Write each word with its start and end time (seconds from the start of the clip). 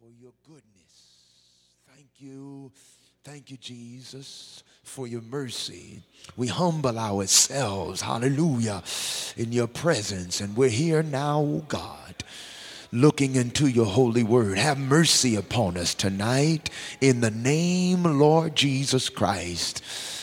for 0.00 0.10
your 0.18 0.32
goodness. 0.46 0.62
Thank 1.94 2.08
you. 2.18 2.72
Thank 3.22 3.50
you, 3.50 3.58
Jesus, 3.58 4.62
for 4.82 5.06
your 5.06 5.20
mercy. 5.20 6.00
We 6.36 6.46
humble 6.46 6.98
ourselves, 6.98 8.00
hallelujah, 8.00 8.82
in 9.36 9.52
your 9.52 9.66
presence. 9.66 10.40
And 10.40 10.56
we're 10.56 10.70
here 10.70 11.02
now, 11.02 11.40
oh 11.40 11.64
God, 11.68 12.14
looking 12.92 13.36
into 13.36 13.66
your 13.66 13.84
holy 13.84 14.22
word. 14.22 14.56
Have 14.56 14.78
mercy 14.78 15.36
upon 15.36 15.76
us 15.76 15.94
tonight 15.94 16.70
in 17.02 17.20
the 17.20 17.30
name, 17.30 18.04
Lord 18.04 18.56
Jesus 18.56 19.10
Christ. 19.10 19.82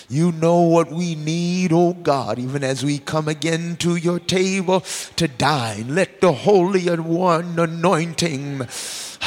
You 0.09 0.31
know 0.31 0.61
what 0.61 0.89
we 0.89 1.15
need, 1.15 1.73
oh 1.73 1.93
God, 1.93 2.39
even 2.39 2.63
as 2.63 2.83
we 2.83 2.97
come 2.97 3.27
again 3.27 3.75
to 3.77 3.97
your 3.97 4.19
table 4.19 4.79
to 5.17 5.27
dine. 5.27 5.93
Let 5.93 6.21
the 6.21 6.31
Holy 6.31 6.87
One 6.87 7.59
anointing, 7.59 8.68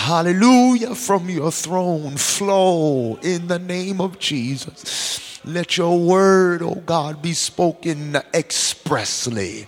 hallelujah, 0.00 0.94
from 0.94 1.28
your 1.28 1.52
throne 1.52 2.16
flow 2.16 3.16
in 3.16 3.48
the 3.48 3.58
name 3.58 4.00
of 4.00 4.18
Jesus. 4.18 5.44
Let 5.44 5.76
your 5.76 5.98
word, 6.00 6.62
oh 6.62 6.82
God, 6.86 7.20
be 7.20 7.34
spoken 7.34 8.16
expressly 8.32 9.66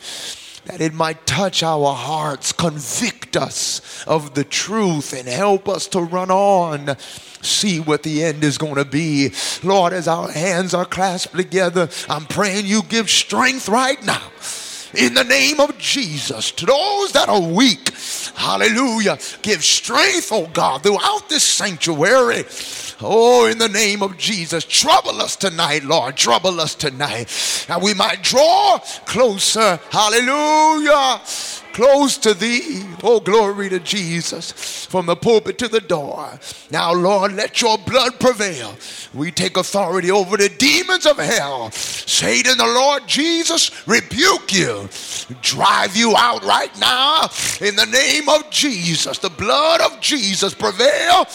that 0.64 0.80
it 0.80 0.94
might 0.94 1.26
touch 1.26 1.62
our 1.62 1.92
hearts, 1.92 2.52
convict 2.52 3.36
us 3.36 4.04
of 4.06 4.34
the 4.34 4.44
truth, 4.44 5.12
and 5.12 5.28
help 5.28 5.68
us 5.68 5.86
to 5.88 6.00
run 6.00 6.30
on. 6.30 6.96
See 7.42 7.80
what 7.80 8.02
the 8.02 8.24
end 8.24 8.42
is 8.42 8.56
going 8.56 8.76
to 8.76 8.84
be. 8.84 9.32
Lord, 9.62 9.92
as 9.92 10.08
our 10.08 10.30
hands 10.30 10.72
are 10.72 10.84
clasped 10.84 11.36
together, 11.36 11.90
I'm 12.08 12.24
praying 12.24 12.66
you 12.66 12.82
give 12.82 13.10
strength 13.10 13.68
right 13.68 14.02
now 14.06 14.30
in 14.94 15.14
the 15.14 15.24
name 15.24 15.60
of 15.60 15.76
Jesus 15.78 16.50
to 16.52 16.66
those 16.66 17.12
that 17.12 17.28
are 17.28 17.40
weak. 17.40 17.90
Hallelujah. 18.34 19.18
Give 19.42 19.62
strength, 19.64 20.30
oh 20.32 20.46
God, 20.52 20.82
throughout 20.82 21.28
this 21.28 21.44
sanctuary. 21.44 22.44
Oh, 23.00 23.46
in 23.46 23.58
the 23.58 23.68
name 23.68 24.02
of 24.02 24.16
Jesus, 24.16 24.64
trouble 24.64 25.20
us 25.20 25.36
tonight, 25.36 25.84
Lord. 25.84 26.16
Trouble 26.16 26.60
us 26.60 26.74
tonight. 26.74 27.66
And 27.68 27.82
we 27.82 27.94
might 27.94 28.22
draw 28.22 28.78
closer. 29.06 29.80
Hallelujah 29.90 31.20
close 31.72 32.18
to 32.18 32.34
thee. 32.34 32.84
Oh, 33.02 33.20
glory 33.20 33.68
to 33.68 33.80
Jesus. 33.80 34.52
From 34.86 35.06
the 35.06 35.16
pulpit 35.16 35.58
to 35.58 35.68
the 35.68 35.80
door. 35.80 36.38
Now, 36.70 36.92
Lord, 36.92 37.32
let 37.32 37.60
your 37.60 37.78
blood 37.78 38.20
prevail. 38.20 38.74
We 39.14 39.30
take 39.30 39.56
authority 39.56 40.10
over 40.10 40.36
the 40.36 40.48
demons 40.48 41.06
of 41.06 41.18
hell. 41.18 41.70
Satan, 41.72 42.58
the 42.58 42.66
Lord 42.66 43.06
Jesus, 43.06 43.86
rebuke 43.86 44.52
you. 44.52 44.88
Drive 45.40 45.96
you 45.96 46.14
out 46.16 46.44
right 46.44 46.76
now 46.78 47.28
in 47.60 47.76
the 47.76 47.86
name 47.86 48.28
of 48.28 48.50
Jesus. 48.50 49.18
The 49.18 49.30
blood 49.30 49.80
of 49.80 50.00
Jesus 50.00 50.54
prevail 50.54 51.26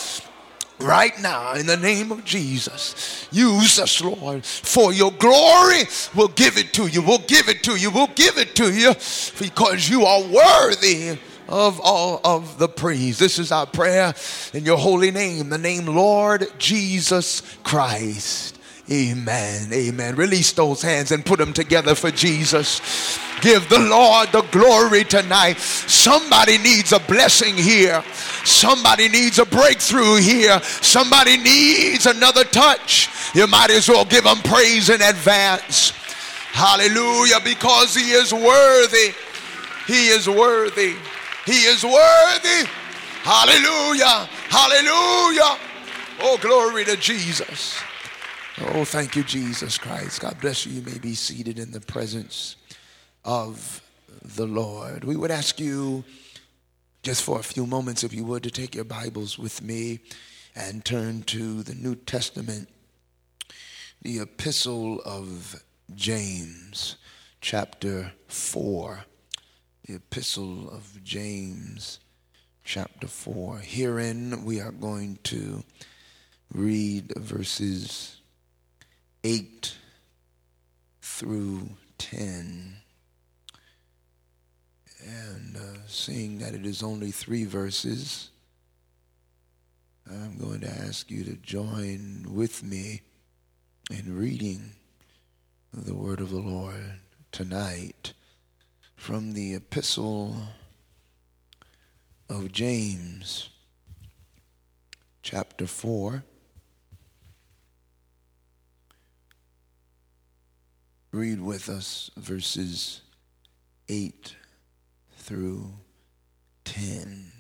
right 0.80 1.20
now 1.22 1.54
in 1.54 1.66
the 1.66 1.78
name 1.78 2.12
of 2.12 2.24
Jesus. 2.24 3.28
Use 3.32 3.80
us, 3.80 4.02
Lord, 4.02 4.46
for 4.46 4.94
your 4.94 5.12
glory. 5.12 5.84
We'll 6.16 6.28
give 6.30 6.58
it 6.58 6.74
to 6.74 6.88
you. 6.88 7.02
We'll 7.02 7.18
give 7.20 7.50
it 7.50 7.64
to 7.64 7.76
you. 7.76 7.92
We'll 7.92 8.08
give 8.08 8.38
it 8.38 8.56
to 8.56 8.74
you 8.74 8.94
because 9.40 9.90
you 9.90 10.06
are 10.06 10.22
worthy 10.22 11.18
of 11.48 11.80
all 11.80 12.20
of 12.24 12.58
the 12.58 12.68
praise. 12.68 13.20
This 13.20 13.40
is 13.40 13.52
our 13.52 13.66
prayer 13.66 14.14
in 14.54 14.66
your 14.66 14.78
holy 14.78 15.12
name, 15.12 15.50
the 15.50 15.58
name 15.58 15.86
Lord 15.86 16.48
Jesus 16.58 17.42
Christ. 17.64 18.57
Amen. 18.90 19.74
Amen. 19.74 20.16
Release 20.16 20.54
those 20.54 20.82
hands 20.82 21.12
and 21.12 21.26
put 21.26 21.40
them 21.40 21.52
together 21.52 21.94
for 21.94 22.10
Jesus. 22.10 23.20
Give 23.42 23.68
the 23.68 23.80
Lord 23.80 24.32
the 24.32 24.44
glory 24.44 25.04
tonight. 25.04 25.58
Somebody 25.58 26.58
needs 26.58 26.94
a 26.94 27.00
blessing 27.00 27.56
here. 27.56 28.02
Somebody 28.46 29.10
needs 29.10 29.40
a 29.40 29.46
breakthrough 29.46 30.16
here. 30.16 30.62
Somebody 30.64 31.36
needs 31.36 32.06
another 32.06 32.46
touch. 32.46 33.10
You 33.36 33.46
might 33.48 33.72
as 33.72 33.90
well 33.90 34.06
give 34.06 34.26
him 34.26 34.38
praise 34.38 34.90
in 34.90 35.02
advance. 35.02 35.92
Hallelujah. 36.54 37.42
Because 37.44 37.94
he 37.94 38.12
is 38.12 38.34
worthy. 38.34 39.14
He 39.86 40.08
is 40.08 40.30
worthy. 40.30 40.96
He 41.46 41.66
is 41.66 41.84
worthy. 41.84 42.70
Hallelujah. 43.24 44.30
Hallelujah. 44.50 45.60
Oh, 46.22 46.38
glory 46.42 46.86
to 46.86 46.96
Jesus. 46.96 47.78
Oh, 48.60 48.86
thank 48.86 49.16
you, 49.16 49.22
Jesus 49.24 49.78
Christ. 49.78 50.22
God 50.22 50.42
bless 50.42 50.66
you. 50.66 50.74
You 50.74 50.82
may 50.82 50.98
be 50.98 51.14
seated 51.14 51.60
in 51.60 51.70
the 51.70 51.80
presence 51.80 52.56
of 53.24 53.84
the 54.24 54.48
Lord. 54.48 55.04
We 55.04 55.16
would 55.16 55.30
ask 55.30 55.60
you 55.60 56.04
just 57.04 57.22
for 57.22 57.40
a 57.40 57.44
few 57.44 57.68
moments, 57.68 58.04
if 58.04 58.14
you 58.14 58.26
would, 58.26 58.42
to 58.44 58.50
take 58.50 58.74
your 58.74 58.84
Bibles 58.84 59.38
with 59.38 59.62
me 59.62 60.00
and 60.56 60.84
turn 60.84 61.22
to 61.24 61.62
the 61.62 61.76
New 61.76 61.94
Testament, 61.94 62.68
the 64.02 64.22
Epistle 64.22 65.02
of 65.06 65.64
James, 65.94 66.96
chapter 67.42 68.14
4. 68.28 69.06
The 69.86 69.96
Epistle 69.98 70.68
of 70.72 71.04
James, 71.04 72.00
chapter 72.64 73.06
4. 73.06 73.60
Herein 73.60 74.44
we 74.44 74.60
are 74.60 74.72
going 74.72 75.20
to 75.26 75.64
read 76.52 77.14
verses 77.18 78.17
8 79.28 79.76
through 81.02 81.72
10. 81.98 82.78
And 85.06 85.58
uh, 85.58 85.80
seeing 85.86 86.38
that 86.38 86.54
it 86.54 86.66
is 86.66 86.82
only 86.82 87.12
three 87.12 87.44
verses, 87.44 88.30
I'm 90.10 90.38
going 90.38 90.62
to 90.62 90.70
ask 90.70 91.12
you 91.12 91.26
to 91.26 91.36
join 91.36 92.28
with 92.30 92.64
me 92.64 93.02
in 93.92 94.18
reading 94.18 94.72
the 95.74 95.94
word 95.94 96.22
of 96.22 96.30
the 96.30 96.40
Lord 96.40 97.02
tonight 97.34 98.14
from 98.96 99.34
the 99.34 99.56
epistle 99.56 100.38
of 102.30 102.54
James, 102.54 103.50
chapter 105.22 105.68
4. 105.68 106.24
Read 111.12 111.42
with 111.42 111.70
us 111.70 112.12
verses 112.18 113.02
8 113.88 114.36
through 115.18 115.74
10. 116.66 117.32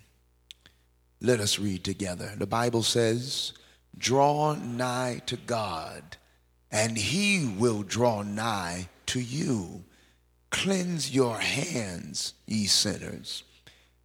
Let 1.21 1.39
us 1.39 1.59
read 1.59 1.83
together. 1.83 2.33
The 2.37 2.47
Bible 2.47 2.83
says, 2.83 3.53
Draw 3.97 4.55
nigh 4.55 5.21
to 5.25 5.35
God, 5.35 6.17
and 6.71 6.97
he 6.97 7.45
will 7.57 7.83
draw 7.83 8.21
nigh 8.21 8.89
to 9.07 9.19
you. 9.19 9.83
Cleanse 10.49 11.13
your 11.13 11.37
hands, 11.39 12.33
ye 12.45 12.67
sinners, 12.67 13.43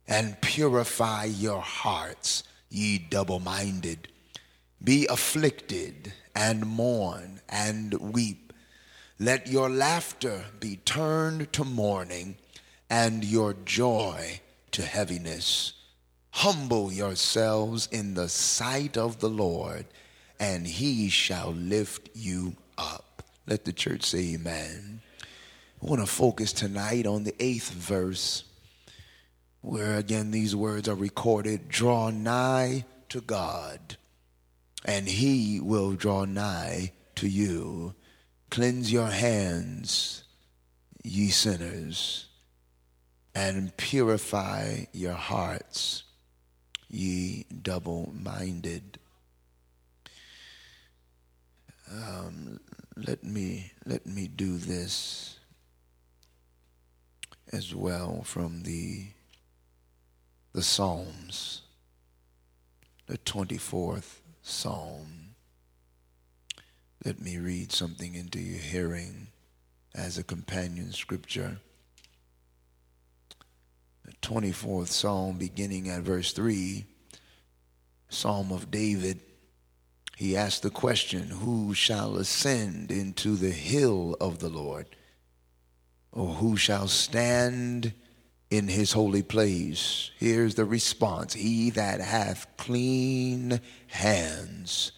and 0.09 0.41
purify 0.41 1.25
your 1.25 1.61
hearts, 1.61 2.43
ye 2.69 2.99
double 2.99 3.39
minded. 3.39 4.09
Be 4.83 5.06
afflicted, 5.06 6.12
and 6.34 6.67
mourn, 6.67 7.41
and 7.49 7.93
weep. 7.94 8.42
Let 9.22 9.47
your 9.47 9.71
laughter 9.71 10.47
be 10.59 10.81
turned 10.84 11.53
to 11.53 11.62
mourning 11.62 12.38
and 12.91 13.22
your 13.25 13.55
joy 13.65 14.41
to 14.72 14.83
heaviness. 14.83 15.75
Humble 16.33 16.93
yourselves 16.93 17.88
in 17.93 18.15
the 18.15 18.28
sight 18.28 18.97
of 18.97 19.21
the 19.21 19.28
Lord, 19.28 19.87
and 20.41 20.66
he 20.66 21.09
shall 21.09 21.53
lift 21.53 22.11
you 22.16 22.56
up. 22.77 23.22
Let 23.47 23.65
the 23.65 23.72
church 23.72 24.03
say 24.03 24.34
amen. 24.34 25.03
I 25.81 25.87
want 25.87 26.00
to 26.00 26.06
focus 26.09 26.53
tonight 26.53 27.06
on 27.06 27.22
the 27.22 27.37
eighth 27.38 27.71
verse, 27.71 28.43
where 29.61 29.99
again 29.99 30.32
these 30.32 30.56
words 30.56 30.88
are 30.88 30.97
recorded 30.97 31.69
Draw 31.69 32.11
nigh 32.11 32.87
to 33.11 33.20
God, 33.20 33.97
and 34.85 35.06
he 35.06 35.61
will 35.61 35.93
draw 35.93 36.25
nigh 36.25 36.91
to 37.14 37.29
you. 37.29 37.94
Cleanse 38.52 38.93
your 38.93 39.06
hands, 39.06 40.25
ye 41.02 41.31
sinners, 41.31 42.26
and 43.34 43.75
purify 43.78 44.84
your 44.93 45.14
hearts, 45.14 46.02
ye 46.90 47.46
double 47.62 48.12
minded. 48.14 48.99
Um, 51.90 52.60
let 52.94 53.25
me 53.25 53.72
let 53.87 54.06
me 54.06 54.28
do 54.28 54.58
this 54.58 55.38
as 57.54 57.75
well 57.75 58.20
from 58.22 58.64
the 58.64 59.06
the 60.52 60.62
Psalms, 60.62 61.62
the 63.06 63.16
24th 63.16 64.20
Psalm. 64.43 65.22
Let 67.04 67.20
me 67.20 67.37
read 67.37 67.72
something 67.72 68.14
into 68.14 68.38
your 68.38 68.60
hearing 68.60 69.26
as 69.93 70.19
a 70.19 70.22
companion 70.22 70.93
scripture. 70.93 71.58
The 74.04 74.12
24th 74.22 74.88
Psalm, 74.88 75.37
beginning 75.37 75.88
at 75.88 76.02
verse 76.02 76.32
3. 76.32 76.84
Psalm 78.08 78.52
of 78.52 78.70
David, 78.70 79.20
he 80.16 80.37
asked 80.37 80.62
the 80.62 80.70
question 80.70 81.28
Who 81.28 81.75
shall 81.75 82.19
ascend 82.19 82.93
into 82.93 83.34
the 83.34 83.50
hill 83.50 84.16
of 84.20 84.38
the 84.38 84.50
Lord? 84.50 84.87
Or 86.12 86.34
who 86.34 86.56
shall 86.56 86.87
stand 86.87 87.94
in 88.49 88.69
his 88.69 88.93
holy 88.93 89.25
place? 89.25 90.12
Here's 90.19 90.54
the 90.54 90.66
response 90.66 91.32
He 91.32 91.70
that 91.70 92.00
hath 92.00 92.46
clean 92.56 93.60
hands 93.88 94.93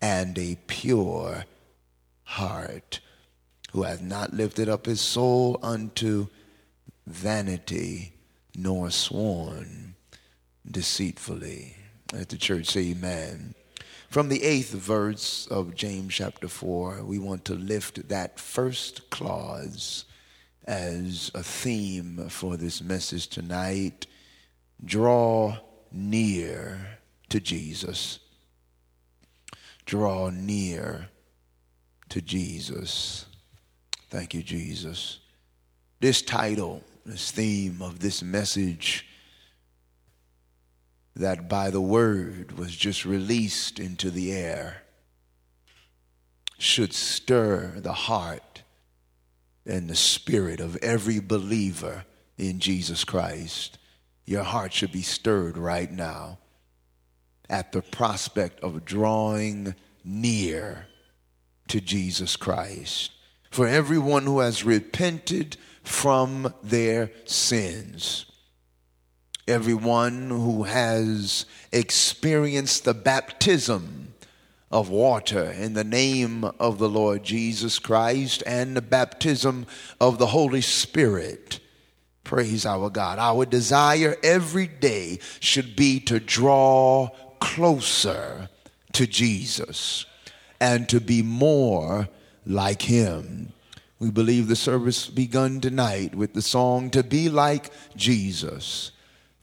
and 0.00 0.38
a 0.38 0.58
pure 0.66 1.44
heart, 2.24 3.00
who 3.72 3.82
hath 3.82 4.02
not 4.02 4.34
lifted 4.34 4.68
up 4.68 4.86
his 4.86 5.00
soul 5.00 5.58
unto 5.62 6.28
vanity, 7.06 8.14
nor 8.54 8.90
sworn 8.90 9.94
deceitfully. 10.68 11.76
Let 12.12 12.28
the 12.28 12.36
church 12.36 12.66
say 12.66 12.90
amen. 12.90 13.54
From 14.08 14.28
the 14.28 14.44
eighth 14.44 14.70
verse 14.70 15.46
of 15.48 15.74
James 15.74 16.14
chapter 16.14 16.48
4, 16.48 17.04
we 17.04 17.18
want 17.18 17.44
to 17.46 17.54
lift 17.54 18.08
that 18.08 18.38
first 18.38 19.10
clause 19.10 20.04
as 20.64 21.30
a 21.34 21.42
theme 21.42 22.28
for 22.28 22.56
this 22.56 22.82
message 22.82 23.28
tonight. 23.28 24.06
Draw 24.84 25.58
near 25.92 26.98
to 27.28 27.40
Jesus. 27.40 28.20
Draw 29.86 30.30
near 30.30 31.08
to 32.10 32.20
Jesus. 32.20 33.26
Thank 34.10 34.34
you, 34.34 34.42
Jesus. 34.42 35.20
This 36.00 36.22
title, 36.22 36.82
this 37.04 37.30
theme 37.30 37.80
of 37.80 38.00
this 38.00 38.22
message 38.22 39.06
that 41.14 41.48
by 41.48 41.70
the 41.70 41.80
word 41.80 42.58
was 42.58 42.76
just 42.76 43.04
released 43.04 43.78
into 43.78 44.10
the 44.10 44.32
air 44.32 44.82
should 46.58 46.92
stir 46.92 47.72
the 47.76 47.92
heart 47.92 48.62
and 49.64 49.88
the 49.88 49.96
spirit 49.96 50.60
of 50.60 50.76
every 50.76 51.20
believer 51.20 52.04
in 52.38 52.60
Jesus 52.60 53.04
Christ. 53.04 53.78
Your 54.24 54.42
heart 54.42 54.72
should 54.72 54.92
be 54.92 55.02
stirred 55.02 55.56
right 55.56 55.90
now 55.90 56.38
at 57.48 57.72
the 57.72 57.82
prospect 57.82 58.60
of 58.60 58.84
drawing 58.84 59.74
near 60.04 60.86
to 61.68 61.80
Jesus 61.80 62.36
Christ. 62.36 63.12
For 63.50 63.66
everyone 63.66 64.24
who 64.24 64.40
has 64.40 64.64
repented 64.64 65.56
from 65.82 66.52
their 66.62 67.10
sins, 67.24 68.26
everyone 69.48 70.28
who 70.30 70.64
has 70.64 71.46
experienced 71.72 72.84
the 72.84 72.94
baptism 72.94 74.14
of 74.70 74.90
water 74.90 75.44
in 75.44 75.74
the 75.74 75.84
name 75.84 76.44
of 76.58 76.78
the 76.78 76.88
Lord 76.88 77.22
Jesus 77.22 77.78
Christ 77.78 78.42
and 78.46 78.76
the 78.76 78.82
baptism 78.82 79.66
of 80.00 80.18
the 80.18 80.26
Holy 80.26 80.60
Spirit. 80.60 81.60
Praise 82.24 82.66
our 82.66 82.90
God. 82.90 83.20
Our 83.20 83.46
desire 83.46 84.16
every 84.24 84.66
day 84.66 85.20
should 85.38 85.76
be 85.76 86.00
to 86.00 86.18
draw 86.18 87.10
closer 87.40 88.48
to 88.92 89.06
Jesus 89.06 90.06
and 90.60 90.88
to 90.88 91.00
be 91.00 91.22
more 91.22 92.08
like 92.44 92.82
Him. 92.82 93.52
We 93.98 94.10
believe 94.10 94.48
the 94.48 94.56
service 94.56 95.08
begun 95.08 95.60
tonight 95.60 96.14
with 96.14 96.34
the 96.34 96.42
song 96.42 96.90
To 96.90 97.02
Be 97.02 97.28
Like 97.28 97.70
Jesus 97.96 98.92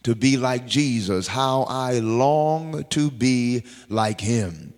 to 0.03 0.15
be 0.15 0.37
like 0.37 0.67
Jesus, 0.67 1.27
how 1.27 1.63
I 1.63 1.99
long 1.99 2.83
to 2.89 3.09
be 3.09 3.63
like 3.89 4.21
him. 4.21 4.73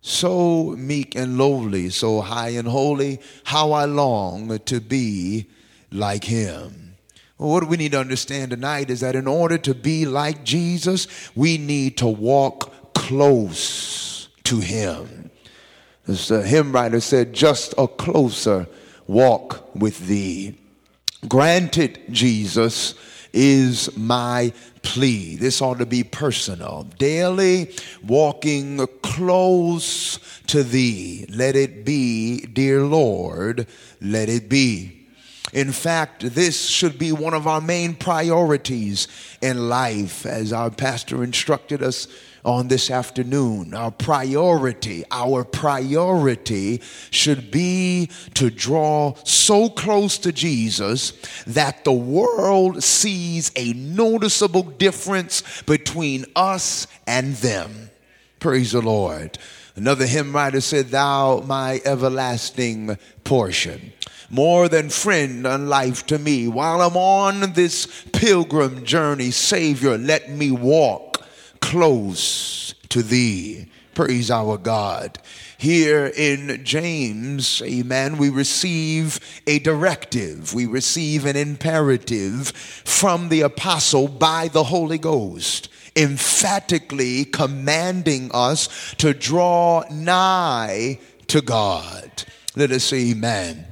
So 0.00 0.74
meek 0.76 1.14
and 1.14 1.38
lowly, 1.38 1.90
so 1.90 2.20
high 2.20 2.50
and 2.50 2.68
holy, 2.68 3.20
how 3.44 3.72
I 3.72 3.84
long 3.86 4.58
to 4.58 4.80
be 4.80 5.48
like 5.90 6.24
him. 6.24 6.85
What 7.36 7.68
we 7.68 7.76
need 7.76 7.92
to 7.92 8.00
understand 8.00 8.50
tonight 8.50 8.88
is 8.88 9.00
that 9.00 9.14
in 9.14 9.26
order 9.26 9.58
to 9.58 9.74
be 9.74 10.06
like 10.06 10.42
Jesus, 10.42 11.06
we 11.34 11.58
need 11.58 11.98
to 11.98 12.06
walk 12.06 12.94
close 12.94 14.28
to 14.44 14.60
him. 14.60 15.30
As 16.08 16.28
the 16.28 16.38
uh, 16.38 16.42
hymn 16.42 16.72
writer 16.72 17.00
said, 17.00 17.32
just 17.32 17.74
a 17.76 17.88
closer 17.88 18.66
walk 19.06 19.68
with 19.74 20.06
thee. 20.06 20.56
Granted, 21.28 22.00
Jesus, 22.10 22.94
is 23.32 23.94
my 23.96 24.52
plea. 24.82 25.36
This 25.36 25.60
ought 25.60 25.78
to 25.78 25.86
be 25.86 26.02
personal. 26.04 26.84
Daily 26.98 27.74
walking 28.02 28.86
close 29.02 30.18
to 30.46 30.62
thee. 30.62 31.26
Let 31.28 31.54
it 31.54 31.84
be, 31.84 32.46
dear 32.46 32.82
Lord, 32.82 33.66
let 34.00 34.28
it 34.28 34.48
be. 34.48 34.95
In 35.56 35.72
fact, 35.72 36.34
this 36.34 36.68
should 36.68 36.98
be 36.98 37.12
one 37.12 37.32
of 37.32 37.46
our 37.46 37.62
main 37.62 37.94
priorities 37.94 39.08
in 39.40 39.70
life, 39.70 40.26
as 40.26 40.52
our 40.52 40.68
pastor 40.68 41.24
instructed 41.24 41.82
us 41.82 42.08
on 42.44 42.68
this 42.68 42.90
afternoon. 42.90 43.72
Our 43.72 43.90
priority, 43.90 45.04
our 45.10 45.44
priority 45.44 46.82
should 47.10 47.50
be 47.50 48.10
to 48.34 48.50
draw 48.50 49.14
so 49.24 49.70
close 49.70 50.18
to 50.18 50.30
Jesus 50.30 51.14
that 51.46 51.84
the 51.84 51.92
world 51.92 52.82
sees 52.82 53.50
a 53.56 53.72
noticeable 53.72 54.62
difference 54.62 55.42
between 55.62 56.26
us 56.36 56.86
and 57.06 57.34
them. 57.36 57.88
Praise 58.40 58.72
the 58.72 58.82
Lord. 58.82 59.38
Another 59.74 60.06
hymn 60.06 60.34
writer 60.34 60.60
said, 60.60 60.88
Thou 60.88 61.40
my 61.46 61.80
everlasting 61.86 62.98
portion 63.24 63.94
more 64.30 64.68
than 64.68 64.90
friend 64.90 65.46
and 65.46 65.68
life 65.68 66.06
to 66.06 66.18
me. 66.18 66.48
While 66.48 66.80
I'm 66.80 66.96
on 66.96 67.52
this 67.52 67.86
pilgrim 68.12 68.84
journey, 68.84 69.30
Savior, 69.30 69.98
let 69.98 70.30
me 70.30 70.50
walk 70.50 71.24
close 71.60 72.74
to 72.88 73.02
thee. 73.02 73.68
Praise 73.94 74.30
our 74.30 74.58
God. 74.58 75.18
Here 75.58 76.12
in 76.14 76.62
James, 76.64 77.62
amen, 77.62 78.18
we 78.18 78.28
receive 78.28 79.18
a 79.46 79.58
directive, 79.60 80.52
we 80.52 80.66
receive 80.66 81.24
an 81.24 81.34
imperative 81.34 82.48
from 82.48 83.30
the 83.30 83.40
apostle 83.40 84.06
by 84.06 84.48
the 84.48 84.64
Holy 84.64 84.98
Ghost, 84.98 85.70
emphatically 85.96 87.24
commanding 87.24 88.30
us 88.34 88.94
to 88.98 89.14
draw 89.14 89.82
nigh 89.90 90.98
to 91.28 91.40
God. 91.40 92.24
Let 92.54 92.70
us 92.70 92.84
say 92.84 93.12
amen. 93.12 93.66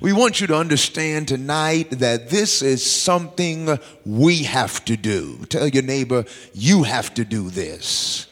We 0.00 0.12
want 0.12 0.40
you 0.40 0.46
to 0.48 0.56
understand 0.56 1.28
tonight 1.28 1.90
that 1.90 2.28
this 2.28 2.60
is 2.60 2.84
something 2.84 3.78
we 4.04 4.42
have 4.42 4.84
to 4.84 4.96
do. 4.96 5.38
Tell 5.48 5.68
your 5.68 5.82
neighbor, 5.82 6.24
you 6.52 6.82
have 6.82 7.14
to 7.14 7.24
do 7.24 7.48
this. 7.48 8.26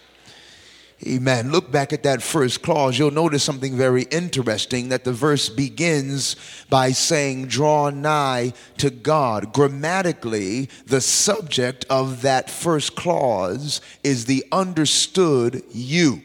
Amen. 1.06 1.52
Look 1.52 1.70
back 1.70 1.92
at 1.92 2.02
that 2.04 2.22
first 2.22 2.62
clause. 2.62 2.98
You'll 2.98 3.10
notice 3.10 3.42
something 3.42 3.76
very 3.76 4.04
interesting 4.04 4.88
that 4.88 5.04
the 5.04 5.12
verse 5.12 5.48
begins 5.48 6.36
by 6.70 6.92
saying, 6.92 7.46
Draw 7.46 7.90
nigh 7.90 8.54
to 8.78 8.90
God. 8.90 9.52
Grammatically, 9.52 10.70
the 10.86 11.02
subject 11.02 11.84
of 11.90 12.22
that 12.22 12.50
first 12.50 12.94
clause 12.94 13.82
is 14.02 14.24
the 14.24 14.44
understood 14.50 15.62
you. 15.72 16.22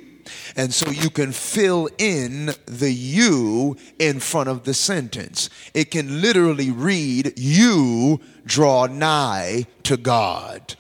And 0.56 0.74
so 0.74 0.90
you 0.90 1.10
can 1.10 1.32
fill 1.32 1.90
in 1.98 2.52
the 2.66 2.92
you 2.92 3.78
in 3.98 4.20
front 4.20 4.50
of 4.50 4.64
the 4.64 4.74
sentence. 4.74 5.50
It 5.74 5.92
can 5.92 6.22
literally 6.22 6.72
read, 6.72 7.34
You 7.38 8.20
draw 8.46 8.88
nigh 8.88 9.68
to 9.84 9.98
God. 9.98 10.76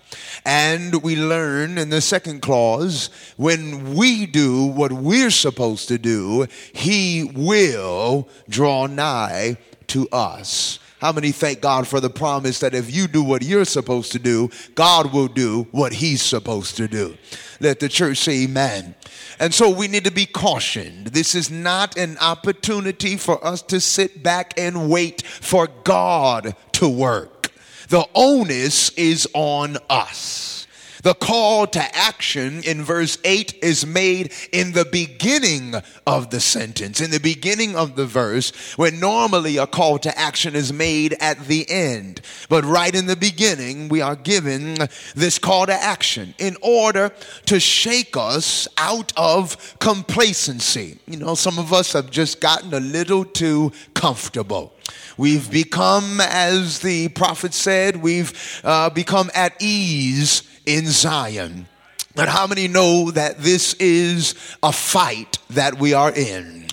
And 0.46 1.03
we 1.03 1.15
learn 1.15 1.77
in 1.77 1.89
the 1.89 2.01
second 2.01 2.41
clause, 2.41 3.10
when 3.38 3.96
we 3.96 4.25
do 4.25 4.65
what 4.65 4.91
we're 4.91 5.32
supposed 5.32 5.88
to 5.89 5.98
do, 5.98 6.48
He 6.74 7.32
will 7.36 8.27
draw 8.48 8.88
nigh 8.88 9.58
to 9.88 10.08
us. 10.10 10.79
How 11.00 11.13
many 11.13 11.32
thank 11.32 11.62
God 11.62 11.88
for 11.88 12.01
the 12.01 12.10
promise 12.10 12.60
that 12.60 12.75
if 12.75 12.94
you 12.94 13.08
do 13.08 13.24
what 13.24 13.41
you're 13.41 13.65
supposed 13.65 14.12
to 14.12 14.20
do, 14.20 14.50
God 14.75 15.13
will 15.13 15.29
do 15.29 15.68
what 15.72 15.94
He's 15.94 16.22
supposed 16.22 16.75
to 16.77 16.88
do? 16.88 17.18
Let 17.60 17.80
the 17.80 17.89
church 17.89 18.18
say 18.18 18.44
amen. 18.44 18.96
And 19.39 19.54
so 19.54 19.70
we 19.70 19.88
need 19.88 20.06
to 20.06 20.12
be 20.12 20.25
cautioned. 20.25 21.08
This 21.08 21.36
is 21.36 21.50
not 21.50 21.98
an 21.98 22.18
opportunity 22.20 23.18
for 23.18 23.44
us 23.46 23.62
to 23.63 23.80
sit 23.80 24.24
back 24.24 24.54
and 24.58 24.89
wait 24.89 25.22
for 25.22 25.68
God 25.84 26.56
to 26.74 26.89
work. 26.89 27.51
The 27.89 28.08
onus 28.13 28.89
is 28.92 29.28
on 29.34 29.78
us. 29.89 30.59
The 31.01 31.13
call 31.13 31.65
to 31.68 31.96
action 31.96 32.62
in 32.63 32.84
verse 32.84 33.18
8 33.24 33.60
is 33.62 33.86
made 33.86 34.34
in 34.51 34.74
the 34.74 34.86
beginning 34.86 35.75
of 36.06 36.29
the 36.29 36.41
sentence, 36.41 37.00
in 37.00 37.12
the 37.12 37.20
beginning 37.20 37.75
of 37.75 37.96
the 37.96 38.06
verse, 38.06 38.51
when 38.77 39.00
normally 39.00 39.58
a 39.58 39.68
call 39.68 39.98
to 40.00 40.18
action 40.18 40.56
is 40.56 40.74
made 40.74 41.15
at 41.22 41.39
the 41.46 41.70
end. 41.70 42.20
But 42.50 42.65
right 42.65 42.94
in 42.94 43.06
the 43.06 43.15
beginning, 43.15 43.88
we 43.88 44.01
are 44.01 44.15
given 44.15 44.75
this 45.15 45.39
call 45.39 45.68
to 45.68 45.74
action 45.74 46.34
in 46.38 46.58
order 46.62 47.12
to 47.46 47.60
shake 47.60 48.18
us 48.18 48.68
out 48.77 49.13
of 49.15 49.77
complacency. 49.79 51.00
You 51.08 51.18
know, 51.18 51.36
some 51.36 51.60
of 51.60 51.72
us 51.72 51.94
have 51.94 52.12
just 52.12 52.41
gotten 52.41 52.74
a 52.74 52.79
little 52.82 53.24
too 53.24 53.72
comfortable. 53.94 54.74
We've 55.18 55.50
become, 55.50 56.20
as 56.22 56.79
the 56.79 57.10
prophet 57.10 57.53
said, 57.53 57.98
we've 57.98 58.62
uh, 58.63 58.89
become 58.89 59.29
at 59.34 59.53
ease 59.62 60.44
in 60.69 60.85
Zion. 60.85 61.67
But 62.15 62.29
how 62.29 62.45
many 62.45 62.67
know 62.67 63.09
that 63.11 63.39
this 63.39 63.73
is 63.75 64.35
a 64.61 64.71
fight 64.71 65.39
that 65.49 65.79
we 65.79 65.93
are 65.93 66.11
in? 66.11 66.67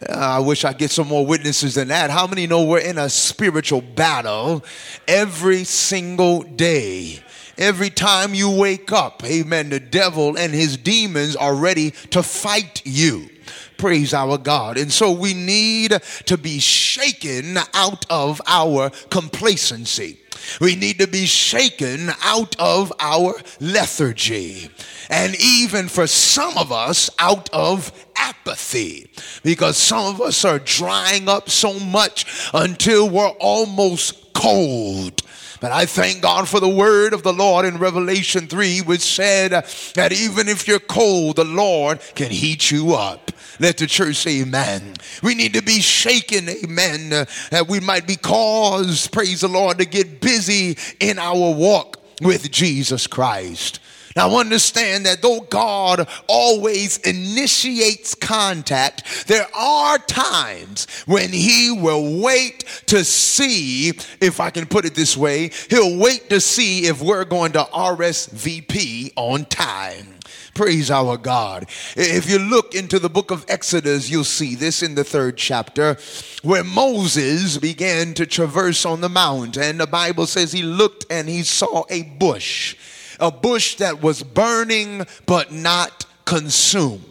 Uh, 0.00 0.14
I 0.14 0.38
wish 0.40 0.64
I 0.64 0.72
get 0.72 0.90
some 0.90 1.08
more 1.08 1.24
witnesses 1.24 1.74
than 1.74 1.88
that. 1.88 2.10
How 2.10 2.26
many 2.26 2.46
know 2.46 2.64
we're 2.64 2.78
in 2.78 2.96
a 2.96 3.10
spiritual 3.10 3.82
battle 3.82 4.64
every 5.06 5.64
single 5.64 6.42
day? 6.42 7.20
Every 7.58 7.90
time 7.90 8.34
you 8.34 8.50
wake 8.50 8.90
up, 8.90 9.22
amen, 9.24 9.68
the 9.70 9.80
devil 9.80 10.36
and 10.36 10.52
his 10.54 10.76
demons 10.76 11.36
are 11.36 11.54
ready 11.54 11.90
to 12.10 12.22
fight 12.22 12.82
you. 12.84 13.28
Praise 13.76 14.14
our 14.14 14.38
God. 14.38 14.78
And 14.78 14.90
so 14.90 15.12
we 15.12 15.34
need 15.34 15.92
to 16.26 16.38
be 16.38 16.58
shaken 16.58 17.58
out 17.74 18.06
of 18.10 18.40
our 18.46 18.90
complacency. 19.10 20.20
We 20.60 20.76
need 20.76 20.98
to 20.98 21.06
be 21.06 21.26
shaken 21.26 22.10
out 22.22 22.56
of 22.58 22.92
our 22.98 23.34
lethargy. 23.60 24.70
And 25.08 25.36
even 25.40 25.88
for 25.88 26.06
some 26.06 26.58
of 26.58 26.72
us, 26.72 27.10
out 27.18 27.48
of 27.52 27.92
apathy. 28.16 29.10
Because 29.42 29.76
some 29.76 30.14
of 30.14 30.20
us 30.20 30.44
are 30.44 30.58
drying 30.58 31.28
up 31.28 31.48
so 31.50 31.78
much 31.78 32.50
until 32.52 33.08
we're 33.08 33.28
almost 33.28 34.32
cold. 34.32 35.22
But 35.60 35.72
I 35.72 35.86
thank 35.86 36.20
God 36.20 36.48
for 36.48 36.60
the 36.60 36.68
word 36.68 37.12
of 37.12 37.22
the 37.22 37.32
Lord 37.32 37.64
in 37.64 37.78
Revelation 37.78 38.46
3, 38.46 38.82
which 38.82 39.00
said 39.00 39.52
that 39.94 40.12
even 40.12 40.48
if 40.48 40.68
you're 40.68 40.78
cold, 40.78 41.36
the 41.36 41.44
Lord 41.44 42.00
can 42.14 42.30
heat 42.30 42.70
you 42.70 42.94
up. 42.94 43.32
Let 43.58 43.78
the 43.78 43.86
church 43.86 44.16
say 44.16 44.42
amen. 44.42 44.94
We 45.22 45.34
need 45.34 45.54
to 45.54 45.62
be 45.62 45.80
shaken, 45.80 46.48
amen, 46.48 47.12
uh, 47.12 47.24
that 47.50 47.68
we 47.68 47.80
might 47.80 48.06
be 48.06 48.16
caused, 48.16 49.12
praise 49.12 49.40
the 49.40 49.48
Lord, 49.48 49.78
to 49.78 49.84
get 49.84 50.20
busy 50.20 50.76
in 51.00 51.18
our 51.18 51.54
walk 51.54 52.00
with 52.20 52.50
Jesus 52.50 53.06
Christ. 53.06 53.80
Now 54.16 54.38
understand 54.38 55.04
that 55.04 55.20
though 55.20 55.40
God 55.40 56.08
always 56.26 56.96
initiates 56.98 58.14
contact, 58.14 59.26
there 59.28 59.46
are 59.54 59.98
times 59.98 60.86
when 61.04 61.30
he 61.30 61.70
will 61.70 62.22
wait 62.22 62.64
to 62.86 63.04
see, 63.04 63.90
if 63.90 64.40
I 64.40 64.48
can 64.48 64.64
put 64.64 64.86
it 64.86 64.94
this 64.94 65.18
way, 65.18 65.50
he'll 65.68 65.98
wait 65.98 66.30
to 66.30 66.40
see 66.40 66.86
if 66.86 67.02
we're 67.02 67.26
going 67.26 67.52
to 67.52 67.64
RSVP 67.64 69.12
on 69.16 69.44
time. 69.44 70.15
Praise 70.56 70.90
our 70.90 71.18
God. 71.18 71.66
If 71.96 72.30
you 72.30 72.38
look 72.38 72.74
into 72.74 72.98
the 72.98 73.10
book 73.10 73.30
of 73.30 73.44
Exodus, 73.46 74.08
you'll 74.08 74.24
see 74.24 74.54
this 74.54 74.82
in 74.82 74.94
the 74.94 75.04
third 75.04 75.36
chapter 75.36 75.98
where 76.42 76.64
Moses 76.64 77.58
began 77.58 78.14
to 78.14 78.24
traverse 78.24 78.86
on 78.86 79.02
the 79.02 79.10
mount. 79.10 79.58
And 79.58 79.78
the 79.78 79.86
Bible 79.86 80.26
says 80.26 80.52
he 80.52 80.62
looked 80.62 81.04
and 81.10 81.28
he 81.28 81.42
saw 81.42 81.84
a 81.90 82.04
bush, 82.04 82.74
a 83.20 83.30
bush 83.30 83.76
that 83.76 84.00
was 84.00 84.22
burning 84.22 85.04
but 85.26 85.52
not 85.52 86.06
consumed. 86.24 87.04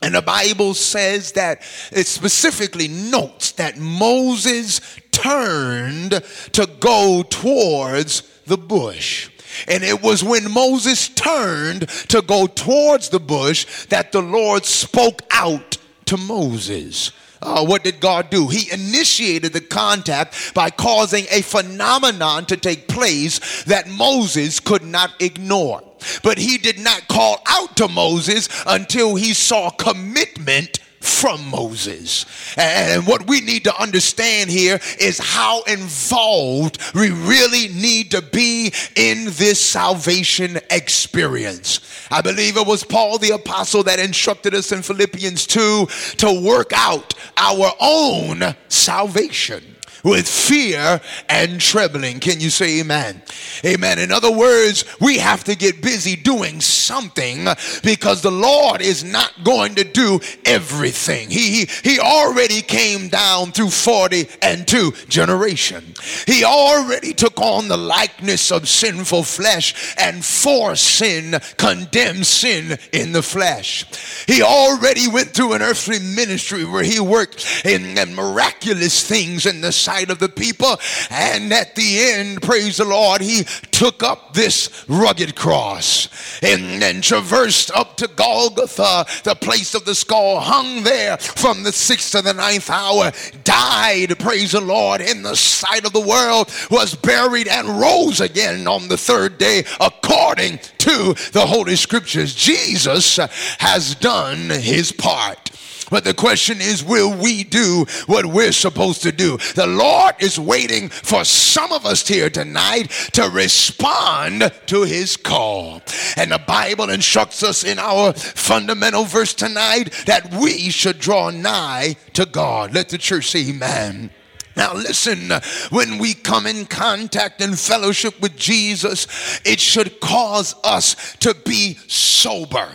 And 0.00 0.14
the 0.14 0.22
Bible 0.22 0.72
says 0.72 1.32
that 1.32 1.62
it 1.90 2.06
specifically 2.06 2.86
notes 2.86 3.50
that 3.52 3.78
Moses 3.78 4.80
turned 5.10 6.12
to 6.52 6.68
go 6.78 7.24
towards 7.28 8.22
the 8.44 8.56
bush. 8.56 9.28
And 9.68 9.82
it 9.84 10.02
was 10.02 10.22
when 10.22 10.50
Moses 10.50 11.08
turned 11.08 11.88
to 12.08 12.22
go 12.22 12.46
towards 12.46 13.08
the 13.08 13.20
bush 13.20 13.86
that 13.86 14.12
the 14.12 14.22
Lord 14.22 14.64
spoke 14.64 15.22
out 15.30 15.78
to 16.06 16.16
Moses. 16.16 17.12
Uh, 17.42 17.64
what 17.64 17.84
did 17.84 18.00
God 18.00 18.30
do? 18.30 18.48
He 18.48 18.72
initiated 18.72 19.52
the 19.52 19.60
contact 19.60 20.54
by 20.54 20.70
causing 20.70 21.26
a 21.30 21.42
phenomenon 21.42 22.46
to 22.46 22.56
take 22.56 22.88
place 22.88 23.64
that 23.64 23.88
Moses 23.88 24.58
could 24.58 24.82
not 24.82 25.12
ignore. 25.20 25.82
But 26.22 26.38
he 26.38 26.58
did 26.58 26.78
not 26.78 27.08
call 27.08 27.42
out 27.46 27.76
to 27.76 27.88
Moses 27.88 28.48
until 28.66 29.16
he 29.16 29.34
saw 29.34 29.70
commitment 29.70 30.78
from 31.06 31.48
Moses. 31.48 32.26
And 32.56 33.06
what 33.06 33.26
we 33.26 33.40
need 33.40 33.64
to 33.64 33.80
understand 33.80 34.50
here 34.50 34.80
is 34.98 35.18
how 35.18 35.62
involved 35.62 36.78
we 36.94 37.10
really 37.10 37.68
need 37.68 38.10
to 38.10 38.22
be 38.22 38.72
in 38.96 39.26
this 39.32 39.60
salvation 39.60 40.58
experience. 40.70 41.80
I 42.10 42.20
believe 42.20 42.56
it 42.56 42.66
was 42.66 42.84
Paul 42.84 43.18
the 43.18 43.30
apostle 43.30 43.82
that 43.84 43.98
instructed 43.98 44.54
us 44.54 44.72
in 44.72 44.82
Philippians 44.82 45.46
2 45.46 45.86
to 46.18 46.40
work 46.40 46.72
out 46.74 47.14
our 47.36 47.72
own 47.80 48.54
salvation 48.68 49.75
with 50.06 50.28
fear 50.28 51.00
and 51.28 51.60
trembling. 51.60 52.20
Can 52.20 52.38
you 52.38 52.48
say 52.48 52.78
amen? 52.78 53.20
Amen. 53.64 53.98
In 53.98 54.12
other 54.12 54.30
words, 54.30 54.84
we 55.00 55.18
have 55.18 55.42
to 55.44 55.56
get 55.56 55.82
busy 55.82 56.14
doing 56.14 56.60
something 56.60 57.48
because 57.82 58.22
the 58.22 58.30
Lord 58.30 58.82
is 58.82 59.02
not 59.02 59.32
going 59.42 59.74
to 59.74 59.84
do 59.84 60.20
everything. 60.44 61.28
He, 61.28 61.64
he, 61.64 61.66
he 61.82 61.98
already 61.98 62.62
came 62.62 63.08
down 63.08 63.50
through 63.50 63.70
40 63.70 64.28
and 64.42 64.66
2 64.68 64.92
generation. 65.08 65.84
He 66.24 66.44
already 66.44 67.12
took 67.12 67.40
on 67.40 67.66
the 67.66 67.76
likeness 67.76 68.52
of 68.52 68.68
sinful 68.68 69.24
flesh 69.24 69.96
and 69.98 70.24
for 70.24 70.76
sin 70.76 71.34
condemned 71.56 72.26
sin 72.26 72.78
in 72.92 73.10
the 73.10 73.22
flesh. 73.22 73.84
He 74.28 74.40
already 74.40 75.08
went 75.08 75.30
through 75.30 75.54
an 75.54 75.62
earthly 75.62 75.98
ministry 75.98 76.64
where 76.64 76.84
he 76.84 77.00
worked 77.00 77.64
in, 77.64 77.98
in 77.98 78.14
miraculous 78.14 79.02
things 79.06 79.46
in 79.46 79.60
the 79.60 79.72
sight 79.72 79.95
sight 79.96 80.10
of 80.10 80.18
the 80.18 80.28
people. 80.28 80.78
And 81.10 81.52
at 81.52 81.74
the 81.74 82.00
end, 82.00 82.42
praise 82.42 82.76
the 82.76 82.84
Lord, 82.84 83.22
he 83.22 83.44
took 83.70 84.02
up 84.02 84.34
this 84.34 84.84
rugged 84.88 85.34
cross 85.34 86.08
and, 86.42 86.82
then 86.82 87.00
traversed 87.00 87.70
up 87.70 87.96
to 87.96 88.08
Golgotha, 88.08 89.06
the 89.24 89.34
place 89.34 89.74
of 89.74 89.86
the 89.86 89.94
skull, 89.94 90.40
hung 90.40 90.82
there 90.82 91.16
from 91.16 91.62
the 91.62 91.72
sixth 91.72 92.12
to 92.12 92.20
the 92.20 92.34
ninth 92.34 92.68
hour, 92.68 93.12
died, 93.44 94.18
praise 94.18 94.52
the 94.52 94.60
Lord, 94.60 95.00
in 95.00 95.22
the 95.22 95.34
sight 95.34 95.86
of 95.86 95.94
the 95.94 96.00
world, 96.00 96.50
was 96.70 96.94
buried 96.94 97.48
and 97.48 97.80
rose 97.80 98.20
again 98.20 98.66
on 98.66 98.88
the 98.88 98.98
third 98.98 99.38
day 99.38 99.64
according 99.80 100.58
to 100.78 101.14
the 101.32 101.46
Holy 101.46 101.76
Scriptures. 101.76 102.34
Jesus 102.34 103.16
has 103.58 103.94
done 103.94 104.50
his 104.50 104.92
part. 104.92 105.55
But 105.90 106.04
the 106.04 106.14
question 106.14 106.60
is, 106.60 106.84
will 106.84 107.16
we 107.16 107.44
do 107.44 107.86
what 108.06 108.26
we're 108.26 108.52
supposed 108.52 109.02
to 109.02 109.12
do? 109.12 109.36
The 109.54 109.66
Lord 109.66 110.14
is 110.18 110.38
waiting 110.38 110.88
for 110.88 111.24
some 111.24 111.72
of 111.72 111.86
us 111.86 112.06
here 112.06 112.28
tonight 112.30 112.90
to 113.12 113.30
respond 113.30 114.50
to 114.66 114.82
his 114.82 115.16
call. 115.16 115.82
And 116.16 116.32
the 116.32 116.42
Bible 116.46 116.90
instructs 116.90 117.42
us 117.42 117.64
in 117.64 117.78
our 117.78 118.12
fundamental 118.12 119.04
verse 119.04 119.34
tonight 119.34 119.92
that 120.06 120.34
we 120.34 120.70
should 120.70 120.98
draw 120.98 121.30
nigh 121.30 121.96
to 122.14 122.26
God. 122.26 122.74
Let 122.74 122.88
the 122.88 122.98
church 122.98 123.30
say 123.30 123.48
amen. 123.50 124.10
Now, 124.56 124.72
listen, 124.74 125.30
when 125.68 125.98
we 125.98 126.14
come 126.14 126.46
in 126.46 126.64
contact 126.64 127.42
and 127.42 127.58
fellowship 127.58 128.18
with 128.20 128.36
Jesus, 128.36 129.06
it 129.44 129.60
should 129.60 130.00
cause 130.00 130.54
us 130.64 131.14
to 131.18 131.34
be 131.34 131.74
sober. 131.88 132.70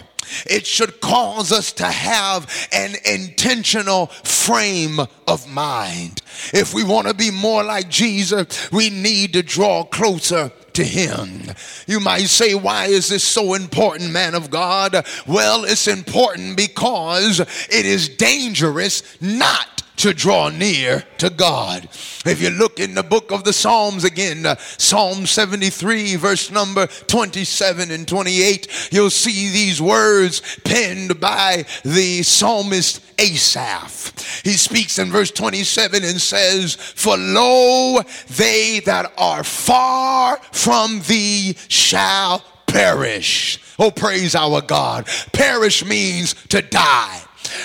It 0.46 0.66
should 0.66 1.02
cause 1.02 1.52
us 1.52 1.72
to 1.74 1.86
have 1.86 2.70
an 2.72 2.96
intentional 3.06 4.08
frame 4.08 5.00
of 5.28 5.48
mind. 5.48 6.22
If 6.54 6.74
we 6.74 6.84
want 6.84 7.08
to 7.08 7.14
be 7.14 7.32
more 7.32 7.64
like 7.64 7.90
Jesus, 7.90 8.72
we 8.72 8.90
need 8.90 9.34
to 9.34 9.44
draw 9.44 9.84
closer 9.84 10.52
to 10.74 10.84
him. 10.84 11.54
You 11.88 12.00
might 12.00 12.28
say, 12.28 12.56
why 12.56 12.86
is 12.86 13.10
this 13.10 13.24
so 13.24 13.54
important, 13.54 14.12
man 14.12 14.36
of 14.36 14.50
God? 14.50 15.06
Well, 15.28 15.66
it's 15.66 15.88
important 15.88 16.58
because 16.58 17.40
it 17.40 17.86
is 17.86 18.10
dangerous 18.10 19.04
not 19.22 19.81
to 20.02 20.16
draw 20.16 20.50
near 20.50 21.04
to 21.20 21.30
God. 21.30 21.88
If 22.26 22.42
you 22.42 22.50
look 22.50 22.80
in 22.80 22.96
the 22.96 23.04
book 23.04 23.32
of 23.32 23.44
the 23.44 23.54
Psalms 23.54 24.04
again, 24.04 24.48
uh, 24.48 24.56
Psalm 24.56 25.28
73, 25.28 26.16
verse 26.16 26.50
number 26.50 26.88
27 26.88 27.92
and 27.92 28.08
28, 28.08 28.90
you'll 28.92 29.12
see 29.12 29.50
these 29.50 29.80
words 29.80 30.42
penned 30.64 31.20
by 31.20 31.66
the 31.84 32.24
psalmist 32.24 33.00
Asaph. 33.20 34.42
He 34.44 34.54
speaks 34.54 34.98
in 34.98 35.12
verse 35.12 35.30
27 35.30 36.04
and 36.04 36.20
says, 36.20 36.74
For 36.74 37.16
lo, 37.16 38.02
they 38.28 38.82
that 38.86 39.14
are 39.20 39.44
far 39.44 40.38
from 40.52 41.02
thee 41.02 41.56
shall 41.68 42.44
perish. 42.66 43.60
Oh, 43.78 43.92
praise 43.92 44.34
our 44.34 44.62
God. 44.62 45.08
Perish 45.32 45.86
means 45.86 46.34
to 46.50 46.64
die. 46.64 47.22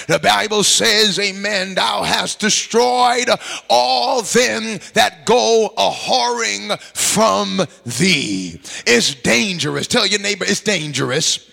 The 0.09 0.19
Bible 0.19 0.65
says, 0.65 1.19
Amen, 1.19 1.75
thou 1.75 2.03
hast 2.03 2.41
destroyed 2.41 3.29
all 3.69 4.23
them 4.23 4.81
that 4.95 5.27
go 5.27 5.73
a 5.77 5.91
whoring 5.91 6.79
from 6.81 7.63
thee. 7.85 8.61
It's 8.87 9.15
dangerous. 9.15 9.87
Tell 9.87 10.07
your 10.07 10.21
neighbor, 10.21 10.45
it's 10.47 10.61
dangerous 10.61 11.51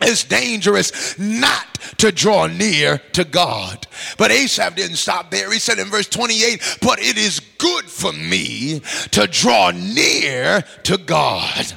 it's 0.00 0.24
dangerous 0.24 1.18
not 1.18 1.76
to 1.98 2.12
draw 2.12 2.46
near 2.46 2.98
to 3.12 3.24
God. 3.24 3.86
But 4.18 4.30
Asaph 4.30 4.76
didn't 4.76 4.96
stop 4.96 5.30
there. 5.30 5.50
He 5.52 5.58
said 5.58 5.78
in 5.78 5.88
verse 5.88 6.08
28, 6.08 6.78
but 6.82 6.98
it 6.98 7.16
is 7.16 7.40
good 7.58 7.86
for 7.86 8.12
me 8.12 8.80
to 9.12 9.26
draw 9.26 9.70
near 9.70 10.62
to 10.84 10.98
God. 10.98 11.72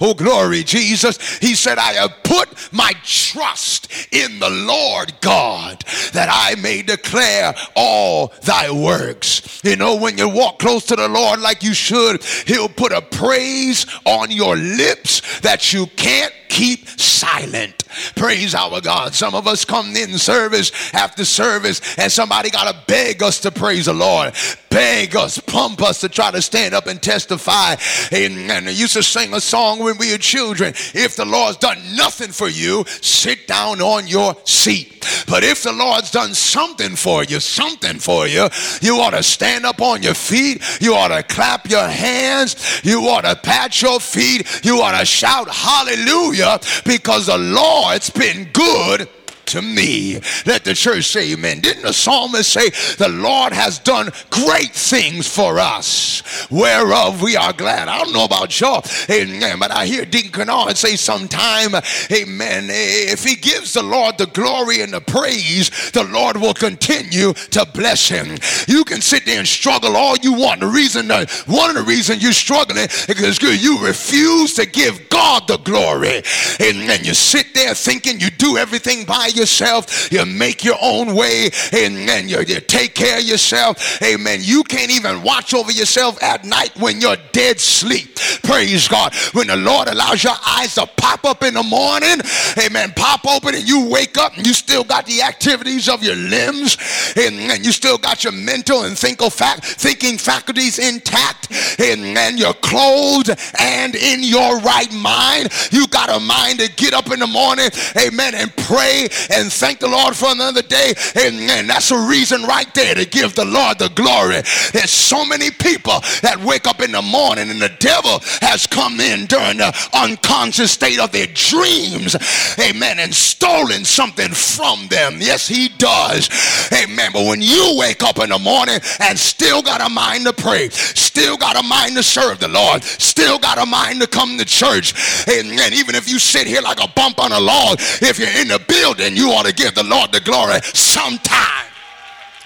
Oh, 0.00 0.14
glory, 0.14 0.64
Jesus. 0.64 1.38
He 1.38 1.54
said, 1.54 1.78
I 1.78 1.92
have 1.92 2.22
put 2.24 2.48
my 2.72 2.92
trust 3.04 3.92
in 4.12 4.38
the 4.40 4.50
Lord 4.50 5.12
God 5.20 5.84
that 6.12 6.28
I 6.30 6.60
may 6.60 6.82
declare 6.82 7.54
all 7.76 8.32
thy 8.42 8.70
works. 8.70 9.60
You 9.62 9.76
know, 9.76 9.96
when 9.96 10.18
you 10.18 10.28
walk 10.28 10.58
close 10.58 10.86
to 10.86 10.96
the 10.96 11.08
Lord 11.08 11.40
like 11.40 11.62
you 11.62 11.74
should, 11.74 12.24
he'll 12.46 12.68
put 12.68 12.92
a 12.92 13.02
praise 13.02 13.86
on 14.04 14.30
your 14.30 14.56
lips 14.56 15.40
that 15.40 15.72
you 15.72 15.86
can't 15.86 16.32
keep 16.48 16.88
silent 16.88 17.59
government 17.60 17.89
Praise 18.14 18.54
our 18.54 18.80
God. 18.80 19.14
Some 19.14 19.34
of 19.34 19.46
us 19.46 19.64
come 19.64 19.96
in 19.96 20.18
service 20.18 20.72
after 20.94 21.24
service 21.24 21.80
and 21.98 22.10
somebody 22.10 22.50
got 22.50 22.72
to 22.72 22.86
beg 22.86 23.22
us 23.22 23.40
to 23.40 23.50
praise 23.50 23.86
the 23.86 23.94
Lord 23.94 24.34
beg 24.70 25.16
us, 25.16 25.38
pump 25.38 25.82
us 25.82 26.00
to 26.00 26.08
try 26.08 26.30
to 26.30 26.40
stand 26.40 26.74
up 26.74 26.86
and 26.86 27.02
testify. 27.02 27.74
And, 28.12 28.50
and 28.50 28.66
used 28.66 28.94
to 28.94 29.02
sing 29.02 29.34
a 29.34 29.40
song 29.40 29.80
when 29.80 29.98
we 29.98 30.12
were 30.12 30.18
children. 30.18 30.72
If 30.94 31.16
the 31.16 31.24
Lord's 31.24 31.58
done 31.58 31.78
nothing 31.96 32.30
for 32.30 32.48
you, 32.48 32.84
sit 33.02 33.46
down 33.46 33.80
on 33.80 34.06
your 34.06 34.36
seat. 34.44 34.96
But 35.28 35.44
if 35.44 35.62
the 35.62 35.72
Lord's 35.72 36.10
done 36.10 36.34
something 36.34 36.94
for 36.94 37.24
you, 37.24 37.40
something 37.40 37.98
for 37.98 38.26
you, 38.26 38.48
you 38.80 38.96
ought 38.96 39.10
to 39.10 39.22
stand 39.22 39.66
up 39.66 39.82
on 39.82 40.02
your 40.02 40.14
feet. 40.14 40.62
You 40.80 40.94
ought 40.94 41.08
to 41.08 41.22
clap 41.22 41.68
your 41.68 41.86
hands. 41.86 42.80
You 42.84 43.08
ought 43.08 43.22
to 43.22 43.36
pat 43.36 43.80
your 43.82 43.98
feet. 43.98 44.64
You 44.64 44.80
ought 44.82 44.98
to 44.98 45.04
shout 45.04 45.48
hallelujah 45.50 46.60
because 46.84 47.26
the 47.26 47.38
Oh, 47.82 47.84
Lord's 47.84 48.10
been 48.10 48.50
good 48.52 49.08
to 49.50 49.62
me. 49.62 50.20
Let 50.46 50.64
the 50.64 50.74
church 50.74 51.04
say 51.04 51.32
amen. 51.32 51.60
Didn't 51.60 51.82
the 51.82 51.92
psalmist 51.92 52.52
say, 52.52 52.70
The 52.96 53.08
Lord 53.08 53.52
has 53.52 53.78
done 53.78 54.10
great 54.30 54.72
things 54.72 55.26
for 55.26 55.58
us, 55.58 56.22
whereof 56.50 57.22
we 57.22 57.36
are 57.36 57.52
glad? 57.52 57.88
I 57.88 58.02
don't 58.02 58.12
know 58.12 58.24
about 58.24 58.58
y'all, 58.60 58.84
amen, 59.10 59.58
but 59.58 59.70
I 59.70 59.86
hear 59.86 60.04
Deacon 60.04 60.32
Kennard 60.32 60.76
say 60.76 60.96
sometime, 60.96 61.74
amen, 62.12 62.68
if 62.70 63.24
he 63.24 63.36
gives 63.36 63.74
the 63.74 63.82
Lord 63.82 64.18
the 64.18 64.26
glory 64.26 64.80
and 64.80 64.92
the 64.92 65.00
praise, 65.00 65.70
the 65.90 66.04
Lord 66.04 66.36
will 66.36 66.54
continue 66.54 67.32
to 67.32 67.66
bless 67.74 68.08
him. 68.08 68.38
You 68.68 68.84
can 68.84 69.00
sit 69.00 69.26
there 69.26 69.38
and 69.38 69.48
struggle 69.48 69.96
all 69.96 70.16
you 70.16 70.32
want. 70.32 70.60
The 70.60 70.66
reason, 70.66 71.10
uh, 71.10 71.26
one 71.46 71.70
of 71.70 71.76
the 71.76 71.82
reasons 71.82 72.22
you're 72.22 72.32
struggling 72.32 72.84
is 72.84 73.06
because 73.06 73.40
you 73.42 73.84
refuse 73.84 74.54
to 74.54 74.66
give 74.66 75.08
God 75.08 75.46
the 75.48 75.58
glory. 75.58 76.22
And 76.60 76.88
then 76.88 77.04
you 77.04 77.14
sit 77.14 77.54
there 77.54 77.74
thinking 77.74 78.20
you 78.20 78.30
do 78.30 78.56
everything 78.56 79.04
by 79.04 79.26
yourself 79.26 79.39
yourself, 79.40 80.12
you 80.12 80.24
make 80.26 80.62
your 80.64 80.76
own 80.80 81.14
way, 81.14 81.50
and 81.72 82.30
you, 82.30 82.38
you 82.40 82.60
take 82.60 82.94
care 82.94 83.18
of 83.18 83.24
yourself. 83.24 84.02
Amen. 84.02 84.40
You 84.42 84.62
can't 84.64 84.90
even 84.90 85.22
watch 85.22 85.54
over 85.54 85.72
yourself 85.72 86.22
at 86.22 86.44
night 86.44 86.76
when 86.78 87.00
you're 87.00 87.16
dead 87.32 87.58
sleep. 87.58 88.16
Praise 88.42 88.86
God. 88.86 89.14
When 89.32 89.48
the 89.48 89.56
Lord 89.56 89.88
allows 89.88 90.22
your 90.22 90.36
eyes 90.46 90.74
to 90.74 90.86
pop 90.96 91.24
up 91.24 91.42
in 91.42 91.54
the 91.54 91.62
morning, 91.62 92.20
amen, 92.62 92.92
pop 92.94 93.26
open 93.26 93.54
and 93.54 93.68
you 93.68 93.88
wake 93.88 94.18
up 94.18 94.36
and 94.36 94.46
you 94.46 94.52
still 94.52 94.84
got 94.84 95.06
the 95.06 95.22
activities 95.22 95.88
of 95.88 96.02
your 96.02 96.16
limbs 96.16 96.76
and, 97.16 97.40
you 97.64 97.72
still 97.72 97.98
got 97.98 98.24
your 98.24 98.32
mental 98.32 98.84
and 98.84 98.98
fact, 98.98 99.64
thinking 99.64 100.18
faculties 100.18 100.78
intact 100.78 101.50
and, 101.80 102.16
and 102.16 102.38
you're 102.38 102.54
clothed 102.54 103.30
and 103.58 103.94
in 103.94 104.22
your 104.22 104.58
right 104.60 104.92
mind. 104.92 105.48
You 105.70 105.86
got 105.88 106.10
a 106.10 106.20
mind 106.20 106.60
to 106.60 106.70
get 106.72 106.94
up 106.94 107.10
in 107.10 107.20
the 107.20 107.26
morning, 107.26 107.70
amen, 107.96 108.34
and 108.34 108.54
pray 108.56 109.08
and 109.30 109.52
thank 109.52 109.80
the 109.80 109.88
Lord 109.88 110.16
for 110.16 110.30
another 110.30 110.62
day. 110.62 110.94
Amen. 111.16 111.66
That's 111.66 111.90
a 111.90 111.98
reason 111.98 112.42
right 112.42 112.72
there 112.74 112.94
to 112.94 113.04
give 113.04 113.34
the 113.34 113.44
Lord 113.44 113.78
the 113.78 113.88
glory. 113.90 114.42
There's 114.72 114.90
so 114.90 115.24
many 115.24 115.50
people 115.50 116.00
that 116.22 116.40
wake 116.44 116.66
up 116.66 116.80
in 116.80 116.92
the 116.92 117.02
morning 117.02 117.50
and 117.50 117.60
the 117.60 117.72
devil 117.78 118.20
has 118.40 118.66
come 118.66 119.00
in 119.00 119.26
during 119.26 119.58
the 119.58 119.72
unconscious 119.94 120.72
state 120.72 120.98
of 120.98 121.12
their 121.12 121.28
dreams. 121.28 122.16
Amen. 122.58 122.98
And 122.98 123.14
stolen 123.14 123.84
something 123.84 124.30
from 124.30 124.88
them. 124.88 125.18
Yes, 125.20 125.46
he 125.46 125.68
does. 125.68 126.28
Amen. 126.72 127.10
But 127.12 127.26
when 127.26 127.40
you 127.40 127.74
wake 127.76 128.02
up 128.02 128.18
in 128.18 128.30
the 128.30 128.38
morning 128.38 128.80
and 129.00 129.18
still 129.18 129.62
got 129.62 129.80
a 129.80 129.88
mind 129.88 130.26
to 130.26 130.32
pray, 130.32 130.68
still 130.70 131.36
got 131.36 131.56
a 131.56 131.62
mind 131.62 131.96
to 131.96 132.02
serve 132.02 132.40
the 132.40 132.48
Lord, 132.48 132.82
still 132.82 133.38
got 133.38 133.58
a 133.58 133.66
mind 133.66 134.00
to 134.00 134.06
come 134.06 134.38
to 134.38 134.44
church, 134.44 134.94
and 135.28 135.48
even 135.74 135.94
if 135.94 136.08
you 136.08 136.18
sit 136.18 136.46
here 136.46 136.60
like 136.60 136.82
a 136.82 136.88
bump 136.88 137.20
on 137.20 137.32
a 137.32 137.40
log, 137.40 137.78
if 138.02 138.18
you're 138.18 138.28
in 138.28 138.48
the 138.48 138.58
building, 138.66 139.16
you 139.20 139.28
ought 139.32 139.44
to 139.44 139.52
give 139.52 139.74
the 139.74 139.82
Lord 139.82 140.12
the 140.12 140.20
glory 140.20 140.60
sometime. 140.72 141.69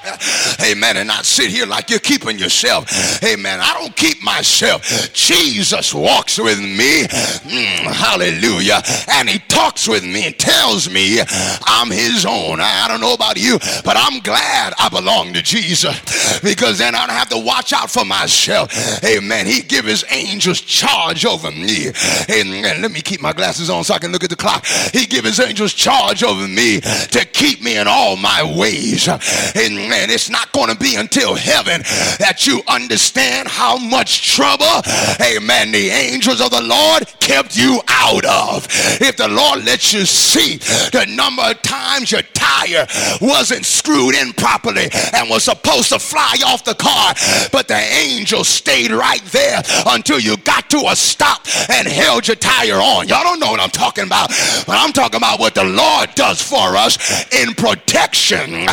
Amen. 0.62 0.96
And 0.96 1.08
not 1.08 1.24
sit 1.24 1.50
here 1.50 1.66
like 1.66 1.90
you're 1.90 1.98
keeping 1.98 2.38
yourself. 2.38 3.22
Amen. 3.22 3.60
I 3.60 3.74
don't 3.74 3.94
keep 3.96 4.22
myself. 4.22 5.12
Jesus 5.12 5.94
walks 5.94 6.38
with 6.38 6.60
me. 6.60 7.04
Mm, 7.04 7.92
hallelujah. 7.92 8.82
And 9.08 9.28
he 9.28 9.38
talks 9.48 9.88
with 9.88 10.04
me 10.04 10.26
and 10.26 10.38
tells 10.38 10.90
me 10.90 11.20
I'm 11.66 11.90
his 11.90 12.26
own. 12.26 12.60
I 12.60 12.86
don't 12.88 13.00
know 13.00 13.14
about 13.14 13.38
you, 13.38 13.58
but 13.84 13.96
I'm 13.96 14.20
glad 14.20 14.74
I 14.78 14.88
belong 14.88 15.32
to 15.34 15.42
Jesus 15.42 15.98
because 16.40 16.78
then 16.78 16.94
I 16.94 17.06
don't 17.06 17.16
have 17.16 17.30
to 17.30 17.38
watch 17.38 17.72
out 17.72 17.90
for 17.90 18.04
myself. 18.04 18.72
Amen. 19.04 19.46
He 19.46 19.62
give 19.62 19.84
his 19.84 20.04
angels 20.10 20.60
charge 20.60 21.24
over 21.24 21.50
me. 21.50 21.92
Amen. 22.30 22.82
Let 22.82 22.90
me 22.90 23.00
keep 23.00 23.20
my 23.20 23.32
glasses 23.32 23.70
on 23.70 23.84
so 23.84 23.94
I 23.94 23.98
can 23.98 24.12
look 24.12 24.24
at 24.24 24.30
the 24.30 24.36
clock. 24.36 24.66
He 24.92 25.06
give 25.06 25.24
his 25.24 25.40
angels 25.40 25.72
charge 25.72 26.22
over 26.22 26.46
me 26.46 26.80
to 26.80 27.26
keep 27.32 27.62
me 27.62 27.78
in 27.78 27.88
all 27.88 28.16
my 28.16 28.42
ways. 28.42 29.08
Amen 29.08 29.93
Amen. 29.94 30.11
It's 30.11 30.28
not 30.28 30.50
going 30.50 30.70
to 30.70 30.76
be 30.76 30.96
until 30.96 31.37
heaven 31.37 31.83
that 32.18 32.46
you 32.48 32.62
understand 32.66 33.46
how 33.46 33.78
much 33.78 34.35
trouble, 34.35 34.83
amen, 35.22 35.70
the 35.70 35.88
angels 35.90 36.40
of 36.40 36.50
the 36.50 36.62
Lord 36.62 37.07
kept 37.20 37.57
you 37.57 37.80
out 37.87 38.24
of. 38.24 38.66
If 39.00 39.16
the 39.16 39.28
Lord 39.28 39.64
lets 39.64 39.92
you 39.92 40.04
see 40.04 40.57
the 40.90 41.07
number 41.09 41.42
of 41.42 41.62
times 41.62 42.11
your 42.11 42.22
tire 42.35 42.87
wasn't 43.20 43.64
screwed 43.64 44.16
in 44.16 44.33
properly 44.33 44.88
and 45.12 45.30
was 45.30 45.44
supposed 45.44 45.90
to 45.90 46.00
fly 46.00 46.38
off 46.44 46.64
the 46.64 46.74
car, 46.74 47.14
but 47.52 47.68
the 47.68 47.78
angel 47.78 48.42
stayed 48.42 48.90
right 48.90 49.22
there 49.26 49.62
until 49.87 50.18
you 50.18 50.37
got 50.38 50.68
to 50.70 50.88
a 50.88 50.96
stop 50.96 51.46
and 51.70 51.87
held 51.87 52.26
your 52.26 52.37
tire 52.37 52.83
on. 52.83 53.07
Y'all 53.07 53.22
don't 53.22 53.38
know 53.38 53.52
what 53.52 53.61
I'm 53.61 53.70
talking 53.70 54.04
about, 54.04 54.28
but 54.66 54.76
I'm 54.76 54.92
talking 54.92 55.18
about 55.18 55.38
what 55.38 55.54
the 55.54 55.64
Lord 55.64 56.11
does 56.16 56.42
for 56.42 56.74
us 56.76 56.98
in 57.33 57.54
protection. 57.54 58.66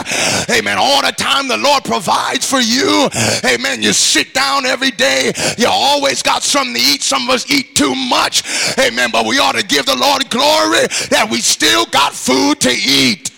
Amen. 0.49 0.77
All 0.79 1.01
the 1.17 1.23
time 1.23 1.47
the 1.47 1.57
Lord 1.57 1.83
provides 1.83 2.49
for 2.49 2.59
you. 2.59 3.09
Amen. 3.45 3.81
You 3.81 3.93
sit 3.93 4.33
down 4.33 4.65
every 4.65 4.91
day. 4.91 5.31
You 5.57 5.67
always 5.69 6.21
got 6.23 6.43
something 6.43 6.75
to 6.75 6.81
eat. 6.81 7.01
Some 7.01 7.23
of 7.23 7.35
us 7.35 7.49
eat 7.49 7.75
too 7.75 7.95
much. 7.95 8.43
Amen. 8.79 9.09
But 9.11 9.25
we 9.25 9.39
ought 9.39 9.55
to 9.55 9.65
give 9.65 9.85
the 9.85 9.95
Lord 9.95 10.29
glory 10.29 10.87
that 11.09 11.27
we 11.29 11.41
still 11.41 11.85
got 11.85 12.13
food 12.13 12.59
to 12.61 12.71
eat. 12.71 13.31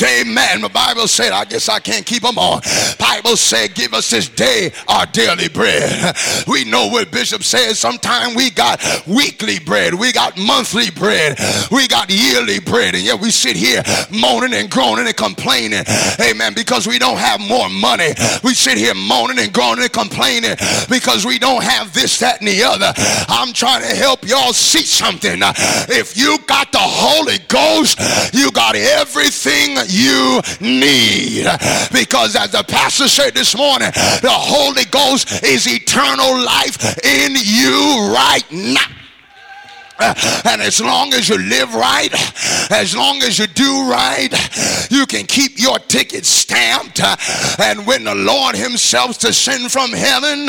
Amen. 0.00 0.62
The 0.62 0.68
Bible 0.68 1.06
said, 1.06 1.32
I 1.32 1.44
guess 1.44 1.68
I 1.68 1.78
can't 1.78 2.04
keep 2.04 2.22
them 2.22 2.38
on. 2.38 2.60
Bible 2.98 3.36
said, 3.36 3.74
give 3.74 3.94
us 3.94 4.10
this 4.10 4.28
day 4.28 4.72
our 4.88 5.06
daily 5.06 5.48
bread. 5.48 6.16
We 6.46 6.64
know 6.64 6.88
what 6.88 7.10
Bishop 7.10 7.42
says. 7.42 7.78
Sometimes 7.78 8.34
we 8.34 8.50
got 8.50 8.80
weekly 9.06 9.58
bread. 9.58 9.94
We 9.94 10.12
got 10.12 10.36
monthly 10.38 10.90
bread. 10.90 11.38
We 11.70 11.86
got 11.88 12.10
yearly 12.10 12.58
bread. 12.58 12.94
And 12.94 13.04
yet 13.04 13.20
we 13.20 13.30
sit 13.30 13.56
here 13.56 13.82
moaning 14.10 14.54
and 14.54 14.70
groaning 14.70 15.06
and 15.06 15.16
complaining. 15.16 15.84
Amen. 16.20 16.54
Because 16.54 16.86
we 16.86 16.98
don't 16.98 17.18
have 17.18 17.40
more 17.40 17.68
money. 17.68 18.12
We 18.42 18.54
sit 18.54 18.78
here 18.78 18.94
moaning 18.94 19.38
and 19.38 19.52
groaning 19.52 19.84
and 19.84 19.92
complaining 19.92 20.56
because 20.88 21.24
we 21.24 21.38
don't 21.38 21.62
have 21.62 21.92
this, 21.92 22.18
that, 22.18 22.40
and 22.40 22.48
the 22.48 22.62
other. 22.62 22.92
I'm 23.28 23.52
trying 23.52 23.82
to 23.82 23.94
help 23.94 24.26
y'all 24.26 24.52
see 24.52 24.82
something. 24.84 25.40
If 25.88 26.16
you 26.16 26.38
got 26.46 26.72
the 26.72 26.78
Holy 26.80 27.38
Ghost, 27.48 27.98
you 28.34 28.50
got 28.52 28.74
everything 28.74 29.76
you 29.88 30.40
need. 30.60 31.44
Because 31.92 32.36
as 32.36 32.52
the 32.52 32.64
pastor 32.66 33.08
said 33.08 33.34
this 33.34 33.56
morning, 33.56 33.90
the 33.90 34.30
Holy 34.30 34.84
Ghost 34.86 35.44
is 35.44 35.66
eternal 35.66 36.44
life 36.44 36.98
in 37.04 37.34
you 37.36 38.12
right 38.14 38.44
now. 38.50 39.01
And 40.44 40.60
as 40.60 40.80
long 40.80 41.14
as 41.14 41.28
you 41.28 41.38
live 41.38 41.74
right, 41.74 42.10
as 42.70 42.96
long 42.96 43.22
as 43.22 43.38
you 43.38 43.46
do 43.46 43.88
right, 43.88 44.28
you 44.90 45.06
can 45.06 45.26
keep 45.26 45.58
your 45.58 45.78
ticket 45.78 46.24
stamped. 46.24 47.00
And 47.60 47.86
when 47.86 48.04
the 48.04 48.14
Lord 48.14 48.56
Himself 48.56 49.18
descends 49.18 49.72
from 49.72 49.90
heaven 49.90 50.46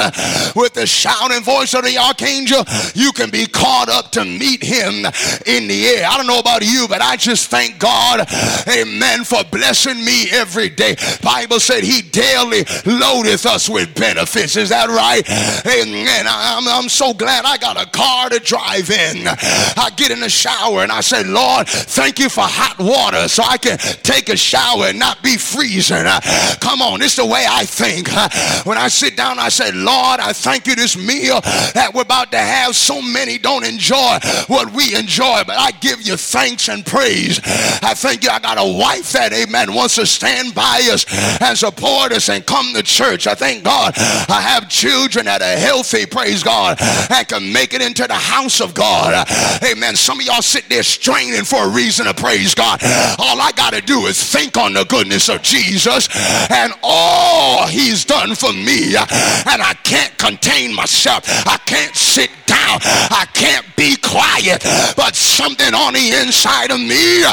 with 0.56 0.74
the 0.74 0.86
shouting 0.86 1.44
voice 1.44 1.74
of 1.74 1.84
the 1.84 1.98
archangel, 1.98 2.63
you 2.96 3.12
can 3.12 3.30
be 3.30 3.46
caught 3.46 3.89
up 3.89 4.12
to 4.12 4.26
meet 4.26 4.63
Him 4.63 5.06
in 5.46 5.68
the 5.68 5.88
air. 5.88 6.08
I 6.08 6.18
don't 6.18 6.28
know 6.28 6.39
about 6.39 6.66
you, 6.66 6.88
but 6.88 7.02
I 7.02 7.16
just 7.16 7.50
thank 7.50 7.80
God, 7.80 8.28
amen, 8.68 9.24
for 9.24 9.44
blessing 9.52 10.04
me 10.04 10.30
every 10.32 10.70
day. 10.70 10.96
Bible 11.22 11.60
said 11.60 11.84
He 11.84 12.02
daily 12.02 12.63
loadeth 12.86 13.46
us 13.46 13.70
with 13.70 13.94
benefits. 13.96 14.56
Is 14.56 14.70
that 14.70 14.89
right? 14.89 15.24
Amen. 15.66 16.26
I'm, 16.28 16.68
I'm 16.68 16.89
so 16.89 17.13
glad 17.13 17.46
I 17.46 17.58
got 17.58 17.82
a 17.82 17.89
car 17.89 18.30
to 18.30 18.39
drive 18.39 18.89
in. 18.89 19.26
I 19.43 19.89
get 19.95 20.12
in 20.12 20.19
the 20.19 20.29
shower 20.29 20.84
and 20.84 20.91
I 20.91 21.01
say, 21.01 21.23
Lord, 21.23 21.67
thank 21.67 22.19
you 22.19 22.29
for 22.29 22.43
hot 22.43 22.77
water 22.79 23.27
so 23.27 23.43
I 23.43 23.58
can 23.58 23.77
take 23.77 24.29
a 24.29 24.38
shower 24.38 24.86
and 24.86 24.99
not 24.99 25.21
be 25.23 25.38
freezing. 25.38 26.06
Uh, 26.06 26.21
come 26.60 26.82
on, 26.82 27.01
it's 27.01 27.15
the 27.15 27.25
way 27.25 27.45
I 27.47 27.65
think. 27.65 28.10
Uh, 28.12 28.29
when 28.63 28.77
I 28.77 28.88
sit 28.88 29.15
down, 29.17 29.39
I 29.39 29.49
say, 29.49 29.71
Lord, 29.71 30.19
I 30.19 30.34
thank 30.34 30.67
you 30.67 30.75
this 30.75 30.97
meal 30.97 31.41
that 31.73 31.91
we're 31.93 32.01
about 32.01 32.32
to 32.32 32.38
have. 32.38 32.75
So 32.75 33.01
many 33.01 33.38
don't 33.38 33.65
enjoy 33.65 34.19
what 34.47 34.73
we 34.73 34.95
enjoy, 34.95 35.43
but 35.45 35.58
I 35.58 35.71
give 35.71 36.01
you 36.01 36.17
thanks 36.17 36.69
and 36.69 36.86
praise. 36.86 37.39
I 37.43 37.93
thank 37.95 38.23
you. 38.23 38.29
I 38.29 38.39
got 38.39 38.58
a 38.58 38.77
wife 38.77 39.12
that, 39.13 39.34
amen, 39.34 39.73
wants 39.73 39.95
to 39.95 40.06
stand 40.06 40.56
by 40.56 40.88
us 40.91 41.06
and 41.41 41.58
support 41.58 42.12
us 42.12 42.29
and 42.29 42.45
come 42.45 42.73
to 42.73 42.84
church. 42.84 43.27
I 43.27 43.36
thank 43.36 43.63
God 43.63 43.93
I 43.97 44.41
have 44.41 44.69
children 44.69 45.25
that 45.25 45.41
are 45.41 45.58
healthy, 45.58 46.06
praise 46.06 46.43
God, 46.43 46.77
and 47.10 47.27
can 47.27 47.51
make 47.53 47.73
it 47.73 47.82
into 47.82 48.08
the 48.08 48.13
house 48.13 48.62
of 48.62 48.73
God. 48.73 49.13
Uh, 49.13 49.25
Amen. 49.63 49.96
Some 49.96 50.19
of 50.19 50.26
y'all 50.26 50.41
sit 50.41 50.69
there 50.69 50.84
straining 50.84 51.43
for 51.43 51.65
a 51.65 51.69
reason 51.69 52.06
to 52.06 52.13
praise 52.13 52.56
God. 52.56 52.80
All 53.19 53.39
I 53.41 53.52
got 53.56 53.74
to 53.74 53.82
do 53.82 54.06
is 54.08 54.22
think 54.22 54.58
on 54.58 54.74
the 54.74 54.86
goodness 54.86 55.30
of 55.30 55.41
Jesus 55.41 56.08
and 56.52 56.74
all 56.82 57.67
he's 57.67 58.06
done 58.06 58.36
for 58.36 58.54
me. 58.54 58.96
And 58.96 59.62
I 59.62 59.76
can't 59.84 60.17
contain 60.17 60.74
myself. 60.76 61.24
I 61.28 61.58
can't 61.65 61.96
sit 61.96 62.30
down. 62.46 62.80
I 62.84 63.26
can't 63.34 63.65
be 63.76 63.96
quiet. 63.98 64.63
But 64.96 65.15
something 65.15 65.74
on 65.74 65.93
the 65.93 66.12
inside 66.22 66.72
of 66.72 66.80
me 66.80 67.24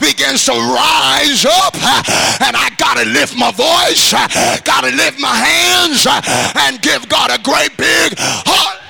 begins 0.00 0.44
to 0.46 0.52
rise 0.52 1.44
up. 1.44 1.74
And 2.40 2.56
I 2.56 2.70
got 2.78 2.96
to 2.98 3.04
lift 3.04 3.36
my 3.36 3.50
voice. 3.52 4.12
Got 4.64 4.84
to 4.84 4.90
lift 4.94 5.20
my 5.20 5.34
hands 5.34 6.06
and 6.56 6.80
give 6.82 7.08
God 7.08 7.30
a 7.30 7.42
great 7.42 7.76
big 7.76 8.14
heart. 8.18 8.87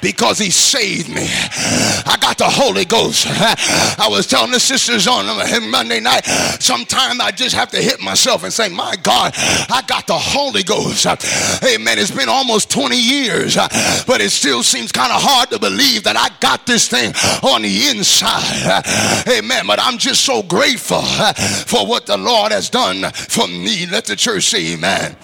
Because 0.00 0.38
he 0.38 0.50
saved 0.50 1.08
me. 1.08 1.26
I 1.26 2.16
got 2.20 2.38
the 2.38 2.48
Holy 2.48 2.84
Ghost. 2.84 3.26
I 3.28 4.06
was 4.08 4.26
telling 4.26 4.52
the 4.52 4.60
sisters 4.60 5.06
on 5.06 5.26
Monday 5.70 6.00
night, 6.00 6.24
sometimes 6.60 7.20
I 7.20 7.30
just 7.30 7.54
have 7.54 7.70
to 7.70 7.78
hit 7.78 8.00
myself 8.00 8.44
and 8.44 8.52
say, 8.52 8.68
My 8.68 8.94
God, 9.02 9.32
I 9.36 9.82
got 9.86 10.06
the 10.06 10.18
Holy 10.18 10.62
Ghost. 10.62 11.06
Amen. 11.06 11.98
It's 11.98 12.10
been 12.10 12.28
almost 12.28 12.70
20 12.70 12.96
years, 12.96 13.56
but 13.56 14.20
it 14.20 14.30
still 14.30 14.62
seems 14.62 14.92
kind 14.92 15.12
of 15.12 15.20
hard 15.20 15.50
to 15.50 15.58
believe 15.58 16.04
that 16.04 16.16
I 16.16 16.28
got 16.40 16.66
this 16.66 16.88
thing 16.88 17.12
on 17.42 17.62
the 17.62 17.88
inside. 17.88 18.84
Amen. 19.28 19.66
But 19.66 19.80
I'm 19.80 19.98
just 19.98 20.24
so 20.24 20.42
grateful 20.42 21.02
for 21.02 21.86
what 21.86 22.06
the 22.06 22.16
Lord 22.16 22.52
has 22.52 22.70
done 22.70 23.10
for 23.12 23.46
me. 23.46 23.86
Let 23.86 24.04
the 24.04 24.16
church 24.16 24.44
say, 24.44 24.74
Amen. 24.74 25.16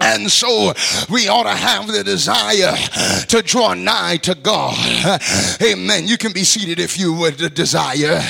And 0.00 0.30
so 0.30 0.72
we 1.10 1.28
ought 1.28 1.44
to 1.44 1.54
have 1.54 1.86
the 1.88 2.04
desire 2.04 2.76
to 3.26 3.42
draw 3.42 3.74
nigh 3.74 4.18
to 4.18 4.34
God. 4.34 5.20
Amen. 5.62 6.06
You 6.06 6.16
can 6.16 6.32
be 6.32 6.44
seated 6.44 6.78
if 6.78 6.98
you 6.98 7.12
would 7.14 7.54
desire. 7.54 8.20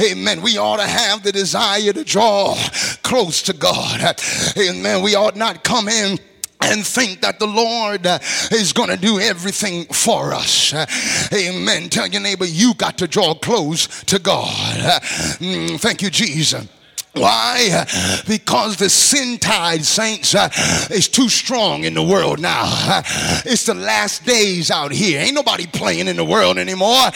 Amen. 0.00 0.42
We 0.42 0.58
ought 0.58 0.78
to 0.78 0.86
have 0.86 1.22
the 1.22 1.32
desire 1.32 1.92
to 1.92 2.04
draw 2.04 2.56
close 3.02 3.42
to 3.42 3.52
God. 3.52 4.20
Amen. 4.58 5.02
We 5.02 5.14
ought 5.14 5.36
not 5.36 5.62
come 5.62 5.88
in 5.88 6.18
and 6.60 6.86
think 6.86 7.20
that 7.20 7.38
the 7.38 7.46
Lord 7.46 8.06
is 8.50 8.72
going 8.72 8.88
to 8.88 8.96
do 8.96 9.20
everything 9.20 9.84
for 9.86 10.32
us. 10.32 10.72
Amen. 11.32 11.88
Tell 11.90 12.06
your 12.06 12.22
neighbor, 12.22 12.46
you 12.46 12.74
got 12.74 12.98
to 12.98 13.06
draw 13.06 13.34
close 13.34 13.86
to 14.04 14.18
God. 14.18 15.00
Mm, 15.38 15.78
thank 15.80 16.02
you, 16.02 16.10
Jesus. 16.10 16.66
Why? 17.14 17.86
Because 18.26 18.76
the 18.76 18.90
sin 18.90 19.38
tide, 19.38 19.84
saints, 19.84 20.34
uh, 20.34 20.48
is 20.90 21.06
too 21.06 21.28
strong 21.28 21.84
in 21.84 21.94
the 21.94 22.02
world 22.02 22.40
now. 22.40 22.64
It's 23.46 23.66
the 23.66 23.74
last 23.74 24.26
days 24.26 24.68
out 24.70 24.90
here. 24.90 25.20
Ain't 25.20 25.34
nobody 25.34 25.68
playing 25.68 26.08
in 26.08 26.16
the 26.16 26.24
world 26.24 26.58
anymore. 26.58 27.10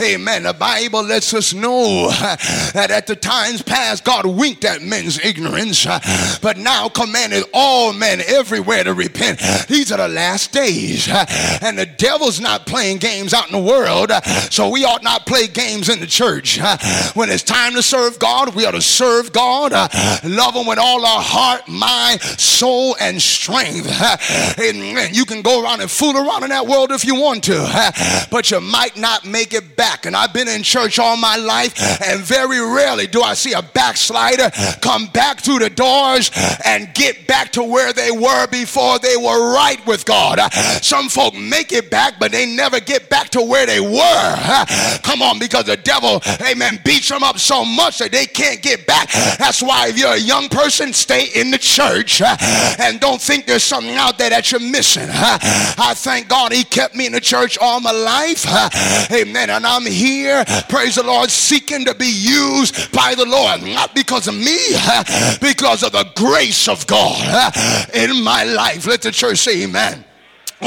Amen. 0.00 0.42
The 0.42 0.56
Bible 0.58 1.04
lets 1.04 1.32
us 1.34 1.54
know 1.54 2.08
that 2.08 2.90
at 2.90 3.06
the 3.06 3.14
times 3.14 3.62
past, 3.62 4.04
God 4.04 4.26
winked 4.26 4.64
at 4.64 4.82
men's 4.82 5.24
ignorance, 5.24 5.86
uh, 5.86 6.00
but 6.42 6.58
now 6.58 6.88
commanded 6.88 7.44
all 7.54 7.92
men 7.92 8.22
everywhere 8.26 8.82
to 8.82 8.92
repent. 8.92 9.38
These 9.68 9.92
are 9.92 9.98
the 9.98 10.08
last 10.08 10.50
days. 10.50 11.08
Uh, 11.08 11.26
and 11.62 11.78
the 11.78 11.86
devil's 11.86 12.40
not 12.40 12.66
playing 12.66 12.98
games 12.98 13.32
out 13.32 13.46
in 13.46 13.52
the 13.52 13.70
world, 13.70 14.10
uh, 14.10 14.20
so 14.50 14.68
we 14.68 14.84
ought 14.84 15.04
not 15.04 15.26
play 15.26 15.46
games 15.46 15.88
in 15.88 16.00
the 16.00 16.08
church. 16.08 16.58
When 17.14 17.30
it's 17.30 17.44
time 17.44 17.74
to 17.74 17.82
serve 17.84 18.18
God, 18.18 18.56
we 18.56 18.66
ought 18.66 18.72
to 18.72 18.82
serve 18.82 19.32
God 19.32 19.43
God. 19.44 19.72
Uh, 19.74 19.88
love 20.24 20.54
Him 20.54 20.66
with 20.66 20.78
all 20.78 21.04
our 21.04 21.20
heart, 21.20 21.68
mind, 21.68 22.22
soul, 22.22 22.96
and 23.00 23.20
strength. 23.20 23.90
And 24.56 25.14
you 25.14 25.24
can 25.24 25.42
go 25.42 25.62
around 25.62 25.80
and 25.80 25.90
fool 25.90 26.16
around 26.16 26.44
in 26.44 26.50
that 26.50 26.66
world 26.66 26.90
if 26.92 27.04
you 27.04 27.14
want 27.14 27.44
to, 27.44 28.26
but 28.30 28.50
you 28.50 28.60
might 28.60 28.96
not 28.96 29.24
make 29.24 29.52
it 29.52 29.76
back. 29.76 30.06
And 30.06 30.16
I've 30.16 30.32
been 30.32 30.48
in 30.48 30.62
church 30.62 30.98
all 30.98 31.16
my 31.16 31.36
life, 31.36 31.74
and 32.02 32.20
very 32.20 32.60
rarely 32.60 33.06
do 33.06 33.20
I 33.20 33.34
see 33.34 33.52
a 33.52 33.62
backslider 33.62 34.50
come 34.80 35.08
back 35.08 35.40
through 35.40 35.58
the 35.58 35.70
doors 35.70 36.30
and 36.64 36.92
get 36.94 37.26
back 37.26 37.52
to 37.52 37.62
where 37.62 37.92
they 37.92 38.10
were 38.10 38.46
before 38.46 38.98
they 38.98 39.16
were 39.16 39.54
right 39.54 39.84
with 39.86 40.04
God. 40.06 40.38
Some 40.82 41.08
folk 41.08 41.34
make 41.34 41.72
it 41.72 41.90
back, 41.90 42.14
but 42.18 42.32
they 42.32 42.46
never 42.46 42.80
get 42.80 43.10
back 43.10 43.28
to 43.30 43.42
where 43.42 43.66
they 43.66 43.80
were. 43.80 44.98
Come 45.02 45.20
on, 45.20 45.38
because 45.38 45.64
the 45.64 45.76
devil, 45.76 46.22
amen, 46.48 46.80
beats 46.84 47.08
them 47.08 47.22
up 47.22 47.38
so 47.38 47.64
much 47.64 47.98
that 47.98 48.12
they 48.12 48.26
can't 48.26 48.62
get 48.62 48.86
back. 48.86 49.08
That's 49.38 49.62
why 49.62 49.88
if 49.88 49.98
you're 49.98 50.14
a 50.14 50.18
young 50.18 50.48
person, 50.48 50.92
stay 50.92 51.26
in 51.34 51.50
the 51.50 51.58
church 51.58 52.20
uh, 52.22 52.36
and 52.78 53.00
don't 53.00 53.20
think 53.20 53.46
there's 53.46 53.62
something 53.62 53.94
out 53.96 54.18
there 54.18 54.30
that 54.30 54.50
you're 54.50 54.60
missing. 54.60 55.08
Uh, 55.08 55.38
I 55.78 55.94
thank 55.94 56.28
God 56.28 56.52
He 56.52 56.64
kept 56.64 56.94
me 56.94 57.06
in 57.06 57.12
the 57.12 57.20
church 57.20 57.58
all 57.58 57.80
my 57.80 57.92
life. 57.92 58.44
Uh, 58.46 58.70
amen. 59.12 59.50
And 59.50 59.66
I'm 59.66 59.86
here, 59.86 60.44
praise 60.68 60.96
the 60.96 61.02
Lord, 61.02 61.30
seeking 61.30 61.84
to 61.84 61.94
be 61.94 62.10
used 62.10 62.92
by 62.92 63.14
the 63.14 63.26
Lord. 63.26 63.62
Not 63.62 63.94
because 63.94 64.28
of 64.28 64.34
me, 64.34 64.58
because 65.40 65.82
of 65.82 65.92
the 65.92 66.06
grace 66.14 66.68
of 66.68 66.86
God 66.86 67.54
in 67.94 68.22
my 68.22 68.44
life. 68.44 68.86
Let 68.86 69.02
the 69.02 69.10
church 69.10 69.38
say 69.38 69.64
amen. 69.64 70.04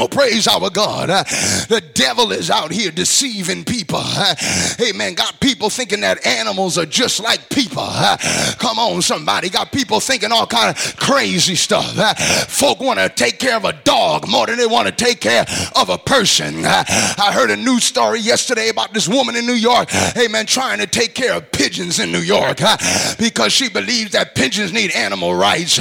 Oh, 0.00 0.06
praise 0.06 0.46
our 0.46 0.70
God. 0.70 1.10
Uh, 1.10 1.24
the 1.68 1.82
devil 1.92 2.30
is 2.30 2.52
out 2.52 2.70
here 2.70 2.92
deceiving 2.92 3.64
people. 3.64 3.98
Uh, 4.00 4.36
amen. 4.80 5.14
Got 5.14 5.40
people 5.40 5.70
thinking 5.70 6.02
that 6.02 6.24
animals 6.24 6.78
are 6.78 6.86
just 6.86 7.18
like 7.18 7.48
people. 7.50 7.82
Uh, 7.82 8.16
come 8.60 8.78
on, 8.78 9.02
somebody. 9.02 9.50
Got 9.50 9.72
people 9.72 9.98
thinking 9.98 10.30
all 10.30 10.46
kind 10.46 10.70
of 10.70 10.96
crazy 10.98 11.56
stuff. 11.56 11.98
Uh, 11.98 12.14
folk 12.14 12.78
want 12.78 13.00
to 13.00 13.08
take 13.08 13.40
care 13.40 13.56
of 13.56 13.64
a 13.64 13.72
dog 13.82 14.28
more 14.28 14.46
than 14.46 14.56
they 14.56 14.68
want 14.68 14.86
to 14.86 14.92
take 14.92 15.20
care 15.20 15.44
of 15.74 15.88
a 15.88 15.98
person. 15.98 16.64
Uh, 16.64 16.84
I 17.18 17.32
heard 17.32 17.50
a 17.50 17.56
news 17.56 17.82
story 17.82 18.20
yesterday 18.20 18.68
about 18.68 18.94
this 18.94 19.08
woman 19.08 19.34
in 19.34 19.46
New 19.46 19.54
York, 19.54 19.92
amen, 20.16 20.46
trying 20.46 20.78
to 20.78 20.86
take 20.86 21.16
care 21.16 21.34
of 21.34 21.50
pigeons 21.50 21.98
in 21.98 22.12
New 22.12 22.20
York 22.20 22.62
uh, 22.62 22.76
because 23.18 23.52
she 23.52 23.68
believes 23.68 24.12
that 24.12 24.36
pigeons 24.36 24.72
need 24.72 24.92
animal 24.92 25.34
rights. 25.34 25.80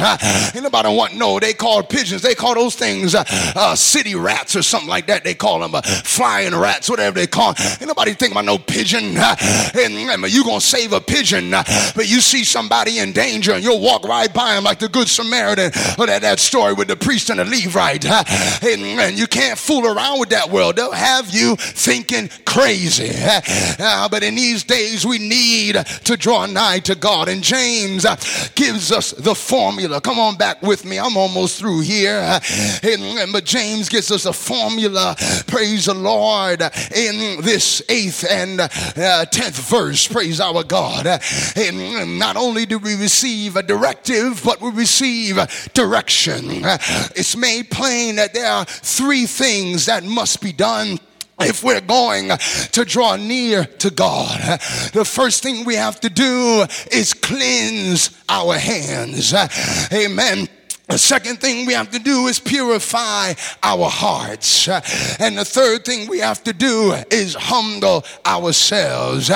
Anybody 0.56 0.90
want 0.90 1.14
know? 1.14 1.40
They 1.40 1.54
call 1.54 1.84
pigeons, 1.84 2.24
they 2.24 2.34
call 2.34 2.56
those 2.56 2.74
things 2.74 3.16
city 3.76 4.07
city 4.08 4.20
rats 4.20 4.56
or 4.56 4.62
something 4.62 4.90
like 4.90 5.08
that. 5.08 5.24
They 5.24 5.34
call 5.34 5.60
them 5.60 5.76
uh, 5.76 5.82
flying 5.82 6.56
rats, 6.56 6.90
whatever 6.90 7.20
they 7.20 7.28
call. 7.28 7.54
Them. 7.54 7.66
Ain't 7.82 7.88
nobody 7.88 8.14
think 8.14 8.32
about 8.32 8.46
no 8.46 8.58
pigeon. 8.58 9.16
Uh, 9.28 9.36
and 9.76 10.32
you 10.32 10.44
gonna 10.44 10.62
save 10.62 10.94
a 10.94 11.02
pigeon, 11.02 11.54
uh, 11.54 11.64
but 11.96 12.08
you 12.10 12.22
see 12.22 12.44
somebody 12.44 13.00
in 13.00 13.12
danger 13.12 13.54
and 13.54 13.64
you'll 13.64 13.82
walk 13.82 14.06
right 14.06 14.34
by 14.34 14.56
him 14.56 14.64
like 14.64 14.80
the 14.80 14.88
good 14.88 15.08
Samaritan. 15.10 15.72
Or 15.98 16.06
that, 16.06 16.22
that 16.22 16.40
story 16.40 16.74
with 16.74 16.88
the 16.88 16.96
priest 16.96 17.30
and 17.30 17.40
the 17.40 17.46
Levite. 17.46 18.06
Uh, 18.06 18.24
and, 18.62 18.82
and 18.82 19.18
you 19.18 19.28
can't 19.28 19.58
fool 19.58 19.86
around 19.86 20.20
with 20.20 20.30
that 20.30 20.50
world. 20.50 20.76
They'll 20.76 20.92
have 20.92 21.34
you 21.34 21.56
thinking 21.58 22.30
crazy. 22.46 23.12
Uh, 23.80 24.08
but 24.10 24.24
in 24.24 24.36
these 24.36 24.64
days, 24.64 25.06
we 25.06 25.18
need 25.18 25.76
to 26.04 26.16
draw 26.16 26.46
nigh 26.46 26.80
to 26.80 26.96
God. 26.96 27.28
And 27.28 27.44
James 27.44 28.06
uh, 28.06 28.16
gives 28.56 28.92
us 28.92 29.12
the 29.12 29.36
formula. 29.36 30.00
Come 30.00 30.20
on 30.20 30.38
back 30.38 30.62
with 30.62 30.86
me. 30.86 31.00
I'm 31.00 31.18
almost 31.18 31.60
through 31.60 31.82
here. 31.82 32.20
Uh, 32.24 32.40
and, 32.84 33.32
but 33.32 33.46
James 33.46 33.90
gives 33.98 34.12
us 34.12 34.28
a 34.28 34.34
formula, 34.34 35.16
praise 35.48 35.86
the 35.86 35.94
Lord, 35.96 36.62
in 36.62 37.42
this 37.42 37.82
eighth 37.90 38.24
and 38.30 38.62
uh, 38.62 39.26
tenth 39.26 39.58
verse, 39.72 40.08
praise 40.08 40.40
our 40.40 40.64
God. 40.64 41.08
And 41.56 42.20
not 42.20 42.38
only 42.38 42.68
do 42.68 42.78
we 42.78 42.94
receive 42.94 43.56
a 43.56 43.64
directive, 43.64 44.44
but 44.46 44.62
we 44.62 44.70
receive 44.70 45.38
direction. 45.74 46.44
It's 47.16 47.36
made 47.36 47.72
plain 47.72 48.18
that 48.18 48.36
there 48.36 48.52
are 48.52 48.66
three 48.66 49.26
things 49.26 49.88
that 49.88 50.04
must 50.04 50.44
be 50.44 50.54
done 50.54 51.00
if 51.40 51.64
we're 51.64 51.82
going 51.82 52.30
to 52.72 52.86
draw 52.86 53.16
near 53.16 53.66
to 53.66 53.90
God, 53.90 54.60
the 54.94 55.06
first 55.06 55.42
thing 55.44 55.66
we 55.66 55.76
have 55.76 56.00
to 56.02 56.10
do 56.10 56.66
is 56.92 57.14
cleanse 57.14 58.10
our 58.28 58.58
hands. 58.58 59.34
Amen. 59.94 60.50
The 60.88 60.98
second 60.98 61.42
thing 61.42 61.66
we 61.66 61.74
have 61.74 61.92
to 61.92 62.00
do 62.00 62.28
is 62.28 62.40
purify 62.40 63.34
our 63.62 63.90
hearts. 63.90 64.70
And 65.20 65.38
the 65.38 65.44
third 65.44 65.84
thing 65.84 66.08
we 66.08 66.20
have 66.20 66.42
to 66.46 66.54
do 66.54 66.94
is 67.12 67.36
humble 67.36 68.06
ourselves. 68.26 69.28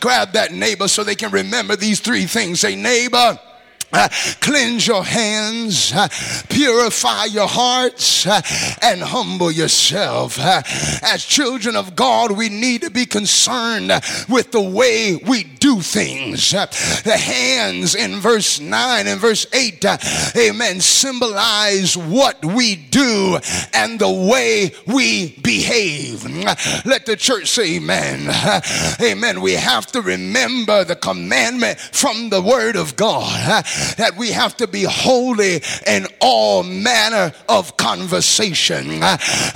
Grab 0.00 0.32
that 0.32 0.52
neighbor 0.52 0.88
so 0.88 1.04
they 1.04 1.14
can 1.14 1.30
remember 1.30 1.76
these 1.76 2.00
three 2.00 2.24
things. 2.24 2.60
Say, 2.60 2.74
neighbor, 2.74 3.38
uh, 3.94 4.08
cleanse 4.40 4.86
your 4.86 5.04
hands, 5.04 5.92
uh, 5.94 6.08
purify 6.48 7.24
your 7.26 7.48
hearts, 7.48 8.26
uh, 8.26 8.40
and 8.82 9.00
humble 9.00 9.50
yourself. 9.50 10.38
As 10.38 11.24
children 11.24 11.76
of 11.76 11.96
God, 11.96 12.32
we 12.32 12.48
need 12.48 12.82
to 12.82 12.90
be 12.90 13.06
concerned 13.06 13.92
with 14.28 14.50
the 14.50 14.60
way 14.60 15.16
we 15.16 15.44
do 15.44 15.80
things. 15.80 16.50
The 16.50 17.16
hands 17.16 17.94
in 17.94 18.20
verse 18.20 18.60
9 18.60 19.06
and 19.06 19.20
verse 19.20 19.46
8, 19.52 19.84
uh, 19.84 19.96
amen, 20.36 20.80
symbolize 20.80 21.96
what 21.96 22.44
we 22.44 22.76
do 22.76 23.38
and 23.72 23.98
the 23.98 24.10
way 24.10 24.72
we 24.86 25.38
behave. 25.40 26.24
Let 26.84 27.06
the 27.06 27.16
church 27.16 27.48
say 27.48 27.76
amen. 27.76 28.30
Amen. 29.00 29.40
We 29.40 29.52
have 29.52 29.86
to 29.92 30.02
remember 30.02 30.84
the 30.84 30.96
commandment 30.96 31.78
from 31.78 32.30
the 32.30 32.42
word 32.42 32.76
of 32.76 32.96
God 32.96 33.64
that 33.96 34.16
we 34.16 34.30
have 34.32 34.56
to 34.58 34.66
be 34.66 34.84
holy 34.84 35.60
in 35.86 36.06
all 36.20 36.62
manner 36.62 37.32
of 37.48 37.76
conversation. 37.76 39.02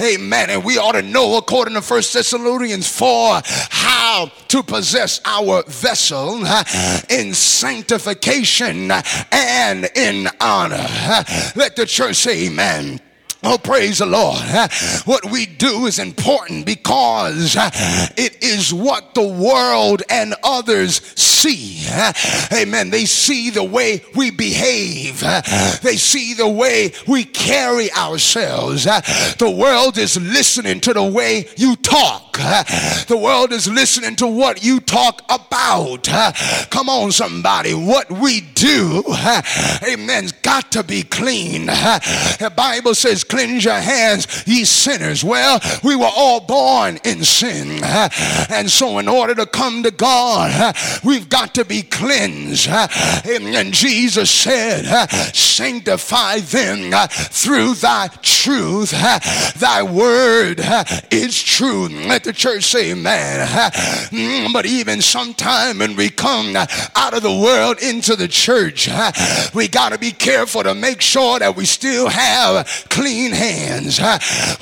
Amen. 0.00 0.50
And 0.50 0.64
we 0.64 0.78
ought 0.78 0.92
to 0.92 1.02
know, 1.02 1.36
according 1.36 1.74
to 1.74 1.82
First 1.82 2.12
Thessalonians 2.14 2.88
4, 2.88 3.40
how 3.44 4.30
to 4.48 4.62
possess 4.62 5.20
our 5.24 5.62
vessel 5.64 6.44
in 7.10 7.34
sanctification 7.34 8.90
and 9.32 9.88
in 9.94 10.28
honor. 10.40 10.86
Let 11.56 11.76
the 11.76 11.86
church 11.86 12.16
say 12.16 12.46
amen. 12.46 13.00
Oh, 13.44 13.56
praise 13.56 13.98
the 13.98 14.06
Lord. 14.06 14.42
What 15.04 15.30
we 15.30 15.46
do 15.46 15.86
is 15.86 16.00
important 16.00 16.66
because 16.66 17.56
it 18.16 18.42
is 18.42 18.74
what 18.74 19.14
the 19.14 19.26
world 19.26 20.02
and 20.10 20.34
others 20.42 20.96
see. 21.16 21.86
Amen. 22.52 22.90
They 22.90 23.04
see 23.04 23.50
the 23.50 23.62
way 23.62 24.02
we 24.16 24.32
behave, 24.32 25.20
they 25.82 25.96
see 25.96 26.34
the 26.34 26.48
way 26.48 26.92
we 27.06 27.24
carry 27.24 27.92
ourselves. 27.92 28.84
The 28.84 29.56
world 29.56 29.98
is 29.98 30.20
listening 30.20 30.80
to 30.80 30.92
the 30.92 31.04
way 31.04 31.46
you 31.56 31.76
talk, 31.76 32.32
the 32.32 33.18
world 33.20 33.52
is 33.52 33.68
listening 33.68 34.16
to 34.16 34.26
what 34.26 34.64
you 34.64 34.80
talk 34.80 35.22
about. 35.30 36.08
Come 36.70 36.88
on, 36.88 37.12
somebody. 37.12 37.72
What 37.72 38.10
we 38.10 38.40
do, 38.40 39.04
Amen, 39.88 40.24
has 40.24 40.32
got 40.32 40.72
to 40.72 40.82
be 40.82 41.04
clean. 41.04 41.66
The 41.66 42.52
Bible 42.54 42.96
says, 42.96 43.24
cleanse 43.28 43.64
your 43.64 43.74
hands, 43.74 44.44
ye 44.46 44.64
sinners. 44.64 45.22
Well, 45.22 45.60
we 45.82 45.96
were 45.96 46.10
all 46.14 46.40
born 46.40 46.98
in 47.04 47.24
sin. 47.24 47.80
And 47.82 48.70
so, 48.70 48.98
in 48.98 49.08
order 49.08 49.34
to 49.34 49.46
come 49.46 49.82
to 49.82 49.90
God, 49.90 50.74
we've 51.04 51.28
got 51.28 51.54
to 51.54 51.64
be 51.64 51.82
cleansed. 51.82 52.68
And 52.68 53.72
Jesus 53.72 54.30
said, 54.30 54.86
Sanctify 55.34 56.40
them 56.40 56.90
through 57.10 57.74
thy 57.74 58.08
truth. 58.22 58.90
Thy 58.90 59.82
word 59.82 60.60
is 61.10 61.42
true. 61.42 61.88
Let 61.88 62.24
the 62.24 62.32
church 62.32 62.64
say, 62.64 62.92
Amen. 62.92 63.46
Mm, 64.08 64.52
but 64.52 64.66
even 64.66 65.02
sometime 65.02 65.78
when 65.78 65.96
we 65.96 66.08
come 66.08 66.56
out 66.56 67.14
of 67.14 67.22
the 67.22 67.32
world 67.32 67.78
into 67.82 68.16
the 68.16 68.28
church, 68.28 68.88
we 69.54 69.68
got 69.68 69.92
to 69.92 69.98
be 69.98 70.12
careful 70.12 70.62
to 70.62 70.74
make 70.74 71.00
sure 71.00 71.38
that 71.38 71.56
we 71.56 71.64
still 71.64 72.08
have 72.08 72.86
clean 72.88 73.17
clean 73.18 73.32
hands. 73.32 73.98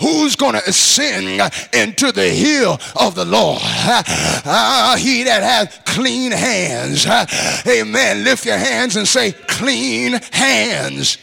Who's 0.00 0.34
going 0.34 0.54
to 0.54 0.66
ascend 0.66 1.40
into 1.74 2.10
the 2.12 2.28
hill 2.28 2.78
of 2.98 3.14
the 3.14 3.24
Lord? 3.24 3.60
Uh, 3.62 4.96
he 4.96 5.24
that 5.24 5.42
has 5.42 5.78
clean 5.84 6.32
hands. 6.32 7.06
Amen. 7.66 8.24
Lift 8.24 8.46
your 8.46 8.56
hands 8.56 8.96
and 8.96 9.06
say, 9.06 9.32
clean 9.32 10.14
hands. 10.32 11.18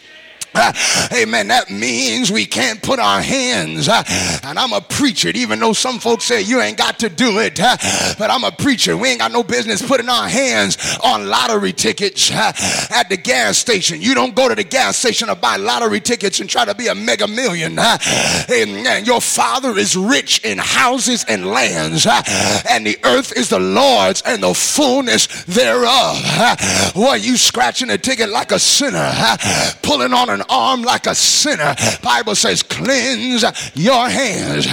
Amen. 1.13 1.47
That 1.47 1.71
means 1.71 2.31
we 2.31 2.45
can't 2.45 2.81
put 2.81 2.99
our 2.99 3.21
hands, 3.21 3.89
uh, 3.89 4.03
and 4.43 4.59
I'm 4.59 4.73
a 4.73 4.81
preacher, 4.81 5.29
even 5.33 5.59
though 5.59 5.73
some 5.73 5.99
folks 5.99 6.25
say 6.25 6.41
you 6.41 6.61
ain't 6.61 6.77
got 6.77 6.99
to 6.99 7.09
do 7.09 7.39
it, 7.39 7.59
uh, 7.59 7.75
but 8.19 8.29
I'm 8.29 8.43
a 8.43 8.51
preacher. 8.51 8.95
We 8.95 9.09
ain't 9.09 9.19
got 9.19 9.31
no 9.31 9.43
business 9.43 9.81
putting 9.81 10.09
our 10.09 10.27
hands 10.27 10.77
on 11.03 11.27
lottery 11.27 11.73
tickets 11.73 12.31
uh, 12.31 12.53
at 12.91 13.09
the 13.09 13.17
gas 13.17 13.57
station. 13.57 14.01
You 14.01 14.13
don't 14.13 14.35
go 14.35 14.47
to 14.47 14.55
the 14.55 14.63
gas 14.63 14.97
station 14.97 15.27
to 15.27 15.35
buy 15.35 15.57
lottery 15.57 15.99
tickets 15.99 16.39
and 16.39 16.49
try 16.49 16.65
to 16.65 16.75
be 16.75 16.87
a 16.87 16.95
mega 16.95 17.27
million. 17.27 17.77
Amen. 17.79 19.05
Your 19.05 19.21
father 19.21 19.77
is 19.77 19.95
rich 19.95 20.43
in 20.43 20.59
houses 20.59 21.25
and 21.27 21.47
lands, 21.47 22.05
and 22.69 22.85
the 22.85 22.97
earth 23.03 23.35
is 23.35 23.49
the 23.49 23.59
Lord's 23.59 24.21
and 24.21 24.43
the 24.43 24.53
fullness 24.53 25.43
thereof. 25.45 26.17
Why 26.93 27.19
you 27.19 27.37
scratching 27.37 27.89
a 27.89 27.97
ticket 27.97 28.29
like 28.29 28.51
a 28.51 28.59
sinner, 28.59 29.11
pulling 29.81 30.13
on 30.13 30.29
an 30.29 30.42
arm 30.49 30.81
like 30.83 31.07
a 31.07 31.15
sinner. 31.15 31.75
Bible 32.01 32.35
says, 32.35 32.63
cleanse 32.63 33.43
your 33.75 34.09
hands. 34.09 34.65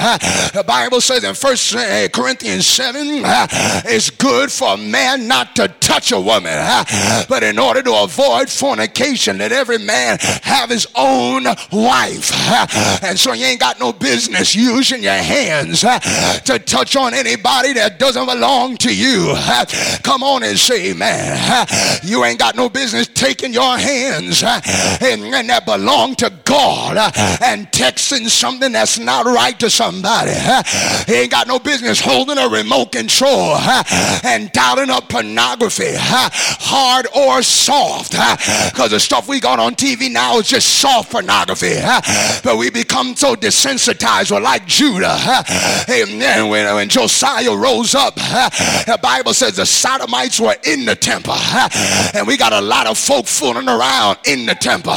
The 0.53 0.65
Bible 0.67 1.01
says 1.01 1.25
in 1.25 1.35
First 1.35 1.75
eh, 1.75 2.09
Corinthians 2.09 2.67
7, 2.67 3.25
eh, 3.25 3.47
it's 3.87 4.11
good 4.11 4.51
for 4.51 4.75
a 4.75 4.77
man 4.77 5.29
not 5.29 5.57
to 5.57 5.69
touch 5.69 6.13
a 6.13 6.21
woman, 6.21 6.53
eh, 6.53 7.25
but 7.29 7.43
in 7.43 7.59
order 7.59 7.83
to 7.83 7.95
avoid 7.95 8.49
fornication, 8.51 9.39
let 9.39 9.53
every 9.53 9.79
man 9.79 10.19
have 10.43 10.71
his 10.71 10.87
own 10.95 11.45
wife. 11.73 12.31
And 13.03 13.19
so 13.19 13.33
you 13.33 13.45
ain't 13.47 13.61
got 13.61 13.81
no 13.81 13.93
business 13.93 14.55
using 14.55 15.03
your 15.03 15.13
hands 15.13 15.81
to 15.81 16.59
touch 16.65 16.97
on 16.97 17.15
anybody 17.15 17.73
that 17.75 17.99
doesn't 17.99 18.27
belong 18.27 18.77
to 18.79 18.95
you. 18.95 19.35
Come 20.03 20.23
on 20.23 20.43
and 20.43 20.59
say, 20.59 20.93
man, 20.93 21.67
you 22.03 22.25
ain't 22.25 22.39
got 22.39 22.57
no 22.57 22.69
business 22.69 23.07
taking 23.09 23.53
your 23.53 23.77
hands 23.79 24.43
and, 24.43 25.23
and 25.23 25.51
that 25.61 25.79
belong 25.79 26.15
to 26.17 26.33
God 26.45 26.97
uh, 26.97 27.11
and 27.43 27.71
texting 27.71 28.29
something 28.29 28.73
that's 28.73 28.99
not 28.99 29.27
right 29.27 29.59
to 29.61 29.71
somebody. 29.71 30.33
Uh, 30.35 30.63
he 31.07 31.15
ain't 31.15 31.31
got 31.31 31.47
no 31.47 31.59
business 31.59 32.01
holding 32.01 32.39
a 32.39 32.49
remote 32.49 32.93
control 32.93 33.55
uh, 33.55 33.83
and 34.25 34.51
dialing 34.53 34.91
up 34.91 35.09
pornography, 35.09 35.95
uh. 35.95 36.31
hard 36.33 37.07
or 37.15 37.43
soft. 37.43 38.15
Uh. 38.17 38.37
Because 38.71 38.91
the 38.91 39.01
stuff 39.01 39.29
we 39.29 39.41
got 39.41 39.59
on 39.59 39.75
TV 39.75 40.11
now 40.11 40.39
is 40.39 40.49
just 40.49 40.81
soft 40.81 41.13
pornography. 41.13 41.75
Uh. 41.77 42.01
But 42.43 42.57
we 42.57 42.71
become 42.71 43.17
so 43.17 43.35
desensitized. 43.35 44.31
We're 44.31 44.41
like 44.41 44.67
Judah. 44.67 45.17
Amen. 45.89 46.49
When, 46.49 46.75
when 46.75 46.89
Josiah 46.89 47.57
rose 47.57 47.95
up, 47.95 48.15
the 48.15 48.99
Bible 49.03 49.35
says 49.35 49.57
the 49.57 49.67
Sodomites 49.67 50.41
were 50.41 50.57
in 50.65 50.85
the 50.85 50.97
temple. 50.97 51.35
And 52.15 52.27
we 52.27 52.37
got 52.37 52.53
a 52.53 52.61
lot 52.61 52.87
of 52.87 52.99
folk 52.99 53.27
fooling 53.27 53.69
around 53.69 54.19
in 54.25 54.47
the 54.47 54.55
temple 54.55 54.95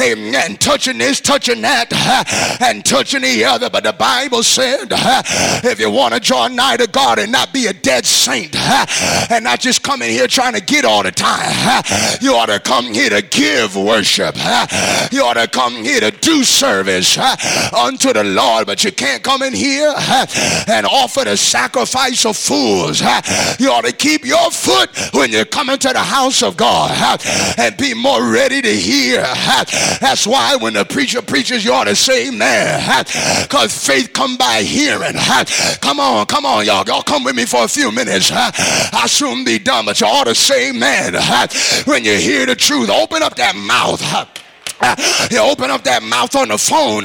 amen, 0.00 0.56
touching 0.56 0.98
this, 0.98 1.20
touching 1.20 1.60
that, 1.62 1.92
and 2.60 2.84
touching 2.84 3.22
the 3.22 3.44
other. 3.44 3.70
But 3.70 3.84
the 3.84 3.92
Bible 3.92 4.42
said, 4.42 4.88
if 5.64 5.78
you 5.80 5.90
want 5.90 6.14
to 6.14 6.20
draw 6.20 6.48
nigh 6.48 6.76
to 6.76 6.86
God 6.86 7.18
and 7.18 7.32
not 7.32 7.52
be 7.52 7.66
a 7.66 7.72
dead 7.72 8.06
saint, 8.06 8.56
and 9.30 9.44
not 9.44 9.60
just 9.60 9.82
come 9.82 10.02
in 10.02 10.10
here 10.10 10.26
trying 10.26 10.54
to 10.54 10.60
get 10.60 10.84
all 10.84 11.02
the 11.02 11.12
time, 11.12 11.82
you 12.20 12.34
ought 12.34 12.46
to 12.46 12.60
come 12.60 12.92
here 12.92 13.10
to 13.10 13.22
give 13.22 13.76
worship. 13.76 14.36
You 15.12 15.24
ought 15.24 15.34
to 15.34 15.48
come 15.48 15.74
here 15.74 16.00
to 16.00 16.10
do 16.10 16.44
service 16.44 17.16
unto 17.18 18.12
the 18.12 18.24
Lord. 18.24 18.66
But 18.66 18.84
you 18.84 18.92
can't 18.92 19.22
come 19.22 19.42
in 19.42 19.52
here 19.52 19.92
and 20.68 20.86
offer 20.86 21.24
the 21.24 21.36
sacrifice 21.36 22.24
of 22.24 22.36
fools. 22.36 23.00
You 23.58 23.70
ought 23.70 23.84
to 23.84 23.92
keep 23.92 24.24
your 24.24 24.50
foot 24.50 24.90
when 25.12 25.32
you 25.32 25.44
come 25.44 25.70
into 25.70 25.88
the 25.88 25.98
house 25.98 26.42
of 26.42 26.56
God 26.56 27.20
and 27.58 27.76
be 27.76 27.94
more 27.94 28.30
ready 28.30 28.60
to 28.62 28.74
hear 28.74 29.22
that's 30.00 30.26
why 30.26 30.56
when 30.56 30.74
the 30.74 30.84
preacher 30.84 31.22
preaches, 31.22 31.64
you 31.64 31.72
ought 31.72 31.84
to 31.84 31.96
say 31.96 32.28
amen. 32.28 33.04
Because 33.42 33.86
faith 33.86 34.12
come 34.12 34.36
by 34.36 34.62
hearing. 34.62 35.14
Come 35.80 36.00
on, 36.00 36.26
come 36.26 36.46
on, 36.46 36.66
y'all. 36.66 36.84
Y'all 36.86 37.02
come 37.02 37.24
with 37.24 37.36
me 37.36 37.44
for 37.44 37.64
a 37.64 37.68
few 37.68 37.92
minutes. 37.92 38.30
I'll 38.32 39.08
soon 39.08 39.44
be 39.44 39.58
done, 39.58 39.84
but 39.84 40.00
you 40.00 40.06
ought 40.06 40.26
to 40.26 40.34
say 40.34 40.70
amen. 40.70 41.14
When 41.84 42.04
you 42.04 42.16
hear 42.16 42.46
the 42.46 42.56
truth, 42.56 42.90
open 42.90 43.22
up 43.22 43.34
that 43.36 43.54
mouth 43.56 44.00
You 45.30 45.38
open 45.40 45.70
up 45.70 45.82
that 45.84 46.02
mouth 46.02 46.34
on 46.36 46.48
the 46.48 46.58
phone, 46.58 47.04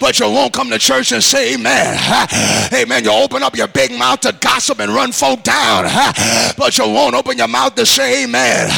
but 0.00 0.18
you 0.18 0.26
won't 0.26 0.52
come 0.52 0.70
to 0.70 0.78
church 0.78 1.12
and 1.12 1.22
say 1.22 1.54
amen. 1.54 1.98
Amen. 2.72 3.04
You 3.04 3.12
open 3.12 3.42
up 3.42 3.54
your 3.54 3.68
big 3.68 3.92
mouth 3.96 4.20
to 4.20 4.32
gossip 4.40 4.80
and 4.80 4.92
run 4.92 5.12
folk 5.12 5.42
down, 5.42 5.84
but 6.56 6.78
you 6.78 6.84
won't 6.84 7.14
open 7.14 7.36
your 7.36 7.48
mouth 7.48 7.74
to 7.76 7.86
say 7.86 8.24
amen. 8.24 8.70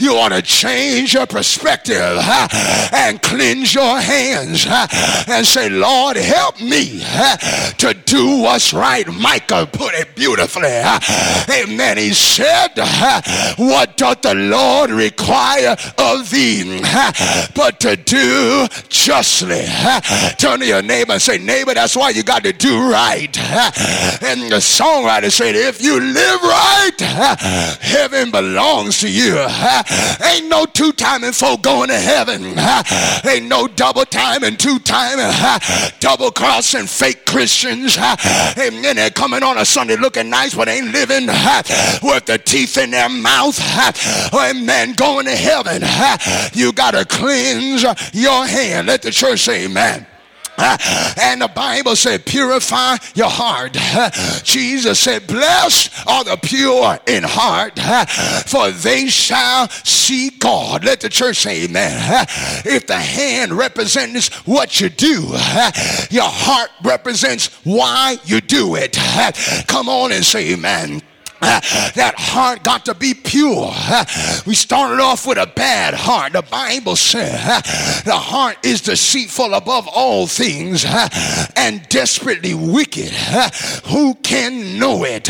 You 0.00 0.14
want 0.14 0.34
to 0.34 0.42
change 0.42 1.14
your 1.14 1.26
perspective 1.26 2.18
and 2.92 3.20
cleanse 3.22 3.74
your 3.74 4.00
hands 4.00 4.66
and 5.28 5.46
say, 5.46 5.68
Lord, 5.68 6.16
help 6.16 6.60
me 6.60 7.00
to 7.78 7.94
do 8.06 8.40
what's 8.42 8.72
right. 8.72 9.06
Micah 9.06 9.68
put 9.70 9.94
it 9.94 10.16
beautifully. 10.16 10.80
Amen. 11.50 11.98
He 11.98 12.14
said, 12.14 12.70
What 13.56 13.96
doth 13.96 14.22
the 14.22 14.34
Lord 14.34 14.90
require 14.90 15.76
of 15.98 16.30
thee? 16.30 16.80
But 17.54 17.80
to 17.80 17.96
do 17.96 18.66
justly. 18.88 19.64
Turn 20.38 20.60
to 20.60 20.66
your 20.66 20.82
neighbor 20.82 21.12
and 21.12 21.22
say, 21.22 21.38
neighbor, 21.38 21.74
that's 21.74 21.96
why 21.96 22.10
you 22.10 22.22
got 22.22 22.44
to 22.44 22.52
do 22.52 22.90
right. 22.90 23.36
And 24.22 24.50
the 24.50 24.60
songwriter 24.60 25.30
said, 25.30 25.54
if 25.56 25.82
you 25.82 26.00
live 26.00 26.42
right, 26.42 27.00
heaven 27.80 28.30
belongs 28.30 29.00
to 29.00 29.10
you. 29.10 29.36
Ain't 30.24 30.48
no 30.48 30.66
two 30.66 30.92
timing 30.92 31.32
folk 31.32 31.62
going 31.62 31.88
to 31.88 31.98
heaven. 31.98 32.54
Ain't 33.28 33.48
no 33.48 33.66
double 33.68 34.04
timing, 34.04 34.56
two 34.56 34.78
timing, 34.78 35.30
double 36.00 36.30
crossing 36.30 36.86
fake 36.86 37.26
Christians. 37.26 37.96
Amen. 37.98 38.96
They're 38.96 39.10
coming 39.10 39.42
on 39.42 39.58
a 39.58 39.64
Sunday 39.64 39.96
looking 39.96 40.30
nice, 40.30 40.54
but 40.54 40.68
ain't 40.68 40.92
living 40.92 41.26
with 42.02 42.26
the 42.26 42.40
teeth 42.44 42.76
in 42.78 42.90
their 42.90 43.08
mouth. 43.08 43.58
Amen. 44.34 44.92
Going 44.94 45.26
to 45.26 45.36
heaven. 45.36 45.82
You 46.52 46.72
got 46.72 46.92
to 46.92 47.04
clean 47.04 47.39
cleanse 47.40 47.82
your 48.12 48.46
hand. 48.46 48.86
Let 48.86 49.02
the 49.02 49.10
church 49.10 49.40
say 49.40 49.64
amen. 49.64 50.06
And 50.58 51.40
the 51.40 51.48
Bible 51.48 51.96
said, 51.96 52.26
purify 52.26 52.98
your 53.14 53.30
heart. 53.30 53.72
Jesus 54.44 55.00
said, 55.00 55.26
blessed 55.26 56.06
are 56.06 56.22
the 56.22 56.36
pure 56.36 56.98
in 57.06 57.22
heart, 57.24 57.78
for 58.46 58.70
they 58.70 59.06
shall 59.06 59.70
see 59.70 60.28
God. 60.28 60.84
Let 60.84 61.00
the 61.00 61.08
church 61.08 61.38
say 61.38 61.64
amen. 61.64 62.26
If 62.66 62.86
the 62.86 62.98
hand 62.98 63.52
represents 63.52 64.28
what 64.46 64.82
you 64.82 64.90
do, 64.90 65.28
your 66.10 66.28
heart 66.28 66.70
represents 66.82 67.46
why 67.64 68.18
you 68.24 68.42
do 68.42 68.74
it. 68.74 68.98
Come 69.66 69.88
on 69.88 70.12
and 70.12 70.22
say 70.22 70.52
amen. 70.52 71.00
That 71.40 72.14
heart 72.16 72.62
got 72.62 72.84
to 72.86 72.94
be 72.94 73.14
pure. 73.14 73.72
we 74.46 74.54
started 74.54 75.00
off 75.00 75.26
with 75.26 75.38
a 75.38 75.46
bad 75.46 75.94
heart. 75.94 76.32
The 76.32 76.42
Bible 76.42 76.96
says 76.96 78.02
the 78.04 78.16
heart 78.16 78.58
is 78.64 78.80
deceitful 78.82 79.54
above 79.54 79.88
all 79.88 80.26
things 80.26 80.84
and 81.56 81.86
desperately 81.88 82.54
wicked. 82.54 83.10
Who 83.86 84.14
can 84.16 84.78
know 84.78 85.04
it? 85.04 85.28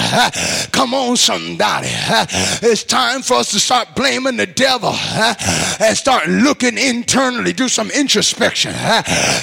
Come 0.73 0.95
on, 0.95 1.17
somebody. 1.17 1.89
It's 1.91 2.85
time 2.85 3.23
for 3.23 3.35
us 3.35 3.51
to 3.53 3.61
start 3.61 3.95
blaming 3.95 4.37
the 4.37 4.47
devil 4.47 4.93
and 4.93 5.97
start 5.97 6.29
looking 6.29 6.79
internally, 6.79 7.53
do 7.53 7.69
some 7.69 7.91
introspection. 7.91 8.73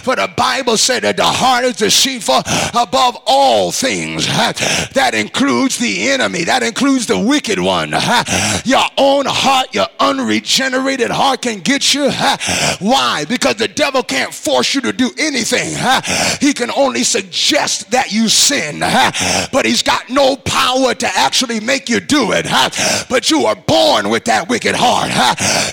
For 0.03 0.15
the 0.15 0.31
Bible 0.35 0.77
said 0.77 1.03
that 1.03 1.17
the 1.17 1.25
heart 1.25 1.65
is 1.65 1.77
deceitful 1.77 2.41
above 2.79 3.17
all 3.25 3.71
things. 3.71 4.25
That 4.27 5.13
includes 5.13 5.77
the 5.77 6.09
enemy. 6.09 6.43
That 6.43 6.56
that 6.57 6.65
includes 6.65 7.05
the 7.05 7.19
wicked 7.19 7.59
one. 7.59 7.91
Your 8.65 8.83
own 8.97 9.25
heart, 9.27 9.75
your 9.75 9.85
unregenerated 9.99 11.11
heart 11.11 11.43
can 11.43 11.59
get 11.59 11.93
you. 11.93 12.09
Why? 12.79 13.25
Because 13.29 13.57
the 13.57 13.67
devil 13.67 14.01
can't 14.01 14.33
force 14.33 14.73
you 14.73 14.81
to 14.81 14.91
do 14.91 15.11
anything. 15.19 15.77
He 16.41 16.53
can 16.53 16.71
only 16.71 17.03
suggest 17.03 17.91
that 17.91 18.11
you 18.11 18.27
sin, 18.27 18.79
but 19.51 19.65
he's 19.65 19.83
got 19.83 20.09
no 20.09 20.35
power 20.35 20.95
to 20.95 21.07
actually 21.07 21.59
make 21.59 21.89
you 21.89 21.99
do 21.99 22.31
it. 22.31 22.47
But 23.07 23.29
you 23.29 23.45
are 23.45 23.55
born 23.55 24.09
with 24.09 24.25
that 24.25 24.49
wicked 24.49 24.73
heart. 24.75 25.09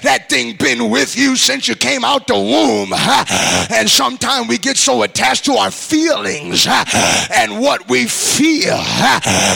That 0.03 0.29
thing 0.29 0.57
been 0.57 0.90
with 0.90 1.16
you 1.16 1.37
since 1.37 1.66
you 1.66 1.77
came 1.77 2.05
out 2.05 2.27
the 2.27 2.35
womb. 2.35 2.92
And 3.75 3.88
sometimes 3.88 4.49
we 4.49 4.59
get 4.59 4.77
so 4.77 5.03
attached 5.03 5.47
to 5.47 5.55
our 5.55 5.70
feelings 5.70 6.66
and 6.68 7.59
what 7.59 7.88
we 7.88 8.07
feel 8.07 8.83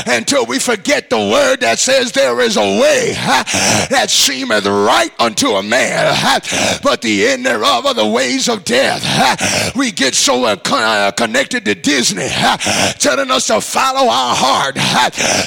until 0.07 0.47
we 0.47 0.59
forget 0.59 1.11
the 1.11 1.18
word 1.19 1.61
that 1.61 1.79
says 1.79 2.13
there 2.13 2.41
is 2.41 2.57
a 2.57 2.61
way 2.61 3.13
that 3.91 4.07
seemeth 4.11 4.67
right 4.67 5.11
unto 5.19 5.49
a 5.49 5.63
man, 5.63 6.15
but 6.83 7.03
the 7.03 7.27
end 7.29 7.45
thereof 7.47 7.87
are 7.87 7.95
the 7.95 8.07
ways 8.07 8.49
of 8.49 8.65
death. 8.65 9.75
We 9.77 9.91
get 9.93 10.15
so 10.15 10.45
uh, 10.45 10.57
uh, 10.71 11.11
connected 11.13 11.65
to 11.65 11.75
Disney, 11.75 12.29
telling 12.99 13.31
us 13.31 13.47
to 13.49 13.61
follow 13.61 14.09
our 14.11 14.35
heart, 14.37 14.77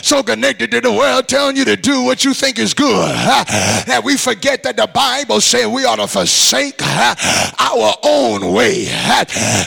so 0.04 0.24
connected 0.24 0.72
to 0.72 0.82
the 0.82 0.92
world 0.92 1.28
telling 1.28 1.56
you 1.56 1.66
to 1.66 1.76
do 1.76 2.04
what 2.04 2.24
you 2.26 2.34
think 2.34 2.60
is 2.60 2.74
good, 2.74 3.10
that 3.12 4.02
we 4.04 4.18
forget 4.18 4.64
that 4.64 4.78
the 4.78 4.88
Bible 4.88 5.42
says 5.42 5.68
we 5.68 5.86
ought 5.86 5.98
to 5.98 6.08
forsake 6.08 6.82
our 6.82 7.94
own 8.04 8.54
way, 8.54 8.88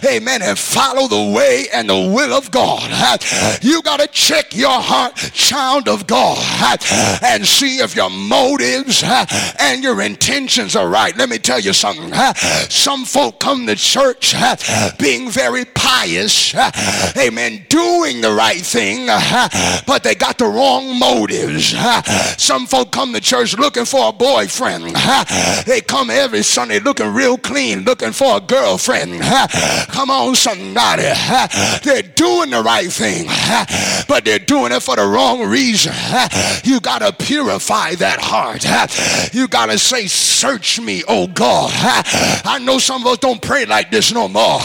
amen, 0.06 0.42
and 0.42 0.58
follow 0.58 1.08
the 1.08 1.32
way 1.34 1.66
and 1.72 1.88
the 1.88 1.94
will 1.94 2.32
of 2.32 2.50
God. 2.50 2.82
You 3.62 3.82
got 3.82 4.00
to 4.00 4.06
check 4.08 4.54
your 4.54 4.80
heart, 4.80 5.16
child 5.16 5.88
of 5.94 6.06
God 6.06 6.38
and 7.22 7.46
see 7.46 7.78
if 7.78 7.94
your 7.96 8.10
motives 8.10 9.02
and 9.58 9.82
your 9.82 10.02
intentions 10.02 10.76
are 10.76 10.88
right. 10.88 11.16
Let 11.16 11.28
me 11.28 11.38
tell 11.38 11.60
you 11.60 11.72
something. 11.72 12.12
Some 12.68 13.04
folk 13.04 13.38
come 13.40 13.66
to 13.66 13.76
church 13.76 14.34
being 14.98 15.30
very 15.30 15.64
pious, 15.64 16.54
amen, 17.16 17.66
doing 17.68 18.20
the 18.20 18.32
right 18.32 18.60
thing, 18.60 19.06
but 19.86 20.02
they 20.02 20.14
got 20.14 20.38
the 20.38 20.46
wrong 20.46 20.98
motives. 20.98 21.74
Some 22.42 22.66
folk 22.66 22.90
come 22.90 23.12
to 23.14 23.20
church 23.20 23.56
looking 23.56 23.84
for 23.84 24.08
a 24.08 24.12
boyfriend. 24.12 24.94
They 25.66 25.80
come 25.80 26.10
every 26.10 26.42
Sunday 26.42 26.80
looking 26.80 27.14
real 27.14 27.38
clean, 27.38 27.84
looking 27.84 28.12
for 28.12 28.36
a 28.38 28.40
girlfriend. 28.40 29.22
Come 29.88 30.10
on, 30.10 30.34
somebody. 30.34 31.04
They're 31.84 32.02
doing 32.02 32.50
the 32.50 32.62
right 32.64 32.90
thing, 32.90 33.26
but 34.08 34.24
they're 34.24 34.38
doing 34.38 34.72
it 34.72 34.80
for 34.82 34.96
the 34.96 35.06
wrong 35.06 35.48
reason. 35.48 35.83
You 36.64 36.80
got 36.80 37.00
to 37.00 37.12
purify 37.12 37.94
that 37.96 38.20
heart. 38.20 38.64
You 39.34 39.48
got 39.48 39.66
to 39.66 39.78
say, 39.78 40.06
Search 40.06 40.80
me, 40.80 41.02
oh 41.08 41.26
God. 41.26 41.72
I 41.74 42.58
know 42.60 42.78
some 42.78 43.02
of 43.02 43.08
us 43.12 43.18
don't 43.18 43.40
pray 43.40 43.66
like 43.66 43.90
this 43.90 44.12
no 44.12 44.28
more 44.28 44.60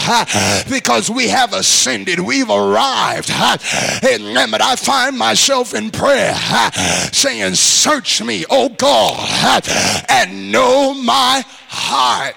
because 0.68 1.10
we 1.10 1.28
have 1.28 1.52
ascended, 1.52 2.20
we've 2.20 2.50
arrived. 2.50 3.30
Amen. 3.30 4.50
But 4.50 4.62
I 4.62 4.76
find 4.76 5.16
myself 5.16 5.74
in 5.74 5.90
prayer 5.90 6.34
saying, 7.12 7.54
Search 7.54 8.22
me, 8.22 8.44
oh 8.50 8.68
God, 8.68 9.68
and 10.08 10.52
know 10.52 10.94
my 10.94 11.44
heart. 11.68 12.34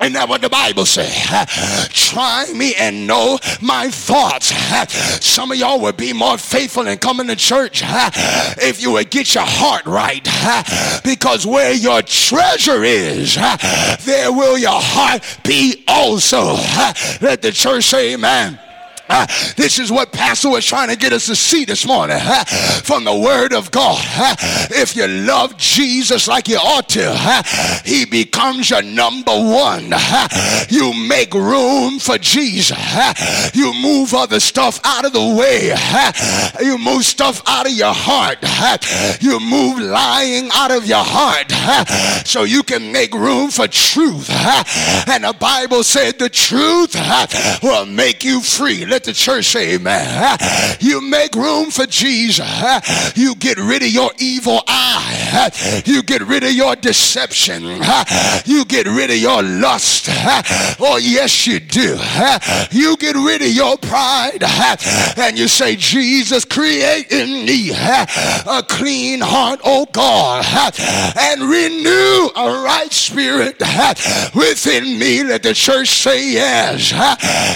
Isn't 0.00 0.12
that 0.12 0.28
what 0.28 0.42
the 0.42 0.50
Bible 0.50 0.84
says? 0.84 1.10
Try 1.88 2.46
me 2.54 2.74
and 2.74 3.06
know 3.06 3.38
my 3.62 3.88
thoughts. 3.90 4.54
Some 5.24 5.50
of 5.50 5.56
y'all 5.56 5.80
would 5.80 5.96
be 5.96 6.12
more 6.12 6.36
faithful 6.36 6.86
in 6.86 6.98
coming 6.98 7.28
to 7.28 7.36
church 7.36 7.82
if 7.84 8.82
you 8.82 8.92
would 8.92 9.10
get 9.10 9.34
your 9.34 9.44
heart 9.46 9.86
right. 9.86 10.22
Because 11.02 11.46
where 11.46 11.72
your 11.72 12.02
treasure 12.02 12.84
is, 12.84 13.36
there 14.04 14.32
will 14.32 14.58
your 14.58 14.80
heart 14.80 15.22
be 15.42 15.82
also. 15.88 16.56
Let 17.20 17.40
the 17.42 17.52
church 17.52 17.84
say 17.84 18.14
amen. 18.14 18.60
This 19.56 19.78
is 19.78 19.90
what 19.92 20.12
Pastor 20.12 20.50
was 20.50 20.64
trying 20.64 20.88
to 20.88 20.96
get 20.96 21.12
us 21.12 21.26
to 21.26 21.36
see 21.36 21.64
this 21.64 21.86
morning 21.86 22.18
from 22.82 23.04
the 23.04 23.14
Word 23.14 23.52
of 23.52 23.70
God. 23.70 24.02
If 24.70 24.96
you 24.96 25.06
love 25.06 25.56
Jesus 25.56 26.28
like 26.28 26.48
you 26.48 26.56
ought 26.56 26.88
to, 26.90 27.82
He 27.84 28.04
becomes 28.04 28.70
your 28.70 28.82
number 28.82 29.32
one. 29.32 29.92
You 30.68 30.92
make 31.08 31.34
room 31.34 31.98
for 31.98 32.18
Jesus. 32.18 32.76
You 33.54 33.72
move 33.74 34.14
other 34.14 34.40
stuff 34.40 34.80
out 34.84 35.04
of 35.04 35.12
the 35.12 35.36
way. 35.36 35.74
You 36.64 36.78
move 36.78 37.04
stuff 37.04 37.42
out 37.46 37.66
of 37.66 37.72
your 37.72 37.94
heart. 37.94 38.38
You 39.22 39.38
move 39.40 39.78
lying 39.78 40.48
out 40.52 40.70
of 40.70 40.86
your 40.86 41.04
heart 41.04 41.52
so 42.26 42.42
you 42.42 42.62
can 42.62 42.92
make 42.92 43.14
room 43.14 43.50
for 43.50 43.68
truth. 43.68 44.30
And 45.08 45.24
the 45.24 45.34
Bible 45.38 45.82
said 45.82 46.18
the 46.18 46.28
truth 46.28 46.96
will 47.62 47.86
make 47.86 48.24
you 48.24 48.40
free. 48.40 48.84
Let 48.96 49.04
the 49.04 49.12
church 49.12 49.44
say 49.44 49.74
amen. 49.74 50.38
You 50.80 51.02
make 51.02 51.34
room 51.34 51.70
for 51.70 51.84
Jesus. 51.84 52.48
You 53.14 53.34
get 53.34 53.58
rid 53.58 53.82
of 53.82 53.88
your 53.88 54.10
evil 54.18 54.62
eye. 54.66 55.82
You 55.84 56.02
get 56.02 56.22
rid 56.22 56.44
of 56.44 56.52
your 56.52 56.74
deception. 56.76 57.64
You 58.46 58.64
get 58.64 58.86
rid 58.86 59.10
of 59.10 59.18
your 59.18 59.42
lust. 59.42 60.06
Oh, 60.80 60.98
yes, 60.98 61.46
you 61.46 61.60
do. 61.60 61.98
You 62.70 62.96
get 62.96 63.16
rid 63.16 63.42
of 63.42 63.48
your 63.48 63.76
pride. 63.76 64.42
And 65.18 65.38
you 65.38 65.46
say, 65.46 65.76
Jesus, 65.76 66.46
create 66.46 67.12
in 67.12 67.44
me 67.44 67.72
a 67.72 68.64
clean 68.66 69.20
heart, 69.20 69.60
oh 69.62 69.84
God. 69.92 70.42
And 71.18 71.42
renew 71.42 72.30
a 72.34 72.62
right 72.64 72.90
spirit 72.90 73.60
within 74.34 74.98
me. 74.98 75.22
Let 75.22 75.42
the 75.42 75.52
church 75.52 75.90
say 75.90 76.32
yes. 76.32 76.94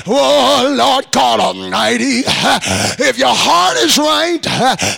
Oh, 0.07 0.75
Lord 0.77 1.11
God 1.13 1.30
Almighty, 1.39 2.23
if 2.27 3.19
your 3.19 3.35
heart 3.35 3.77
is 3.77 3.99
right, 3.99 4.41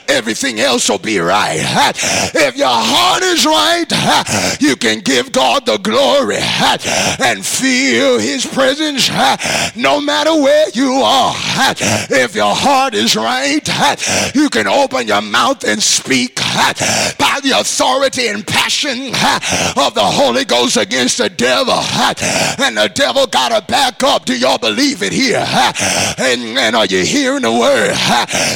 everything 0.09 0.61
else 0.61 0.89
will 0.89 0.99
be 0.99 1.19
right. 1.19 1.61
If 2.35 2.57
your 2.57 2.69
heart 2.71 3.23
is 3.23 3.45
right, 3.45 4.61
you 4.61 4.77
can 4.77 5.01
give 5.01 5.33
God 5.33 5.67
the 5.67 5.79
glory 5.79 6.39
and 7.21 7.45
feel 7.45 8.19
his 8.19 8.47
presence 8.47 9.11
no 9.77 10.01
matter 10.01 10.33
where 10.41 10.69
you 10.73 10.95
are. 10.95 11.35
If 12.11 12.35
your 12.35 12.55
heart 12.55 12.95
is 12.95 13.17
right, 13.17 13.61
you 14.35 14.49
can 14.49 14.67
open 14.67 15.09
your 15.09 15.23
mouth 15.23 15.65
and 15.65 15.83
speak 15.83 16.37
by 16.37 17.41
the 17.43 17.53
authority 17.59 18.29
and 18.29 18.47
passion 18.47 19.09
of 19.77 19.95
the 19.95 20.05
Holy 20.05 20.45
Ghost 20.45 20.77
against 20.77 21.19
the 21.19 21.29
devil. 21.29 21.75
And 22.63 22.77
the 22.77 22.91
devil 22.95 23.27
got 23.27 23.49
to 23.51 23.61
back 23.67 24.03
up. 24.05 24.25
Do 24.25 24.39
y'all 24.39 24.59
believe 24.59 25.03
it 25.03 25.13
here? 25.13 25.45
And 26.23 26.77
are 26.77 26.87
you 26.87 27.05
hearing 27.05 27.43
the 27.43 27.53
word? 27.53 27.95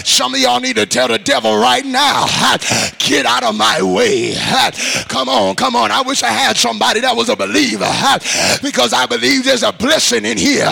Some 0.05 0.35
of 0.35 0.41
y'all 0.41 0.61
need 0.61 0.77
to 0.77 0.87
tell 0.87 1.09
the 1.09 1.19
devil 1.19 1.57
right 1.57 1.85
now, 1.85 2.27
get 2.99 3.27
out 3.27 3.43
of 3.43 3.57
my 3.57 3.83
way. 3.83 4.35
Come 5.09 5.29
on, 5.29 5.57
come 5.57 5.75
on. 5.75 5.91
I 5.91 6.03
wish 6.03 6.23
I 6.23 6.29
had 6.29 6.57
somebody 6.57 7.01
that 7.01 7.17
was 7.17 7.29
a 7.29 7.37
believer 7.37 7.91
because 8.63 8.93
I 8.93 9.07
believe 9.07 9.45
there's 9.45 9.65
a 9.65 9.73
blessing 9.73 10.25
in 10.25 10.39
here. 10.39 10.71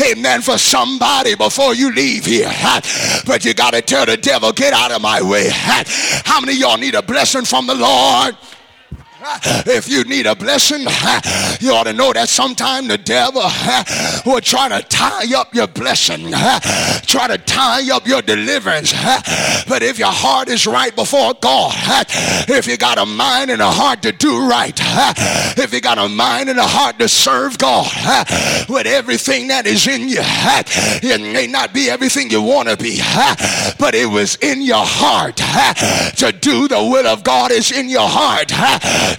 Amen. 0.00 0.42
For 0.42 0.58
somebody 0.58 1.34
before 1.34 1.74
you 1.74 1.92
leave 1.92 2.26
here. 2.26 2.52
But 3.26 3.44
you 3.44 3.54
got 3.54 3.72
to 3.72 3.82
tell 3.82 4.06
the 4.06 4.16
devil, 4.16 4.52
get 4.52 4.72
out 4.72 4.92
of 4.92 5.00
my 5.00 5.22
way. 5.22 5.48
How 5.50 6.40
many 6.40 6.52
y'all 6.58 6.76
need 6.76 6.94
a 6.94 7.02
blessing 7.02 7.44
from 7.44 7.66
the 7.66 7.74
Lord? 7.74 8.36
If 9.66 9.88
you 9.88 10.04
need 10.04 10.26
a 10.26 10.34
blessing, 10.34 10.80
you 11.60 11.72
ought 11.72 11.84
to 11.84 11.92
know 11.92 12.12
that 12.12 12.28
sometime 12.28 12.88
the 12.88 12.98
devil 12.98 13.42
will 14.26 14.40
try 14.40 14.68
to 14.68 14.82
tie 14.88 15.34
up 15.36 15.54
your 15.54 15.66
blessing, 15.66 16.30
try 17.10 17.26
to 17.26 17.38
tie 17.38 17.90
up 17.92 18.06
your 18.06 18.22
deliverance. 18.22 18.92
But 19.68 19.82
if 19.82 19.98
your 19.98 20.12
heart 20.12 20.48
is 20.48 20.66
right 20.66 20.94
before 20.94 21.34
God, 21.40 21.74
if 22.48 22.66
you 22.66 22.76
got 22.76 22.98
a 22.98 23.06
mind 23.06 23.50
and 23.50 23.60
a 23.60 23.70
heart 23.70 24.02
to 24.02 24.12
do 24.12 24.48
right, 24.48 24.78
if 25.58 25.72
you 25.72 25.80
got 25.80 25.98
a 25.98 26.08
mind 26.08 26.48
and 26.48 26.58
a 26.58 26.66
heart 26.66 26.98
to 27.00 27.08
serve 27.08 27.58
God 27.58 27.90
with 28.68 28.86
everything 28.86 29.48
that 29.48 29.66
is 29.66 29.86
in 29.86 30.08
you, 30.08 30.20
it 30.22 31.20
may 31.20 31.46
not 31.46 31.72
be 31.74 31.90
everything 31.90 32.30
you 32.30 32.42
want 32.42 32.68
to 32.68 32.76
be, 32.76 33.00
but 33.78 33.94
it 33.94 34.08
was 34.08 34.36
in 34.36 34.62
your 34.62 34.84
heart 34.84 35.36
to 36.16 36.32
do 36.32 36.68
the 36.68 36.78
will 36.78 37.06
of 37.06 37.24
God 37.24 37.50
is 37.50 37.72
in 37.72 37.88
your 37.88 38.08
heart 38.08 38.48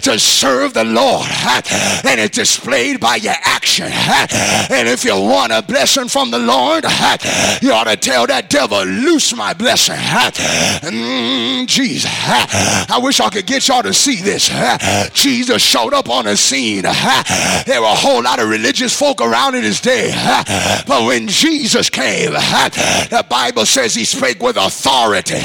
to 0.03 0.17
serve 0.17 0.73
the 0.73 0.85
Lord. 0.85 1.27
And 2.05 2.19
it's 2.19 2.37
displayed 2.37 2.99
by 2.99 3.17
your 3.17 3.35
action. 3.41 3.89
And 3.91 4.87
if 4.87 5.03
you 5.03 5.19
want 5.19 5.51
a 5.51 5.61
blessing 5.61 6.07
from 6.07 6.31
the 6.31 6.39
Lord, 6.39 6.85
you 7.61 7.71
ought 7.81 7.85
to 7.85 7.97
tell 7.97 8.27
that 8.27 8.47
devil, 8.49 8.83
loose 8.83 9.35
my 9.35 9.53
blessing. 9.53 9.95
Mm, 9.95 11.65
Jesus. 11.65 12.11
I 12.13 12.99
wish 13.01 13.19
I 13.19 13.29
could 13.29 13.47
get 13.47 13.67
y'all 13.67 13.81
to 13.81 13.93
see 13.93 14.21
this. 14.21 14.51
Jesus 15.13 15.61
showed 15.63 15.93
up 15.93 16.07
on 16.09 16.25
the 16.25 16.37
scene. 16.37 16.83
There 16.83 17.81
were 17.81 17.87
a 17.87 17.95
whole 17.95 18.21
lot 18.21 18.39
of 18.39 18.49
religious 18.49 18.97
folk 18.97 19.19
around 19.21 19.55
in 19.55 19.63
his 19.63 19.81
day. 19.81 20.11
But 20.85 21.05
when 21.07 21.27
Jesus 21.27 21.89
came, 21.89 22.33
the 22.33 23.25
Bible 23.27 23.65
says 23.65 23.95
he 23.95 24.05
spake 24.05 24.43
with 24.43 24.57
authority 24.57 25.39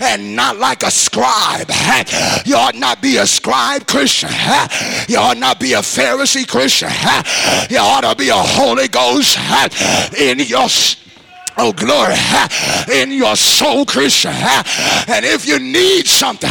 and 0.00 0.34
not 0.34 0.56
like 0.56 0.82
a 0.82 0.90
scribe. 0.90 1.70
You 2.46 2.56
ought 2.56 2.74
not 2.74 3.02
be 3.02 3.18
a 3.18 3.26
scribe 3.26 3.86
Christian. 3.86 4.30
You 5.08 5.18
ought 5.18 5.36
not 5.36 5.60
be 5.60 5.74
a 5.74 5.80
Pharisee 5.80 6.48
Christian. 6.48 6.90
You 7.68 7.78
ought 7.78 8.00
to 8.02 8.14
be 8.16 8.30
a 8.30 8.34
Holy 8.34 8.88
Ghost 8.88 9.36
in 10.18 10.38
your 10.40 10.68
Oh, 11.62 11.74
glory 11.74 12.16
in 12.90 13.12
your 13.12 13.36
soul, 13.36 13.84
Christian. 13.84 14.32
And 14.32 15.26
if 15.26 15.46
you 15.46 15.58
need 15.58 16.06
something, 16.06 16.48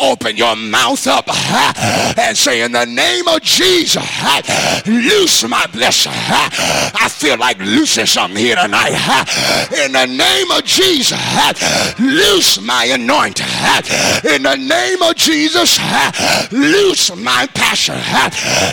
open 0.00 0.36
your 0.36 0.56
mouth 0.56 1.06
up 1.06 1.28
and 2.18 2.36
say, 2.36 2.62
In 2.62 2.72
the 2.72 2.84
name 2.84 3.28
of 3.28 3.42
Jesus, 3.42 4.02
loose 4.86 5.46
my 5.48 5.64
blessing. 5.68 6.10
I 6.14 7.08
feel 7.08 7.38
like 7.38 7.58
loosing 7.60 8.06
something 8.06 8.36
here 8.36 8.56
tonight. 8.56 8.90
In 9.84 9.92
the 9.92 10.06
name 10.06 10.50
of 10.50 10.64
Jesus, 10.64 11.20
loose 12.00 12.60
my 12.60 12.86
anointing. 12.86 13.46
In 14.34 14.42
the 14.42 14.56
name 14.56 15.00
of 15.02 15.14
Jesus, 15.14 15.78
loose 16.50 17.14
my 17.14 17.46
passion. 17.54 17.94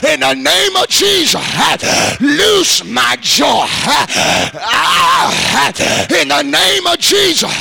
In 0.09 0.21
the 0.21 0.33
name 0.33 0.75
of 0.75 0.87
Jesus, 0.87 2.19
loose 2.19 2.83
my 2.83 3.15
joy. 3.21 3.67
Ah, 4.57 5.34
in 6.21 6.27
the 6.29 6.41
name 6.43 6.87
of 6.87 6.99
Jesus, 6.99 7.51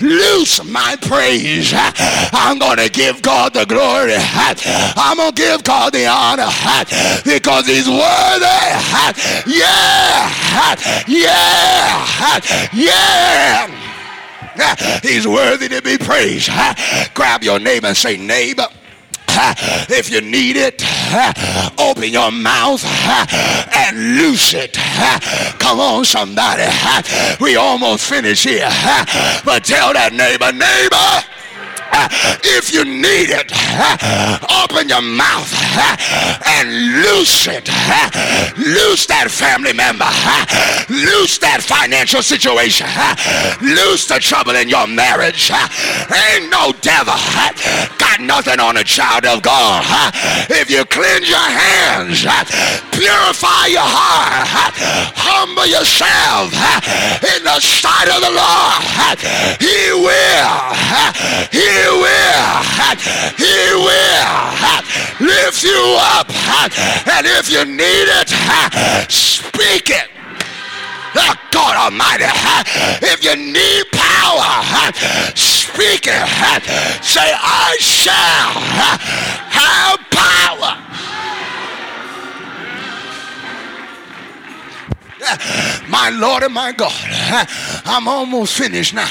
loose 0.00 0.64
my 0.64 0.96
praise. 1.00 1.72
I'm 1.74 2.58
going 2.58 2.78
to 2.78 2.88
give 2.88 3.22
God 3.22 3.54
the 3.54 3.64
glory. 3.66 4.14
I'm 4.16 5.16
going 5.16 5.32
to 5.32 5.42
give 5.42 5.64
God 5.64 5.92
the 5.92 6.06
honor 6.06 6.48
because 7.24 7.66
he's 7.66 7.88
worthy. 7.88 8.44
Yeah, 9.46 10.30
yeah, 11.08 12.40
yeah. 12.72 13.70
He's 15.02 15.26
worthy 15.26 15.68
to 15.68 15.82
be 15.82 15.98
praised. 15.98 16.48
Grab 17.14 17.42
your 17.42 17.58
neighbor 17.58 17.88
and 17.88 17.96
say, 17.96 18.16
neighbor. 18.16 18.68
If 19.90 20.10
you 20.10 20.20
need 20.20 20.56
it, 20.56 20.82
open 21.78 22.10
your 22.10 22.30
mouth 22.30 22.82
and 23.74 24.16
loose 24.16 24.54
it. 24.54 24.74
Come 25.58 25.80
on, 25.80 26.04
somebody. 26.04 26.64
We 27.40 27.56
almost 27.56 28.08
finished 28.08 28.44
here. 28.44 28.68
But 29.44 29.64
tell 29.64 29.92
that 29.92 30.12
neighbor, 30.12 30.52
neighbor. 30.52 31.43
If 32.42 32.72
you 32.72 32.84
need 32.84 33.30
it, 33.30 33.52
open 34.62 34.88
your 34.88 35.02
mouth 35.02 35.50
and 36.46 36.70
loose 37.02 37.46
it. 37.46 37.68
Loose 38.56 39.06
that 39.06 39.28
family 39.30 39.72
member. 39.72 40.08
Loose 40.90 41.38
that 41.38 41.62
financial 41.62 42.22
situation. 42.22 42.86
Loose 43.60 44.06
the 44.06 44.18
trouble 44.18 44.56
in 44.56 44.68
your 44.68 44.86
marriage. 44.86 45.50
Ain't 45.50 46.50
no 46.50 46.72
devil 46.80 47.14
got 48.16 48.20
nothing 48.20 48.60
on 48.60 48.76
a 48.76 48.84
child 48.84 49.26
of 49.26 49.42
God. 49.42 49.82
If 50.50 50.70
you 50.70 50.84
cleanse 50.84 51.28
your 51.28 51.38
hands, 51.38 52.22
purify 52.92 53.66
your 53.66 53.86
heart, 53.86 54.46
humble 55.18 55.66
yourself 55.66 56.54
in 57.34 57.42
the 57.42 57.58
sight 57.60 58.08
of 58.08 58.22
the 58.22 58.30
Lord, 58.30 59.18
He 59.58 59.90
will. 59.98 60.54
He 61.50 61.83
will, 61.88 62.54
He 63.36 63.58
will 63.74 64.44
lift 65.20 65.62
you 65.62 65.96
up. 65.98 66.28
And 67.06 67.26
if 67.26 67.50
you 67.50 67.64
need 67.64 68.08
it, 68.08 68.28
speak 69.10 69.90
it. 69.90 70.08
Oh, 71.16 71.34
God 71.52 71.76
Almighty, 71.76 72.24
if 73.06 73.22
you 73.22 73.36
need 73.36 73.84
power, 73.92 74.92
speak 75.34 76.06
it. 76.06 76.26
Say, 77.04 77.32
I 77.32 77.76
shall 77.78 78.50
have 79.50 80.00
power. 80.10 81.13
My 85.88 86.10
Lord 86.10 86.42
and 86.42 86.54
my 86.54 86.72
God, 86.72 86.92
I'm 87.84 88.08
almost 88.08 88.56
finished 88.56 88.94
now. 88.94 89.08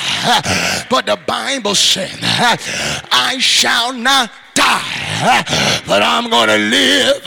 But 0.89 1.05
the 1.05 1.17
Bible 1.27 1.75
said, 1.75 2.17
I 2.21 3.37
shall 3.39 3.93
not 3.93 4.31
die, 4.53 5.43
but 5.87 6.01
I'm 6.03 6.29
going 6.29 6.49
to 6.49 6.57
live 6.57 7.21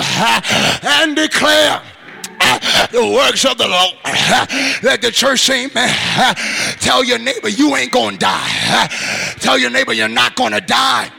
and 0.83 1.17
declare 1.17 1.83
the 2.93 3.13
works 3.15 3.45
of 3.45 3.59
the 3.59 3.69
Lord. 3.69 3.95
Let 4.83 5.03
the 5.03 5.11
church 5.11 5.41
say, 5.41 5.67
amen. 5.67 6.35
Tell 6.81 7.03
your 7.05 7.19
neighbor 7.19 7.49
you 7.49 7.77
ain't 7.77 7.93
to 7.93 8.19
die. 8.19 8.89
Tell 9.41 9.59
your 9.59 9.71
neighbor 9.71 9.93
you're 9.93 10.09
not 10.09 10.37
to 10.53 10.61
die 10.61 11.11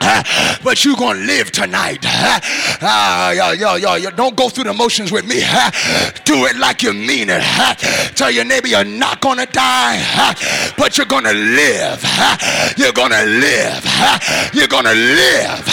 but 0.64 0.84
you're 0.84 0.96
going 0.96 1.16
to 1.18 1.24
live 1.24 1.50
tonight. 1.50 2.04
Ah, 2.88 3.30
yo, 3.32 3.52
yo, 3.52 3.76
yo, 3.76 3.94
yo, 3.94 4.10
don't 4.10 4.36
go 4.36 4.48
through 4.48 4.64
the 4.64 4.72
motions 4.72 5.10
with 5.10 5.24
me. 5.26 5.36
Do 6.24 6.44
it 6.44 6.56
like 6.56 6.82
you 6.82 6.92
mean 6.92 7.28
it. 7.30 7.42
Tell 8.14 8.30
your 8.30 8.44
neighbor 8.44 8.68
you're 8.68 8.84
not 8.84 9.20
going 9.20 9.38
to 9.38 9.46
die, 9.46 9.96
but 10.76 10.96
you're 10.96 11.06
going 11.06 11.24
to 11.24 11.32
live. 11.32 12.04
You're 12.76 12.92
going 12.92 13.12
to 13.12 13.24
live. 13.24 13.82
You're 14.52 14.68
going 14.68 14.84
to 14.84 14.94
live 14.94 15.64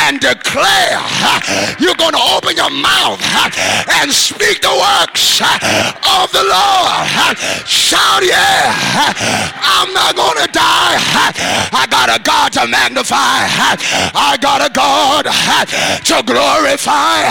and 0.00 0.20
declare. 0.20 1.04
You're 1.78 2.00
going 2.00 2.16
to 2.16 2.24
open 2.32 2.56
your 2.56 2.70
mouth 2.70 3.20
and 4.00 4.10
speak 4.10 4.62
the 4.62 4.72
works 4.72 5.40
of 5.42 6.32
the 6.32 6.42
Lord. 6.48 7.36
Shout 7.68 8.24
yeah. 8.24 8.72
I'm 9.60 9.92
not 9.92 10.16
going 10.16 10.46
to 10.46 10.50
die. 10.50 10.96
I 11.72 11.86
got 11.90 12.08
a 12.08 12.22
God 12.22 12.52
to 12.54 12.66
magnify. 12.66 13.41
I 14.14 14.36
got 14.40 14.60
a 14.62 14.70
God 14.72 15.26
to 15.26 16.22
glorify. 16.22 17.28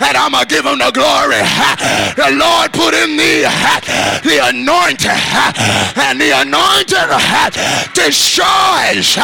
And 0.00 0.16
I'm 0.16 0.32
going 0.32 0.46
to 0.46 0.50
give 0.50 0.64
him 0.66 0.78
the 0.78 0.90
glory. 0.90 1.42
The 2.16 2.34
Lord 2.36 2.72
put 2.72 2.94
in 2.94 3.16
me 3.16 3.42
the 4.22 4.40
anointing. 4.42 5.20
And 5.96 6.20
the 6.20 6.30
anointing 6.42 7.08
destroys 7.94 9.16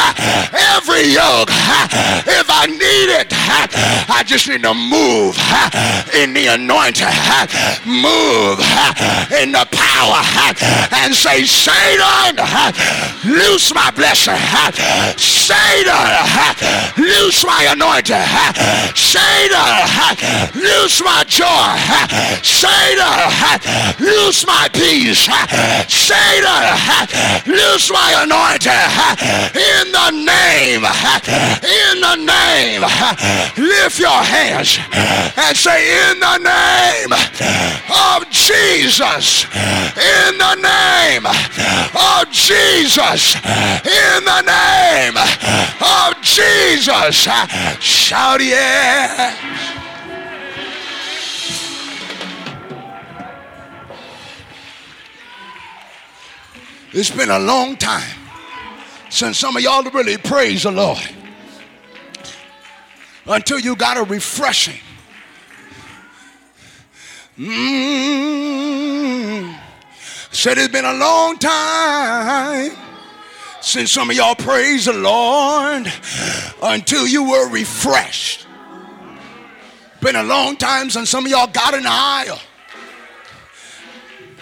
every 0.74 1.10
yoke. 1.12 1.50
If 2.26 2.46
I 2.50 2.66
need 2.66 3.10
it, 3.10 3.28
I 4.08 4.22
just 4.26 4.48
need 4.48 4.62
to 4.62 4.74
move 4.74 5.36
in 6.14 6.34
the 6.34 6.46
anointing. 6.54 7.06
Move 7.86 8.58
in 9.32 9.52
the 9.52 9.66
power 9.70 10.22
and 10.92 11.14
say, 11.14 11.44
Satan, 11.44 12.36
loose 13.24 13.74
my 13.74 13.90
blessing. 13.90 14.36
Satan, 15.16 16.11
loose 16.96 17.44
my 17.44 17.68
anointing. 17.70 18.26
Satan, 18.94 19.64
loose 20.54 21.02
my 21.02 21.24
joy. 21.26 21.72
Satan, 22.42 23.12
loose 24.00 24.46
my 24.46 24.68
peace. 24.72 25.28
Satan, 25.88 26.62
loose 27.46 27.90
my 27.90 28.24
anointing. 28.24 28.72
In 29.54 29.92
the 29.92 30.10
name, 30.10 30.84
in 31.62 32.00
the 32.00 32.16
name, 32.16 32.82
lift 33.56 33.98
your 33.98 34.22
hands 34.22 34.78
and 35.36 35.56
say, 35.56 36.10
in 36.10 36.20
the 36.20 36.38
name 36.38 37.12
Jesus, 38.92 39.44
in 39.46 40.36
the 40.36 40.54
name 40.56 41.24
of 41.24 42.30
Jesus, 42.30 43.36
in 43.36 44.22
the 44.22 44.42
name 44.42 45.16
of 45.80 46.20
Jesus, 46.20 47.26
shout 47.80 48.42
yeah. 48.42 49.34
It's 56.92 57.10
been 57.10 57.30
a 57.30 57.38
long 57.38 57.78
time 57.78 58.18
since 59.08 59.38
some 59.38 59.56
of 59.56 59.62
y'all 59.62 59.82
really 59.84 60.18
praise 60.18 60.64
the 60.64 60.70
Lord 60.70 61.00
until 63.24 63.58
you 63.58 63.74
got 63.74 63.96
a 63.96 64.02
refreshing. 64.02 64.80
Mm. 67.38 69.22
Said 70.30 70.58
it's 70.58 70.68
been 70.68 70.84
a 70.84 70.92
long 70.94 71.38
time 71.38 72.72
since 73.60 73.90
some 73.92 74.10
of 74.10 74.16
y'all 74.16 74.34
praise 74.34 74.84
the 74.86 74.92
Lord 74.92 75.90
until 76.62 77.06
you 77.06 77.30
were 77.30 77.48
refreshed. 77.48 78.46
Been 80.00 80.16
a 80.16 80.22
long 80.22 80.56
time 80.56 80.90
since 80.90 81.08
some 81.10 81.24
of 81.24 81.30
y'all 81.30 81.46
got 81.46 81.74
in 81.74 81.84
the 81.84 81.90
aisle. 81.90 82.40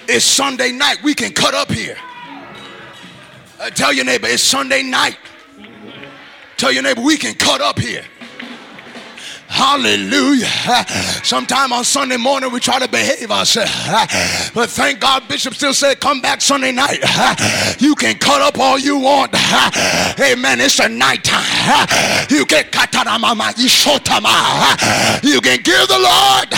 It's 0.08 0.24
Sunday 0.24 0.72
night. 0.72 1.02
We 1.04 1.14
can 1.14 1.32
cut 1.32 1.54
up 1.54 1.70
here. 1.70 1.96
Uh, 3.60 3.68
tell 3.70 3.92
your 3.92 4.06
neighbor, 4.06 4.26
it's 4.26 4.42
Sunday 4.42 4.82
night. 4.82 5.18
Tell 6.56 6.72
your 6.72 6.82
neighbor, 6.82 7.02
we 7.02 7.18
can 7.18 7.34
cut 7.34 7.60
up 7.60 7.78
here. 7.78 8.04
Hallelujah. 9.50 10.46
Sometime 11.24 11.72
on 11.72 11.84
Sunday 11.84 12.16
morning 12.16 12.52
we 12.52 12.60
try 12.60 12.78
to 12.78 12.88
behave 12.88 13.30
ourselves. 13.32 13.72
But 14.54 14.70
thank 14.70 15.00
God 15.00 15.26
Bishop 15.28 15.54
still 15.54 15.74
said, 15.74 15.98
come 16.00 16.20
back 16.20 16.40
Sunday 16.40 16.70
night. 16.70 17.00
You 17.80 17.96
can 17.96 18.16
cut 18.16 18.40
up 18.40 18.58
all 18.58 18.78
you 18.78 18.98
want. 18.98 19.34
Amen. 19.34 20.60
It's 20.60 20.78
a 20.78 20.88
night 20.88 21.24
time. 21.24 21.86
You 22.30 22.46
can 22.46 22.64
you 25.22 25.40
can 25.40 25.58
give 25.62 25.88
the 25.88 25.98
Lord 25.98 26.48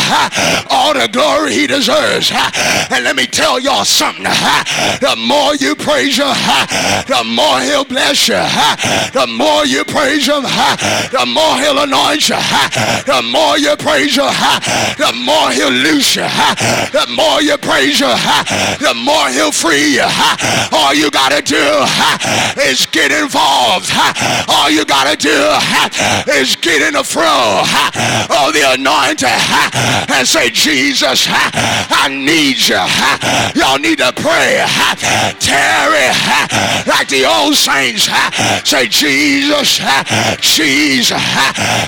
all 0.70 0.93
the 0.93 1.09
glory 1.11 1.55
he 1.55 1.66
deserves. 1.66 2.30
And 2.32 3.05
let 3.05 3.16
me 3.16 3.26
tell 3.26 3.59
y'all 3.59 3.84
something. 3.84 4.24
The 4.24 5.14
more 5.16 5.55
you 5.57 5.74
praise 5.74 6.18
him, 6.18 6.34
the 7.09 7.24
more 7.24 7.61
he'll 7.61 7.84
bless 7.84 8.28
you. 8.28 8.34
The 9.12 9.26
more 9.26 9.64
you 9.64 9.84
praise 9.84 10.26
him, 10.26 10.43
the 10.43 11.24
more 11.26 11.57
he'll 11.59 11.78
anoint 11.82 12.28
you 12.28 12.36
the 13.07 13.22
more 13.22 13.59
you 13.59 13.76
praise 13.76 14.16
him, 14.16 14.30
the 14.99 15.12
more 15.24 15.51
he'll 15.51 15.70
loose 15.70 16.16
you. 16.16 16.28
The 16.93 17.07
more 17.14 17.43
you 17.43 17.57
praise 17.59 18.01
him, 18.01 18.16
the 18.80 18.95
more 18.95 19.28
he'll 19.28 19.53
free 19.53 19.95
you. 19.97 20.09
All 20.72 20.95
you 20.95 21.11
got 21.11 21.30
to 21.30 21.43
do 21.43 21.85
is 22.62 22.87
get 22.87 23.12
involved. 23.12 23.91
All 24.49 24.70
you 24.70 24.85
got 24.85 25.11
to 25.11 25.16
do 25.16 25.39
is 26.33 26.57
get 26.57 26.83
in 26.83 26.95
the 26.95 27.05
flow 27.05 27.62
of 28.30 28.53
the 28.53 28.64
anointing 28.78 29.28
and 30.12 30.26
say, 30.26 30.51
Jesus, 30.51 31.26
I 31.28 32.09
need 32.09 32.59
you. 32.68 32.83
Y'all 33.61 33.78
need 33.78 33.99
to 33.99 34.12
pray. 34.12 34.64
Tarry 35.39 36.09
like 36.87 37.09
the 37.09 37.24
old 37.24 37.55
saints. 37.55 38.09
Say, 38.68 38.87
Jesus, 38.89 39.80
Jesus, 40.41 41.20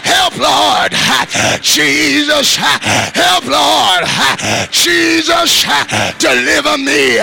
help, 0.05 0.37
Lord. 0.39 0.84
Lord. 0.93 1.63
Jesus, 1.63 2.57
help, 2.57 3.45
Lord. 3.47 4.05
Jesus, 4.71 5.65
deliver 6.19 6.77
me 6.79 7.19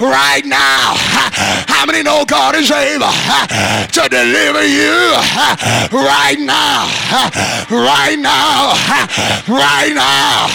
right 0.00 0.42
now. 0.44 0.94
How 1.68 1.86
many 1.86 2.02
know 2.02 2.24
God 2.24 2.56
is 2.56 2.70
able 2.70 3.06
to 3.06 4.08
deliver 4.08 4.64
you 4.66 5.14
right 5.92 6.38
now? 6.38 6.88
Right 7.70 8.18
now. 8.18 8.74
Right 9.48 9.92
now. 9.94 10.48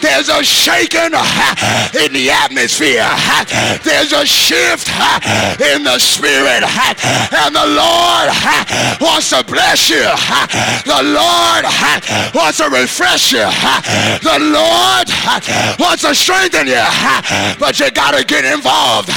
There's 0.00 0.28
a 0.28 0.42
shaking 0.42 1.14
in 1.94 2.12
the 2.12 2.30
atmosphere. 2.30 3.08
There's 3.82 4.12
a 4.12 4.26
shift 4.26 4.88
in 5.60 5.84
the 5.84 5.98
spirit. 5.98 6.64
And 7.32 7.54
the 7.54 7.66
Lord 7.66 8.28
wants 9.00 9.30
to 9.30 9.44
bless 9.44 9.88
you. 9.88 10.02
The 10.84 11.02
Lord 11.02 11.61
Lord 11.62 12.34
wants 12.34 12.58
to 12.58 12.68
refresh 12.68 13.32
you. 13.32 13.46
The 14.22 14.38
Lord 14.40 15.06
wants 15.78 16.02
to 16.02 16.14
strengthen 16.14 16.66
you. 16.66 16.84
But 17.58 17.78
you 17.80 17.90
got 17.90 18.12
to 18.18 18.24
get 18.24 18.44
involved. 18.44 19.08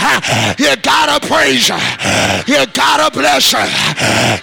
You 0.59 0.75
got 0.77 1.09
to 1.09 1.27
praise 1.27 1.67
Him. 1.67 1.79
You 2.47 2.65
got 2.73 3.01
to 3.01 3.09
bless 3.17 3.51
Him. 3.51 3.67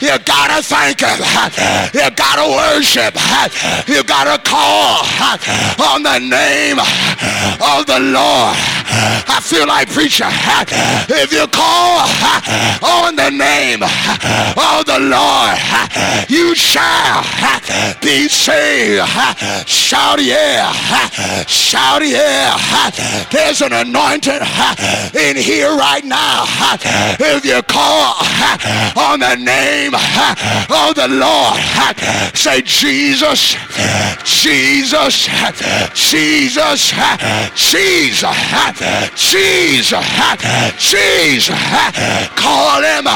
You 0.01 0.19
got 0.25 0.57
to 0.57 0.63
thank 0.63 1.01
Him. 1.01 1.19
You 1.95 2.11
got 2.15 2.37
to 2.37 2.47
worship. 2.51 3.15
You 3.89 4.03
got 4.05 4.25
to 4.31 4.39
call 4.49 5.05
on 5.79 6.03
the 6.03 6.19
name 6.19 6.79
of 6.79 7.87
the 7.87 7.99
Lord. 8.01 8.57
I 8.95 9.41
feel 9.43 9.67
like 9.67 9.89
preaching. 9.89 10.27
If 11.09 11.33
you 11.33 11.47
call 11.49 12.05
on 12.83 13.17
the 13.17 13.31
name 13.31 13.83
of 13.83 14.85
the 14.87 14.99
Lord, 15.01 15.59
you 16.29 16.55
shall 16.55 17.23
be 18.01 18.29
saved. 18.29 19.07
Shout 19.67 20.23
yeah. 20.23 20.73
Shout 21.47 22.03
yeah. 22.07 22.57
There's 23.31 23.61
an 23.63 23.73
anointing 23.73 24.41
in 25.15 25.37
here 25.37 25.75
right 25.77 26.05
now. 26.05 26.45
If 27.19 27.45
you 27.45 27.63
call 27.63 28.15
on 28.97 29.21
the 29.21 29.37
name 29.37 29.95
of 29.95 30.95
the 30.95 31.09
Lord, 31.09 31.59
say 32.37 32.63
Jesus, 32.63 33.57
Jesus, 34.25 35.29
Jesus, 35.95 36.93
Jesus, 37.55 38.43
Jesus, 39.17 40.05
Jesus. 40.79 41.51
Call 42.37 42.83
him 42.83 43.07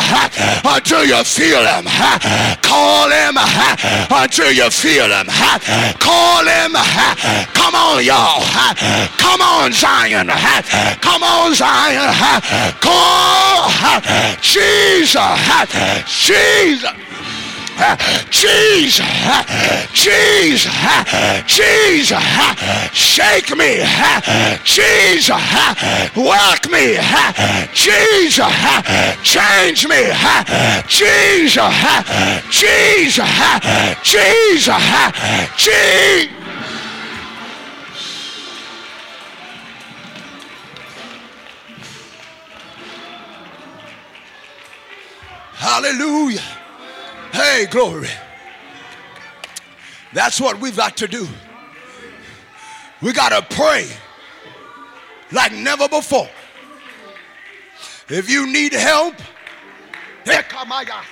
until 0.65 1.05
you 1.05 1.25
feel 1.25 1.65
him. 1.65 1.85
Call 2.63 3.11
him 3.11 3.37
until 4.11 4.53
you 4.57 4.71
feel 4.71 5.05
him. 5.05 5.27
Call 6.01 6.45
him. 6.47 6.73
Come 7.53 7.75
on, 7.75 8.03
y'all. 8.03 8.43
Come 9.19 9.43
on, 9.43 9.73
Zion. 9.73 10.29
Come 11.01 11.23
on, 11.23 11.55
Zion. 11.55 12.15
Call 12.81 13.71
Jesus. 14.41 15.21
Jesus. 16.07 17.06
Jesus, 18.31 19.05
Jesus, 19.93 20.73
Jesus, 21.47 22.23
shake 22.93 23.55
me, 23.57 23.85
Jesus, 24.65 25.31
work 26.17 26.71
me, 26.71 26.97
Jesus, 27.75 28.53
change 29.23 29.87
me, 29.87 30.11
Jesus, 30.89 31.75
Jesus, 32.51 33.29
Jesus, 34.03 34.73
Jesus. 35.57 36.33
Hallelujah. 45.59 46.56
Hey, 47.37 47.67
glory. 47.67 48.09
That's 50.15 50.41
what 50.41 50.59
we've 50.59 50.75
got 50.75 50.97
to 50.97 51.07
do. 51.07 51.29
We 53.03 53.13
got 53.13 53.29
to 53.29 53.55
pray 53.55 53.87
like 55.33 55.53
never 55.53 55.87
before. 55.87 56.31
If 58.09 58.31
you 58.31 58.51
need 58.51 58.73
help, 58.73 59.17
here 60.25 60.45
come 60.45 60.71
my 60.71 60.83
God. 60.87 61.05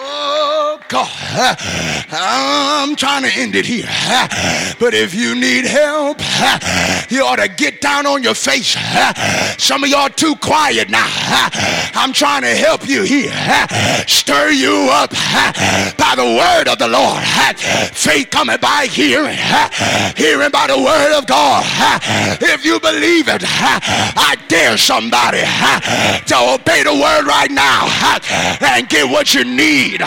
Oh 0.00 0.78
God, 0.88 1.56
I'm 2.12 2.94
trying 2.94 3.24
to 3.24 3.30
end 3.36 3.56
it 3.56 3.66
here. 3.66 3.88
But 4.78 4.94
if 4.94 5.12
you 5.12 5.34
need 5.34 5.64
help, 5.64 6.20
you 7.10 7.24
ought 7.24 7.36
to 7.36 7.48
get 7.48 7.80
down 7.80 8.06
on 8.06 8.22
your 8.22 8.34
face. 8.34 8.76
Some 9.58 9.82
of 9.82 9.90
y'all 9.90 10.08
too 10.08 10.36
quiet 10.36 10.88
now. 10.88 11.08
I'm 11.94 12.12
trying 12.12 12.42
to 12.42 12.54
help 12.54 12.88
you 12.88 13.02
here. 13.02 13.32
Stir 14.06 14.50
you 14.50 14.88
up 14.92 15.10
by 15.98 16.14
the 16.14 16.24
word 16.24 16.68
of 16.68 16.78
the 16.78 16.88
Lord. 16.88 17.24
Faith 17.92 18.30
coming 18.30 18.58
by 18.60 18.86
hearing, 18.86 19.36
hearing 20.16 20.50
by 20.50 20.68
the 20.68 20.78
word 20.78 21.18
of 21.18 21.26
God. 21.26 21.64
If 22.40 22.64
you 22.64 22.78
believe 22.78 23.28
it, 23.28 23.42
I 23.44 24.36
dare 24.46 24.76
somebody 24.78 25.40
to 26.26 26.54
obey 26.54 26.84
the 26.84 26.94
word 26.94 27.26
right 27.26 27.50
now 27.50 27.88
and 28.60 28.88
get 28.88 29.10
what 29.10 29.34
you 29.34 29.44
need 29.44 29.87
need 29.88 30.00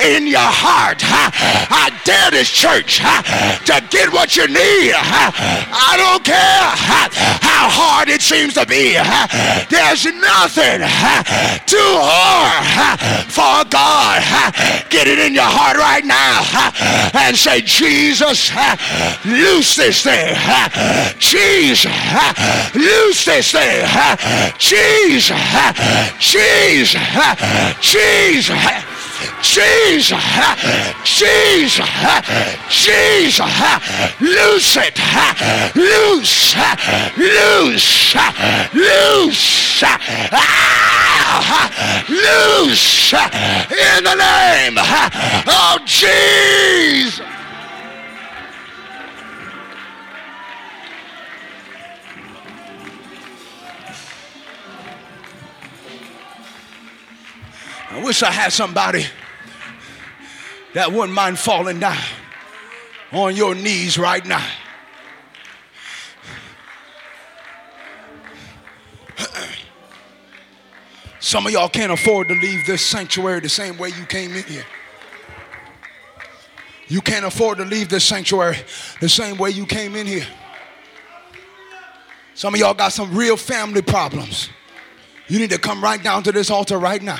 in 0.00 0.26
your 0.26 0.40
heart. 0.40 0.98
I 1.04 1.90
dare 2.04 2.30
this 2.30 2.48
church 2.48 2.98
to 3.66 3.82
get 3.90 4.12
what 4.12 4.36
you 4.36 4.46
need. 4.48 4.92
I 4.96 5.96
don't 5.96 6.24
care 6.24 6.64
how 7.40 7.68
hard 7.68 8.08
it 8.08 8.22
seems 8.22 8.54
to 8.54 8.66
be. 8.66 8.94
There's 9.68 10.04
nothing 10.04 10.80
too 11.66 11.92
hard 12.00 13.00
for 13.28 13.64
God. 13.68 14.22
Get 14.88 15.06
it 15.06 15.18
in 15.18 15.34
your 15.34 15.48
heart 15.48 15.76
right 15.76 16.04
now 16.04 16.42
and 17.14 17.36
say, 17.36 17.60
Jesus, 17.60 18.50
loose 19.24 19.76
this 19.76 20.02
thing. 20.02 20.34
Jesus, 21.18 21.92
loose 22.74 23.24
this 23.24 23.52
thing. 23.52 23.86
Jesus, 24.58 25.36
Jesus, 26.18 27.00
Jesus. 27.80 28.91
Jesus, 29.42 30.22
Jesus, 31.04 31.88
Jesus, 32.68 33.40
loose 34.20 34.76
it, 34.76 34.98
loose, 35.74 36.54
loose, 37.16 38.14
loose, 38.74 39.82
ah, 40.32 42.04
loose 42.08 43.12
in 43.12 44.04
the 44.04 44.14
name 44.14 44.78
of 44.78 45.84
Jesus. 45.86 47.41
I 57.92 58.02
wish 58.02 58.22
I 58.22 58.30
had 58.30 58.54
somebody 58.54 59.04
that 60.72 60.90
wouldn't 60.90 61.12
mind 61.12 61.38
falling 61.38 61.78
down 61.78 62.02
on 63.12 63.36
your 63.36 63.54
knees 63.54 63.98
right 63.98 64.24
now. 64.24 64.42
Some 71.20 71.46
of 71.46 71.52
y'all 71.52 71.68
can't 71.68 71.92
afford 71.92 72.28
to 72.28 72.34
leave 72.34 72.66
this 72.66 72.80
sanctuary 72.80 73.40
the 73.40 73.50
same 73.50 73.76
way 73.76 73.90
you 73.90 74.06
came 74.06 74.34
in 74.36 74.44
here. 74.44 74.64
You 76.88 77.02
can't 77.02 77.26
afford 77.26 77.58
to 77.58 77.66
leave 77.66 77.90
this 77.90 78.06
sanctuary 78.06 78.56
the 79.02 79.08
same 79.10 79.36
way 79.36 79.50
you 79.50 79.66
came 79.66 79.96
in 79.96 80.06
here. 80.06 80.26
Some 82.32 82.54
of 82.54 82.60
y'all 82.60 82.72
got 82.72 82.94
some 82.94 83.14
real 83.14 83.36
family 83.36 83.82
problems. 83.82 84.48
You 85.28 85.38
need 85.38 85.50
to 85.50 85.58
come 85.58 85.84
right 85.84 86.02
down 86.02 86.22
to 86.22 86.32
this 86.32 86.50
altar 86.50 86.78
right 86.78 87.02
now. 87.02 87.18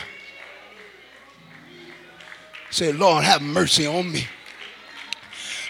Say, 2.73 2.91
Lord, 2.91 3.23
have 3.23 3.43
mercy 3.43 3.87
on 3.87 4.11
me. 4.11 4.27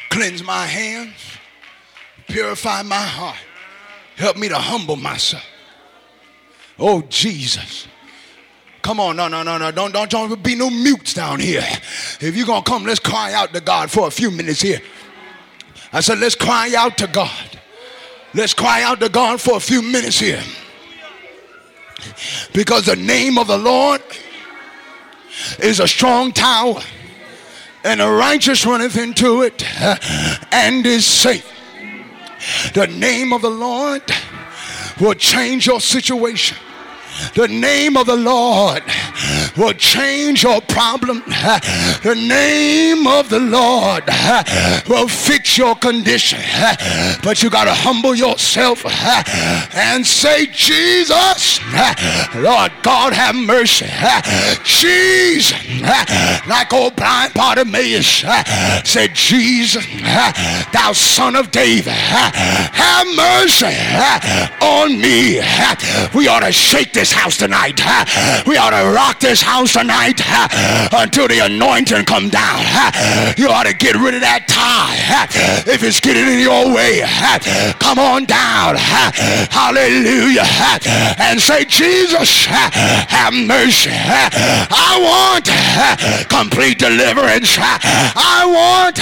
Cleanse 0.08 0.44
my 0.44 0.64
hands. 0.66 1.12
Purify 2.28 2.82
my 2.82 2.94
heart. 2.94 3.36
Help 4.14 4.36
me 4.36 4.48
to 4.48 4.56
humble 4.56 4.94
myself. 4.94 5.44
Oh, 6.78 7.02
Jesus. 7.02 7.88
Come 8.82 9.00
on, 9.00 9.16
no, 9.16 9.26
no, 9.26 9.42
no, 9.42 9.58
no. 9.58 9.72
Don't, 9.72 9.92
don't, 9.92 10.08
don't 10.08 10.42
be 10.44 10.54
no 10.54 10.70
mutes 10.70 11.12
down 11.12 11.40
here. 11.40 11.66
If 12.20 12.36
you're 12.36 12.46
going 12.46 12.62
to 12.62 12.70
come, 12.70 12.84
let's 12.84 13.00
cry 13.00 13.32
out 13.32 13.52
to 13.52 13.60
God 13.60 13.90
for 13.90 14.06
a 14.06 14.10
few 14.10 14.30
minutes 14.30 14.60
here. 14.60 14.80
I 15.92 16.00
said, 16.00 16.20
let's 16.20 16.36
cry 16.36 16.72
out 16.76 16.96
to 16.98 17.08
God. 17.08 17.58
Let's 18.32 18.54
cry 18.54 18.84
out 18.84 19.00
to 19.00 19.08
God 19.08 19.40
for 19.40 19.56
a 19.56 19.60
few 19.60 19.82
minutes 19.82 20.20
here. 20.20 20.42
Because 22.54 22.86
the 22.86 22.96
name 22.96 23.38
of 23.38 23.48
the 23.48 23.58
Lord 23.58 24.02
is 25.58 25.80
a 25.80 25.88
strong 25.88 26.32
tower, 26.32 26.80
and 27.84 28.00
the 28.00 28.08
righteous 28.08 28.64
runneth 28.64 28.96
into 28.96 29.42
it 29.42 29.64
and 30.52 30.86
is 30.86 31.06
safe. 31.06 31.48
The 32.74 32.86
name 32.86 33.32
of 33.32 33.42
the 33.42 33.50
Lord 33.50 34.02
will 35.00 35.14
change 35.14 35.66
your 35.66 35.80
situation. 35.80 36.56
The 37.34 37.48
name 37.48 37.96
of 37.96 38.06
the 38.06 38.16
Lord 38.16 38.82
will 39.56 39.72
change 39.74 40.42
your 40.42 40.60
problem. 40.60 41.22
The 41.26 42.14
name 42.14 43.06
of 43.06 43.28
the 43.28 43.40
Lord 43.40 44.04
will 44.88 45.08
fix 45.08 45.56
your 45.58 45.74
condition. 45.74 46.40
But 47.22 47.42
you 47.42 47.50
got 47.50 47.64
to 47.64 47.74
humble 47.74 48.14
yourself 48.14 48.84
and 49.74 50.06
say, 50.06 50.46
Jesus, 50.46 51.60
Lord 52.34 52.72
God, 52.82 53.12
have 53.12 53.34
mercy. 53.34 53.86
Jesus, 54.64 55.52
like 56.48 56.72
old 56.72 56.96
blind 56.96 57.34
Bartimaeus 57.34 58.24
said, 58.84 59.14
Jesus, 59.14 59.86
thou 60.72 60.92
son 60.92 61.36
of 61.36 61.50
David, 61.50 61.92
have 61.92 63.06
mercy 63.14 63.66
on 64.60 65.00
me. 65.00 65.40
We 66.14 66.28
ought 66.28 66.40
to 66.40 66.52
shake 66.52 66.92
this 66.92 67.11
house 67.12 67.36
tonight. 67.36 67.80
We 68.46 68.56
ought 68.56 68.70
to 68.70 68.90
rock 68.94 69.20
this 69.20 69.40
house 69.42 69.74
tonight 69.74 70.20
uh, 70.24 70.88
until 70.92 71.28
the 71.28 71.40
anointing 71.40 72.04
come 72.04 72.28
down. 72.28 72.64
You 73.36 73.48
ought 73.48 73.64
to 73.64 73.74
get 73.74 73.96
rid 73.96 74.14
of 74.14 74.20
that 74.22 74.48
tie 74.48 74.98
uh, 75.12 75.70
if 75.70 75.82
it's 75.82 76.00
getting 76.00 76.26
in 76.26 76.40
your 76.40 76.74
way. 76.74 77.02
Come 77.78 77.98
on 77.98 78.24
down. 78.24 78.76
Hallelujah. 79.50 80.46
And 81.18 81.40
say, 81.40 81.64
Jesus, 81.64 82.46
have 82.46 83.34
mercy. 83.34 83.90
I 83.92 84.98
want 85.00 85.46
complete 86.28 86.78
deliverance. 86.78 87.56
I 87.58 88.44
want 88.48 88.96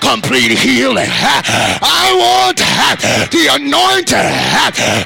complete 0.00 0.52
healing. 0.58 1.10
I 1.10 2.12
want 2.14 2.58
the 3.30 3.48
anointing. 3.52 4.28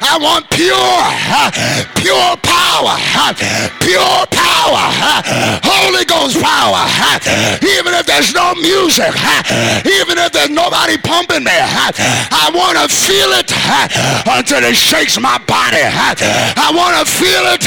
I 0.02 0.18
want 0.20 0.48
pure, 0.50 1.02
pure 1.96 2.21
power, 2.42 2.94
pure 3.80 4.22
power, 4.30 4.84
Holy 5.62 6.04
Ghost 6.04 6.40
power. 6.40 6.82
Even 7.78 7.94
if 7.94 8.06
there's 8.06 8.32
no 8.34 8.54
music, 8.54 9.12
even 9.86 10.18
if 10.18 10.32
there's 10.32 10.50
nobody 10.50 10.96
pumping 10.98 11.44
me, 11.44 11.52
I 11.54 12.50
want 12.54 12.78
to 12.78 12.86
feel 12.88 13.32
it 13.36 13.50
until 14.26 14.62
it 14.64 14.76
shakes 14.76 15.18
my 15.18 15.38
body. 15.46 15.82
I 15.82 16.70
want 16.74 16.96
to 16.98 17.04
feel 17.10 17.44
it 17.52 17.64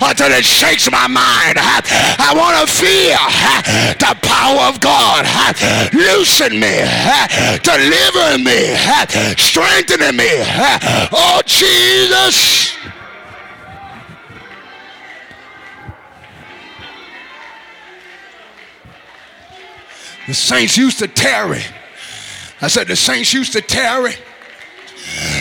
until 0.00 0.30
it 0.32 0.44
shakes 0.44 0.90
my 0.90 1.06
mind. 1.06 1.58
I 1.58 2.32
want 2.34 2.56
to 2.60 2.66
feel 2.70 3.20
the 3.98 4.14
power 4.22 4.68
of 4.68 4.80
God 4.80 5.26
loosen 5.92 6.58
me, 6.58 6.84
delivering 7.62 8.44
me, 8.44 8.74
strengthening 9.36 10.16
me. 10.16 10.30
Oh, 11.12 11.42
Jesus. 11.44 12.76
The 20.30 20.34
saints 20.34 20.76
used 20.76 21.00
to 21.00 21.08
tarry. 21.08 21.64
I 22.60 22.68
said 22.68 22.86
the 22.86 22.94
saints 22.94 23.34
used 23.34 23.52
to 23.54 23.60
tarry. 23.60 24.14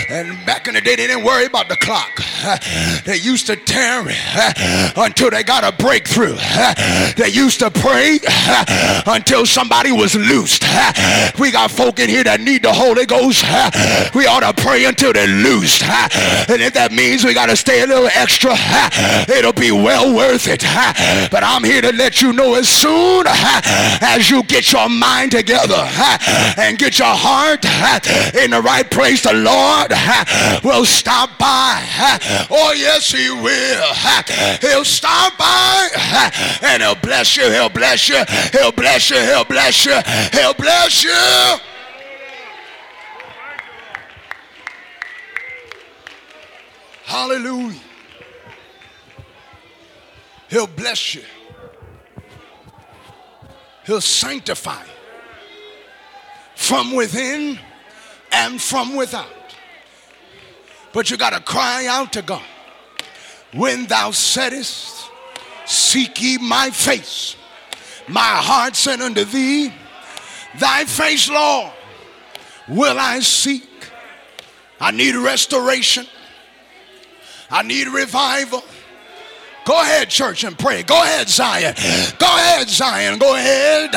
And 0.10 0.44
back 0.46 0.68
in 0.68 0.74
the 0.74 0.82
day, 0.82 0.96
they 0.96 1.08
didn't 1.08 1.24
worry 1.24 1.46
about 1.46 1.70
the 1.70 1.76
clock. 1.76 2.22
They 3.06 3.18
used 3.18 3.48
to 3.48 3.56
tarry 3.56 4.16
uh, 4.36 4.92
until 4.98 5.30
they 5.30 5.44
got 5.44 5.64
a 5.64 5.72
breakthrough. 5.72 6.38
They 7.16 7.30
used 7.30 7.60
to 7.60 7.70
pray 7.70 8.20
uh, 8.28 9.04
until 9.08 9.46
somebody 9.46 9.92
was 9.92 10.16
loosed. 10.16 10.64
We 11.40 11.52
got 11.52 11.70
folk 11.72 12.00
in 12.00 12.10
here 12.10 12.24
that 12.24 12.40
need 12.42 12.64
the 12.64 12.74
Holy 12.74 13.06
Ghost. 13.06 13.44
We 14.16 14.26
ought 14.26 14.42
to 14.42 14.54
pray 14.62 14.86
until 14.86 15.14
they're 15.14 15.28
loosed. 15.28 15.84
And 15.84 16.62
if 16.62 16.74
that 16.74 16.92
means 16.92 17.24
we 17.24 17.34
got 17.34 17.48
to 17.48 17.56
stay 17.56 17.82
a 17.82 17.88
little 17.88 18.10
extra, 18.14 18.56
it'll 19.30 19.54
be 19.54 19.72
well 19.72 20.16
worth 20.16 20.48
it. 20.48 20.64
But 21.30 21.44
I'm 21.44 21.64
here 21.64 21.82
to 21.82 21.92
let 21.94 22.22
you 22.22 22.34
know 22.34 22.56
as 22.56 22.68
soon 22.68 23.26
as 23.28 24.30
you 24.30 24.44
get 24.44 24.72
your 24.72 24.90
mind 24.90 25.32
together 25.32 25.88
and 26.58 26.78
get 26.78 26.98
your 27.00 27.14
heart 27.14 27.66
in 28.36 28.52
the 28.52 28.62
right 28.62 28.90
place, 28.90 29.24
the 29.24 29.34
Lord 29.34 29.59
will 30.64 30.86
stop 30.86 31.38
by. 31.38 31.84
Oh, 32.50 32.74
yes, 32.76 33.12
He 33.12 33.30
will. 33.30 33.94
He'll 34.62 34.86
stop 34.86 35.38
by 35.38 35.90
and 36.62 36.82
He'll 36.82 36.96
bless 36.96 37.38
you. 37.38 37.50
He'll 37.52 37.70
bless 37.70 38.10
you. 38.10 38.24
He'll 38.52 38.72
bless 38.72 39.10
you. 39.10 39.18
He'll 39.18 39.46
bless 39.46 39.86
you. 39.86 40.00
He'll 40.32 40.54
bless 40.54 41.04
you. 41.04 41.60
Hallelujah. 47.06 47.80
He'll 50.50 50.68
bless 50.68 51.16
you. 51.16 51.24
He'll 53.86 54.02
sanctify 54.02 54.84
from 56.56 56.96
within 56.96 57.58
and 58.32 58.62
from 58.62 58.96
without. 58.96 59.39
But 60.92 61.12
you 61.12 61.18
got 61.18 61.34
to 61.34 61.40
cry 61.42 61.86
out 61.88 62.14
to 62.14 62.22
God. 62.22 62.44
When 63.54 63.86
thou 63.88 64.12
saidest, 64.12 65.10
Seek 65.70 66.20
ye 66.20 66.40
my 66.40 66.72
face, 66.72 67.36
my 68.08 68.20
heart 68.20 68.76
said 68.76 69.02
unto 69.02 69.24
thee, 69.24 69.72
Thy 70.58 70.84
face, 70.86 71.30
Lord, 71.30 71.72
will 72.68 72.98
I 72.98 73.20
seek. 73.20 73.68
I 74.82 74.90
need 74.90 75.14
restoration. 75.14 76.08
I 77.52 77.62
need 77.62 77.88
revival. 77.88 78.64
Go 79.64 79.80
ahead, 79.80 80.10
church, 80.10 80.44
and 80.44 80.58
pray. 80.58 80.82
Go 80.82 81.00
ahead, 81.00 81.30
Zion. 81.30 81.76
Go 82.18 82.26
ahead, 82.26 82.68
Zion. 82.68 83.20
Go 83.20 83.36
ahead. 83.36 83.94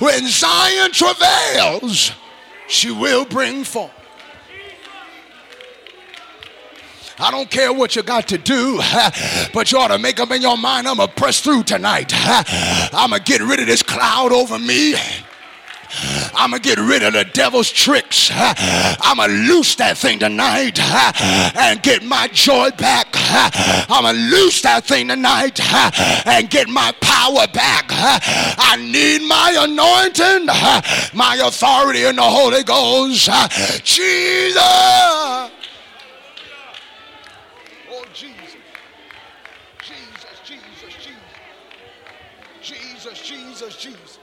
When 0.00 0.28
Zion 0.28 0.92
travails, 0.92 2.12
she 2.68 2.92
will 2.92 3.24
bring 3.24 3.64
forth. 3.64 3.90
I 7.18 7.30
don't 7.30 7.50
care 7.50 7.72
what 7.72 7.96
you 7.96 8.02
got 8.02 8.28
to 8.28 8.38
do, 8.38 8.76
but 9.54 9.70
you 9.72 9.78
ought 9.78 9.88
to 9.88 9.98
make 9.98 10.20
up 10.20 10.30
in 10.30 10.42
your 10.42 10.56
mind 10.56 10.88
I'm 10.88 10.96
going 10.96 11.08
to 11.08 11.14
press 11.14 11.40
through 11.40 11.64
tonight. 11.64 12.12
I'm 12.14 13.10
going 13.10 13.22
to 13.22 13.24
get 13.24 13.40
rid 13.40 13.60
of 13.60 13.66
this 13.66 13.82
cloud 13.82 14.32
over 14.32 14.58
me. 14.58 14.94
I'm 16.34 16.50
going 16.50 16.62
to 16.62 16.68
get 16.68 16.78
rid 16.78 17.02
of 17.02 17.12
the 17.12 17.24
devil's 17.24 17.70
tricks. 17.70 18.30
I'm 18.32 19.16
going 19.16 19.30
to 19.30 19.34
loose 19.34 19.74
that 19.76 19.98
thing 19.98 20.18
tonight 20.18 20.78
and 21.56 21.82
get 21.82 22.02
my 22.02 22.28
joy 22.28 22.70
back. 22.70 23.08
I'm 23.14 24.04
going 24.04 24.16
to 24.16 24.20
loose 24.20 24.62
that 24.62 24.84
thing 24.84 25.08
tonight 25.08 25.60
and 26.26 26.48
get 26.48 26.68
my 26.68 26.92
power 27.00 27.46
back. 27.52 27.86
I 27.90 28.76
need 28.76 29.22
my 29.28 29.54
anointing, 29.58 30.46
my 31.14 31.36
authority 31.44 32.04
in 32.04 32.16
the 32.16 32.22
Holy 32.22 32.62
Ghost. 32.62 33.28
Jesus, 33.84 35.50
Jesus, 42.62 43.22
Jesus. 43.22 43.51
Jesus, 43.70 44.18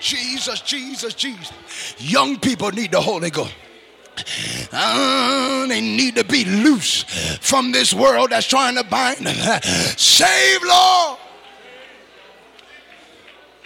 Jesus, 0.00 0.60
Jesus. 0.60 0.62
Jesus, 0.62 1.14
Jesus. 1.14 1.94
Young 1.98 2.38
people 2.38 2.70
need 2.70 2.90
the 2.90 3.00
Holy 3.00 3.30
Ghost. 3.30 3.54
Uh, 4.70 5.66
they 5.66 5.80
need 5.80 6.16
to 6.16 6.24
be 6.24 6.44
loose 6.44 7.04
from 7.40 7.72
this 7.72 7.94
world 7.94 8.30
that's 8.30 8.46
trying 8.46 8.74
to 8.74 8.84
bind 8.84 9.18
them. 9.26 9.60
Save, 9.96 10.62
Lord. 10.62 11.18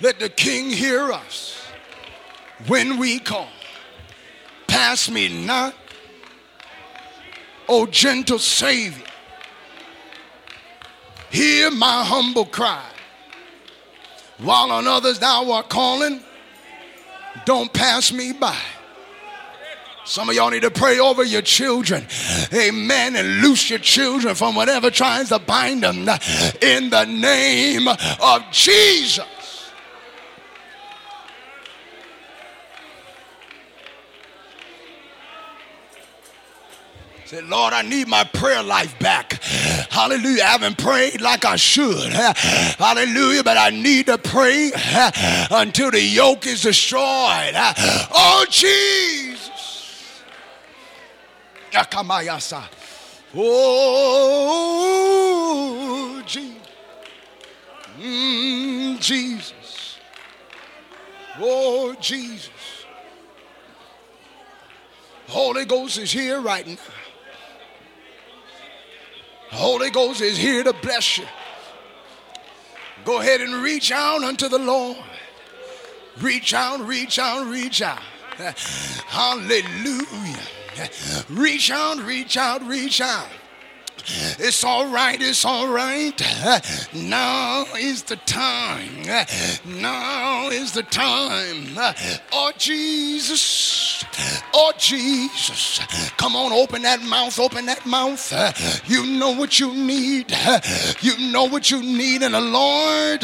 Let 0.01 0.21
the 0.21 0.29
King 0.29 0.71
hear 0.71 1.11
us 1.11 1.67
when 2.67 2.99
we 2.99 3.19
call. 3.19 3.49
Pass 4.69 5.11
me 5.11 5.45
not, 5.45 5.75
O 7.69 7.87
gentle 7.87 8.39
Savior. 8.39 9.03
Hear 11.31 11.71
my 11.71 12.05
humble 12.05 12.45
cry. 12.45 12.85
While 14.39 14.71
on 14.71 14.87
others 14.87 15.19
thou 15.19 15.51
art 15.53 15.69
calling, 15.69 16.21
don't 17.45 17.73
pass 17.73 18.13
me 18.13 18.33
by. 18.33 18.57
Some 20.05 20.29
of 20.29 20.37
y'all 20.37 20.51
need 20.51 20.63
to 20.63 20.71
pray 20.71 21.01
over 21.01 21.25
your 21.25 21.43
children. 21.43 22.07
Amen. 22.55 23.17
And 23.17 23.41
loose 23.41 23.69
your 23.69 23.81
children 23.81 24.37
from 24.37 24.55
whatever 24.55 24.89
tries 24.89 25.31
to 25.31 25.41
bind 25.41 25.83
them 25.83 26.09
in 26.63 26.91
the 26.91 27.05
name 27.07 27.89
of 27.89 28.45
Jesus. 28.53 29.25
Say, 37.37 37.43
Lord, 37.43 37.75
I 37.75 37.83
need 37.83 38.09
my 38.09 38.25
prayer 38.25 38.63
life 38.63 38.99
back. 38.99 39.35
Hallelujah. 39.91 40.43
I 40.43 40.47
haven't 40.47 40.79
prayed 40.79 41.21
like 41.21 41.45
I 41.45 41.57
should. 41.57 42.11
Hallelujah. 42.15 43.45
But 43.45 43.59
I 43.59 43.69
need 43.69 44.07
to 44.07 44.17
pray 44.17 44.73
until 45.51 45.91
the 45.91 46.01
yoke 46.01 46.47
is 46.47 46.63
destroyed. 46.63 47.53
Oh, 47.55 48.47
Jesus. 48.49 50.23
Oh, 53.35 53.43
Jesus. 56.27 56.57
Mm, 58.01 58.99
Jesus. 58.99 59.99
Oh, 61.39 61.95
Jesus. 62.01 62.49
Holy 65.29 65.67
Ghost 65.67 65.99
is 65.99 66.11
here 66.11 66.41
right 66.41 66.67
now. 66.67 66.79
Holy 69.51 69.91
Ghost 69.91 70.21
is 70.21 70.37
here 70.37 70.65
to 70.65 70.73
bless 70.73 71.19
you. 71.19 71.27
Go 73.05 73.21
ahead 73.21 73.41
and 73.41 73.55
reach 73.55 73.93
out 73.93 74.23
unto 74.23 74.49
the 74.49 74.59
Lord. 74.59 74.97
Reach 76.21 76.55
out, 76.55 76.81
reach 76.81 77.19
out, 77.19 77.47
reach 77.47 77.83
out. 77.83 78.03
Hallelujah. 79.07 80.37
Reach 81.31 81.71
out, 81.71 81.99
reach 81.99 82.37
out, 82.37 82.63
reach 82.63 83.01
out. 83.01 83.29
It's 84.39 84.65
all 84.65 84.87
right, 84.87 85.21
it's 85.21 85.45
all 85.45 85.69
right. 85.69 86.21
Now 86.95 87.65
is 87.79 88.03
the 88.05 88.17
time. 88.17 89.03
Now 89.65 90.49
is 90.49 90.73
the 90.73 90.83
time. 90.83 91.69
Oh, 92.33 92.53
Jesus. 92.57 94.05
Oh, 94.55 94.73
Jesus. 94.79 95.81
Come 96.17 96.37
on, 96.37 96.53
open 96.53 96.83
that 96.83 97.03
mouth, 97.03 97.39
open 97.39 97.67
that 97.67 97.85
mouth. 97.87 98.33
You 98.87 99.07
know 99.07 99.31
what 99.33 99.59
you 99.59 99.73
need. 99.73 100.35
You 101.01 101.33
know 101.33 101.45
what 101.45 101.71
you 101.71 101.83
need, 101.83 102.23
and 102.23 102.35
the 102.35 102.41
Lord 102.41 103.21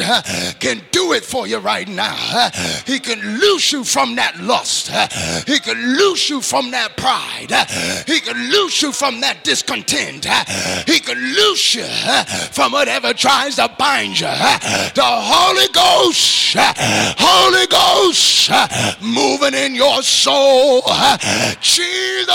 can 0.60 0.82
do 0.90 1.12
it 1.12 1.24
for 1.24 1.46
you 1.46 1.58
right 1.58 1.88
now. 1.88 2.50
He 2.86 2.98
can 2.98 3.20
loose 3.38 3.72
you 3.72 3.84
from 3.84 4.16
that 4.16 4.40
lust. 4.40 4.88
He 5.46 5.58
can 5.58 5.96
loose 5.96 6.28
you 6.28 6.40
from 6.40 6.70
that 6.72 6.96
pride. 6.96 7.52
He 8.06 8.20
can 8.20 8.50
loose 8.50 8.82
you 8.82 8.92
from 8.92 9.20
that 9.20 9.44
discontent. 9.44 10.26
He 10.86 11.00
can 11.00 11.18
loose 11.18 11.74
you 11.74 11.84
from 12.52 12.72
whatever 12.72 13.12
tries 13.12 13.56
to 13.56 13.68
bind 13.78 14.18
you. 14.20 14.26
The 14.26 15.02
Holy 15.02 15.68
Ghost, 15.72 16.56
Holy 16.56 17.66
Ghost, 17.66 18.50
moving 19.00 19.54
in 19.54 19.74
your 19.74 20.02
soul. 20.02 20.82
Jesus. 21.60 22.28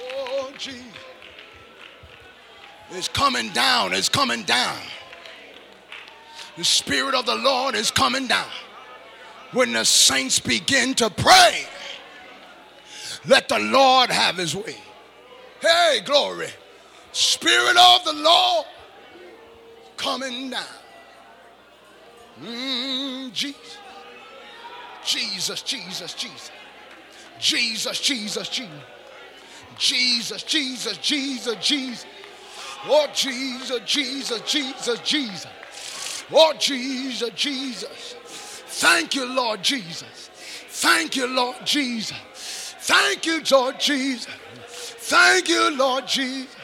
Oh, 0.00 0.50
Jesus. 0.58 0.84
It's 2.90 3.08
coming 3.08 3.50
down. 3.50 3.92
It's 3.94 4.08
coming 4.08 4.42
down. 4.42 4.78
The 6.56 6.64
Spirit 6.64 7.14
of 7.14 7.24
the 7.24 7.36
Lord 7.36 7.74
is 7.74 7.90
coming 7.90 8.26
down 8.26 8.50
when 9.52 9.72
the 9.72 9.84
saints 9.84 10.38
begin 10.38 10.94
to 10.94 11.10
pray. 11.10 11.64
Let 13.26 13.48
the 13.48 13.58
Lord 13.58 14.10
have 14.10 14.36
his 14.36 14.56
way. 14.56 14.76
Hey, 15.60 16.00
glory. 16.04 16.48
Spirit 17.12 17.76
of 17.76 18.04
the 18.04 18.14
Lord 18.14 18.66
coming 19.96 20.50
down. 20.50 20.64
Mm, 22.42 23.32
Jesus. 23.32 23.78
Jesus, 25.04 25.62
Jesus, 25.62 26.14
Jesus. 26.14 26.50
Jesus, 27.38 28.00
Jesus, 28.00 28.48
Jesus. 28.48 28.82
Jesus, 29.78 30.42
Jesus, 30.42 30.98
Jesus, 30.98 31.56
Jesus. 31.56 32.06
Oh, 32.86 33.06
Jesus, 33.14 33.80
Jesus, 33.84 34.40
Jesus, 34.42 35.00
Jesus. 35.00 35.46
Oh, 36.32 36.52
Jesus, 36.58 37.30
Jesus. 37.34 38.16
Thank 38.74 39.14
you, 39.14 39.26
Lord 39.26 39.62
Jesus. 39.62 40.30
Thank 40.68 41.16
you, 41.16 41.26
Lord 41.26 41.64
Jesus. 41.64 42.16
Thank 42.80 43.26
you, 43.26 43.42
Lord 43.50 43.78
Jesus. 43.78 44.26
Thank 44.66 45.48
you, 45.48 45.76
Lord 45.76 46.06
Jesus. 46.06 46.56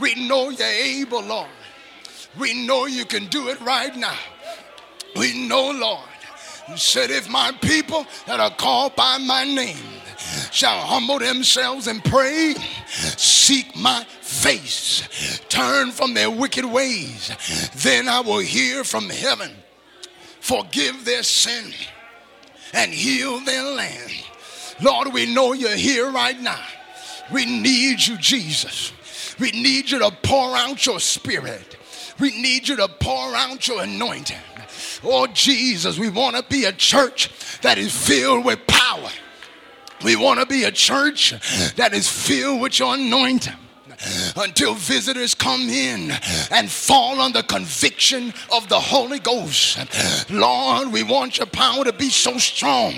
We 0.00 0.14
know 0.28 0.48
you're 0.50 0.66
able, 0.66 1.22
Lord. 1.22 1.50
We 2.38 2.66
know 2.66 2.86
you 2.86 3.04
can 3.04 3.26
do 3.26 3.48
it 3.48 3.60
right 3.60 3.94
now. 3.94 4.16
We 5.16 5.46
know, 5.46 5.72
Lord. 5.72 6.08
You 6.68 6.76
said, 6.76 7.10
if 7.10 7.28
my 7.28 7.52
people 7.60 8.06
that 8.26 8.40
are 8.40 8.54
called 8.54 8.96
by 8.96 9.18
my 9.18 9.44
name 9.44 9.76
shall 10.52 10.78
humble 10.78 11.18
themselves 11.18 11.88
and 11.88 12.02
pray, 12.04 12.54
seek 12.86 13.76
my 13.76 14.04
face, 14.20 15.40
turn 15.48 15.90
from 15.90 16.14
their 16.14 16.30
wicked 16.30 16.64
ways, 16.64 17.30
then 17.82 18.08
I 18.08 18.20
will 18.20 18.38
hear 18.38 18.84
from 18.84 19.10
heaven, 19.10 19.50
forgive 20.42 21.04
their 21.04 21.22
sin, 21.22 21.72
and 22.74 22.92
heal 22.92 23.38
their 23.44 23.62
land. 23.62 24.12
Lord, 24.82 25.12
we 25.12 25.32
know 25.32 25.52
you're 25.52 25.76
here 25.76 26.10
right 26.10 26.38
now. 26.38 26.60
We 27.32 27.46
need 27.46 28.04
you, 28.04 28.18
Jesus. 28.18 28.92
We 29.38 29.52
need 29.52 29.88
you 29.88 30.00
to 30.00 30.10
pour 30.22 30.56
out 30.56 30.84
your 30.84 30.98
spirit. 30.98 31.76
We 32.18 32.42
need 32.42 32.68
you 32.68 32.76
to 32.76 32.88
pour 32.88 33.34
out 33.36 33.66
your 33.68 33.82
anointing. 33.82 34.36
Oh, 35.04 35.28
Jesus, 35.28 35.96
we 35.96 36.08
want 36.08 36.34
to 36.34 36.42
be 36.42 36.64
a 36.64 36.72
church 36.72 37.30
that 37.60 37.78
is 37.78 37.96
filled 37.96 38.44
with 38.44 38.66
power. 38.66 39.10
We 40.04 40.16
want 40.16 40.40
to 40.40 40.46
be 40.46 40.64
a 40.64 40.72
church 40.72 41.34
that 41.76 41.94
is 41.94 42.08
filled 42.08 42.60
with 42.60 42.80
your 42.80 42.94
anointing 42.94 43.54
until 44.36 44.74
visitors 44.74 45.34
come 45.34 45.68
in 45.68 46.12
and 46.50 46.70
fall 46.70 47.20
under 47.20 47.42
conviction 47.42 48.32
of 48.52 48.68
the 48.68 48.78
Holy 48.78 49.18
Ghost. 49.18 49.78
Lord, 50.30 50.92
we 50.92 51.02
want 51.02 51.38
your 51.38 51.46
power 51.46 51.84
to 51.84 51.92
be 51.92 52.10
so 52.10 52.38
strong 52.38 52.94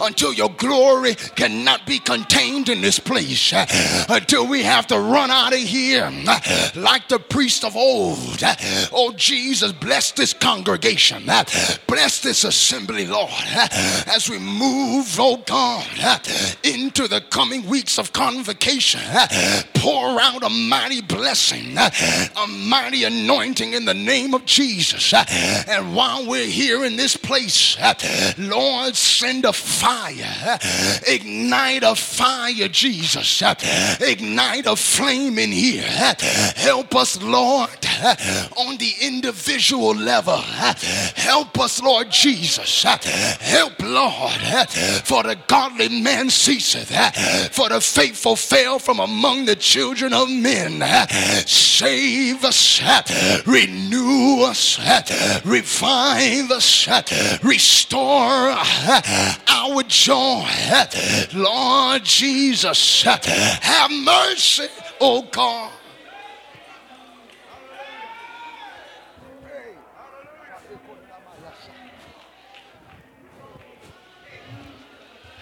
until 0.00 0.32
your 0.32 0.50
glory 0.50 1.14
cannot 1.14 1.86
be 1.86 1.98
contained 1.98 2.68
in 2.68 2.80
this 2.80 2.98
place, 2.98 3.52
until 4.08 4.46
we 4.46 4.62
have 4.62 4.86
to 4.88 4.98
run 4.98 5.30
out 5.30 5.52
of 5.52 5.58
here 5.58 6.10
like 6.74 7.08
the 7.08 7.18
priest 7.18 7.64
of 7.64 7.76
old. 7.76 8.42
Oh, 8.92 9.12
Jesus, 9.16 9.72
bless 9.72 10.12
this 10.12 10.32
congregation, 10.32 11.24
bless 11.86 12.20
this 12.20 12.44
assembly, 12.44 13.06
Lord, 13.06 13.30
as 14.06 14.28
we 14.28 14.38
move, 14.38 15.16
oh 15.18 15.38
God, 15.46 15.86
into 16.62 17.08
the 17.08 17.20
coming 17.30 17.66
weeks 17.66 17.98
of 17.98 18.12
convocation. 18.12 19.00
Pour 19.74 20.20
out 20.20 20.27
a 20.42 20.48
mighty 20.48 21.00
blessing, 21.00 21.76
a 21.76 22.46
mighty 22.46 23.04
anointing 23.04 23.72
in 23.72 23.84
the 23.84 23.94
name 23.94 24.34
of 24.34 24.44
Jesus. 24.44 25.12
And 25.12 25.94
while 25.94 26.26
we're 26.26 26.46
here 26.46 26.84
in 26.84 26.96
this 26.96 27.16
place, 27.16 27.76
Lord, 28.38 28.96
send 28.96 29.44
a 29.44 29.52
fire, 29.52 30.58
ignite 31.06 31.82
a 31.82 31.94
fire, 31.94 32.68
Jesus, 32.68 33.42
ignite 34.00 34.66
a 34.66 34.76
flame 34.76 35.38
in 35.38 35.52
here. 35.52 35.82
Help 36.56 36.94
us, 36.94 37.20
Lord, 37.22 37.70
on 38.56 38.76
the 38.78 38.92
individual 39.00 39.94
level. 39.94 40.36
Help 40.36 41.58
us, 41.58 41.82
Lord 41.82 42.10
Jesus. 42.10 42.82
Help, 42.82 43.72
Lord, 43.80 44.40
for 45.04 45.22
the 45.22 45.36
godly 45.46 45.88
man 45.88 46.30
ceaseth, 46.30 46.88
for 47.52 47.68
the 47.68 47.80
faithful 47.80 48.36
fail 48.36 48.78
from 48.78 49.00
among 49.00 49.44
the 49.44 49.56
children 49.56 50.12
of 50.22 50.30
men. 50.30 50.82
Save 51.46 52.44
us, 52.44 52.82
renew 53.46 54.42
us, 54.42 54.78
revive 55.44 56.50
us, 56.50 56.88
restore 57.42 58.50
our 59.48 59.82
joy. 59.84 60.46
Lord 61.34 62.04
Jesus, 62.04 63.02
have 63.02 63.90
mercy, 63.90 64.66
oh 65.00 65.22
God. 65.30 65.72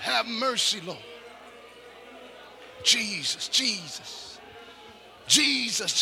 Have 0.00 0.26
mercy, 0.28 0.80
Lord. 0.86 0.98
Jesus, 2.84 3.48
Jesus. 3.48 4.25
Jesus. 5.26 6.00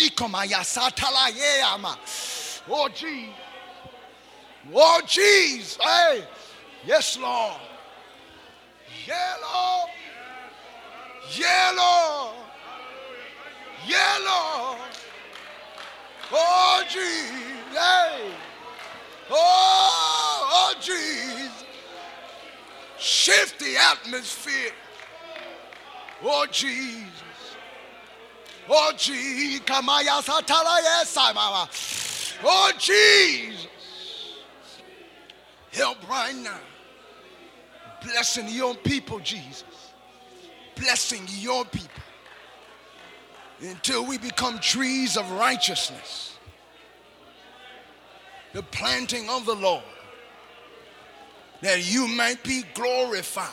Oh, 2.69 2.89
Jesus. 2.89 3.35
Oh, 4.73 5.01
Jesus. 5.07 5.79
Hey. 5.81 6.25
Yes, 6.87 7.19
Lord. 7.19 7.61
Lord. 11.77 12.37
Yeah, 13.87 14.19
Lord. 14.25 14.79
Oh, 16.33 16.83
Jesus. 16.89 17.79
Hey. 17.79 18.31
Oh, 19.31 20.49
oh, 20.53 20.75
Jesus. 20.81 21.65
Shift 22.99 23.59
the 23.59 23.77
atmosphere. 23.77 24.73
Oh, 26.23 26.47
Jesus. 26.51 27.24
Oh, 28.69 28.93
Jesus. 28.97 29.61
Oh, 32.43 32.73
Jesus. 32.79 33.69
Help 35.73 36.09
right 36.09 36.35
now. 36.35 36.61
Blessing 38.03 38.49
your 38.49 38.75
people, 38.75 39.19
Jesus. 39.19 39.65
Blessing 40.77 41.23
your 41.29 41.65
people. 41.65 41.89
Until 43.61 44.07
we 44.07 44.19
become 44.19 44.59
trees 44.59 45.17
of 45.17 45.31
righteousness. 45.33 46.37
The 48.53 48.63
planting 48.63 49.29
of 49.29 49.47
the 49.47 49.55
Lord. 49.55 49.83
That 51.61 51.91
you 51.91 52.07
might 52.09 52.43
be 52.45 52.63
glorified. 52.75 53.49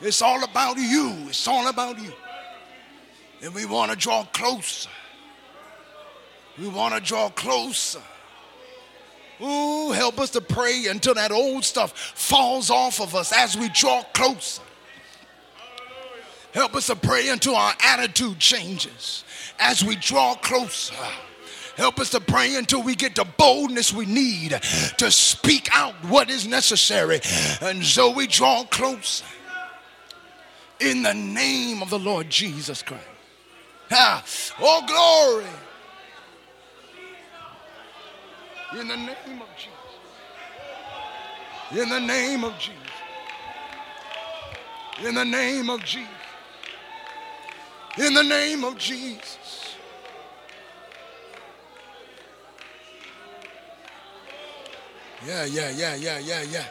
It's 0.00 0.20
all 0.20 0.44
about 0.44 0.76
you. 0.76 1.14
It's 1.28 1.48
all 1.48 1.68
about 1.68 1.98
you. 1.98 2.12
And 3.42 3.54
we 3.54 3.64
want 3.64 3.90
to 3.90 3.96
draw 3.96 4.24
closer. 4.32 4.88
We 6.58 6.68
want 6.68 6.94
to 6.94 7.00
draw 7.00 7.28
closer. 7.30 8.00
Ooh, 9.42 9.92
help 9.92 10.18
us 10.18 10.30
to 10.30 10.40
pray 10.40 10.86
until 10.88 11.14
that 11.14 11.30
old 11.30 11.64
stuff 11.64 11.92
falls 11.96 12.70
off 12.70 13.00
of 13.00 13.14
us 13.14 13.32
as 13.36 13.56
we 13.56 13.68
draw 13.68 14.02
closer. 14.14 14.62
Help 16.52 16.74
us 16.74 16.86
to 16.86 16.96
pray 16.96 17.28
until 17.28 17.54
our 17.54 17.74
attitude 17.82 18.38
changes 18.38 19.24
as 19.58 19.84
we 19.84 19.94
draw 19.96 20.34
closer. 20.36 20.94
Help 21.76 22.00
us 22.00 22.08
to 22.10 22.20
pray 22.20 22.54
until 22.54 22.82
we 22.82 22.94
get 22.94 23.14
the 23.14 23.26
boldness 23.36 23.92
we 23.92 24.06
need 24.06 24.58
to 24.96 25.10
speak 25.10 25.68
out 25.74 25.92
what 26.06 26.30
is 26.30 26.46
necessary. 26.46 27.20
And 27.60 27.84
so 27.84 28.10
we 28.10 28.26
draw 28.26 28.64
closer 28.64 29.26
in 30.80 31.02
the 31.02 31.12
name 31.12 31.82
of 31.82 31.90
the 31.90 31.98
Lord 31.98 32.30
Jesus 32.30 32.82
Christ. 32.82 33.04
Ah, 33.90 34.24
oh, 34.60 34.82
glory. 34.86 35.46
In 38.80 38.88
the 38.88 38.96
name 38.96 39.40
of 39.40 39.48
Jesus. 39.56 39.72
In 41.82 41.88
the 41.88 42.00
name 42.00 42.44
of 42.44 42.58
Jesus. 42.58 42.82
In 45.04 45.14
the 45.14 45.24
name 45.24 45.70
of 45.70 45.84
Jesus. 45.84 46.08
In 47.98 48.14
the 48.14 48.22
name 48.22 48.64
of 48.64 48.76
Jesus. 48.76 49.76
Yeah, 55.26 55.44
yeah, 55.44 55.70
yeah, 55.70 55.94
yeah, 55.96 56.18
yeah, 56.18 56.42
yeah. 56.42 56.64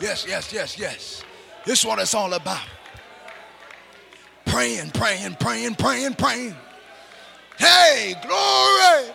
Yes, 0.00 0.26
yes, 0.28 0.52
yes, 0.52 0.78
yes. 0.78 1.24
This 1.64 1.80
is 1.80 1.86
what 1.86 1.98
it's 1.98 2.14
all 2.14 2.32
about. 2.34 2.60
Praying, 4.48 4.90
praying, 4.90 5.34
praying, 5.34 5.74
praying, 5.74 6.14
praying. 6.14 6.56
Hey, 7.58 8.14
glory. 8.26 9.14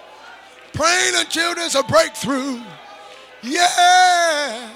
Praying 0.73 1.15
until 1.15 1.55
there's 1.55 1.75
a 1.75 1.83
breakthrough. 1.83 2.61
Yeah. 3.41 4.69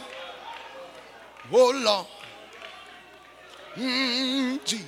Oh, 1.51 1.82
Lord. 1.84 2.08
Mm, 3.76 4.66
Jesus. 4.66 4.86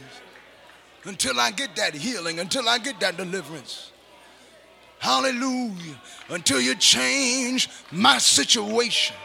Until 1.05 1.39
I 1.39 1.51
get 1.51 1.75
that 1.75 1.93
healing, 1.93 2.39
until 2.39 2.67
I 2.67 2.79
get 2.79 2.99
that 2.99 3.15
deliverance. 3.15 3.91
Hallelujah. 4.97 5.99
Until 6.29 6.59
you 6.59 6.75
change 6.75 7.69
my 7.91 8.17
situation. 8.17 9.15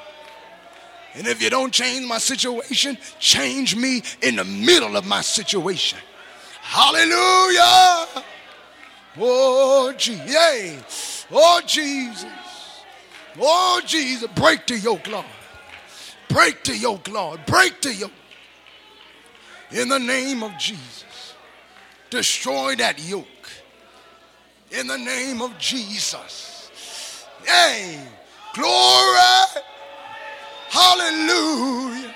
And 1.14 1.26
if 1.26 1.40
you 1.42 1.48
don't 1.48 1.72
change 1.72 2.06
my 2.06 2.18
situation, 2.18 2.98
change 3.18 3.76
me 3.76 4.02
in 4.20 4.36
the 4.36 4.44
middle 4.44 4.96
of 4.96 5.06
my 5.06 5.22
situation. 5.22 5.98
Hallelujah. 6.64 8.24
Oh, 9.18 9.94
Jesus. 9.96 11.26
Oh, 11.30 11.60
Jesus. 11.64 12.26
Oh, 13.38 13.80
Jesus. 13.86 14.28
Break 14.34 14.66
the 14.66 14.78
yoke, 14.78 15.06
Lord. 15.08 15.26
Break 16.28 16.64
the 16.64 16.76
yoke, 16.76 17.08
Lord. 17.08 17.44
Break 17.46 17.80
the 17.82 17.94
yoke. 17.94 18.10
In 19.70 19.88
the 19.88 19.98
name 19.98 20.42
of 20.42 20.56
Jesus. 20.58 21.34
Destroy 22.10 22.74
that 22.76 22.98
yoke. 23.06 23.26
In 24.70 24.86
the 24.86 24.98
name 24.98 25.42
of 25.42 25.56
Jesus. 25.58 27.24
Hey, 27.44 28.00
glory. 28.54 29.62
Hallelujah. 30.70 32.14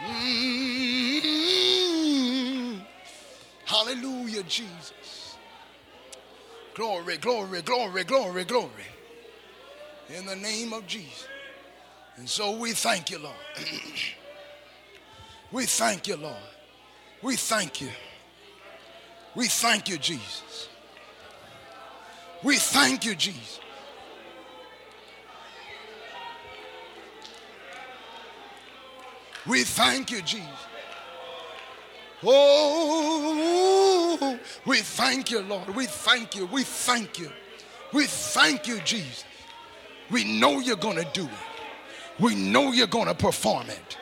Mm. 0.00 1.39
Hallelujah, 3.70 4.42
Jesus. 4.42 5.36
Glory, 6.74 7.18
glory, 7.18 7.62
glory, 7.62 8.02
glory, 8.02 8.42
glory. 8.42 8.88
In 10.08 10.26
the 10.26 10.34
name 10.34 10.72
of 10.72 10.88
Jesus. 10.88 11.28
And 12.16 12.28
so 12.28 12.56
we 12.56 12.72
thank 12.72 13.10
you, 13.10 13.20
Lord. 13.20 13.36
we 15.52 15.66
thank 15.66 16.08
you, 16.08 16.16
Lord. 16.16 16.34
We 17.22 17.36
thank 17.36 17.80
you. 17.80 17.90
We 19.36 19.46
thank 19.46 19.88
you, 19.88 19.98
Jesus. 19.98 20.68
We 22.42 22.56
thank 22.56 23.04
you, 23.04 23.14
Jesus. 23.14 23.60
We 29.46 29.62
thank 29.62 30.10
you, 30.10 30.22
Jesus. 30.22 30.48
Oh, 32.22 33.18
we 34.66 34.78
thank 34.78 35.30
you, 35.30 35.40
Lord. 35.40 35.74
We 35.74 35.86
thank 35.86 36.36
you. 36.36 36.46
We 36.46 36.64
thank 36.64 37.18
you. 37.18 37.30
We 37.92 38.06
thank 38.06 38.66
you, 38.68 38.80
Jesus. 38.80 39.24
We 40.10 40.24
know 40.24 40.60
you're 40.60 40.76
going 40.76 40.96
to 40.96 41.08
do 41.12 41.24
it. 41.24 41.30
We 42.18 42.34
know 42.34 42.72
you're 42.72 42.86
going 42.86 43.06
to 43.06 43.14
perform 43.14 43.70
it. 43.70 43.96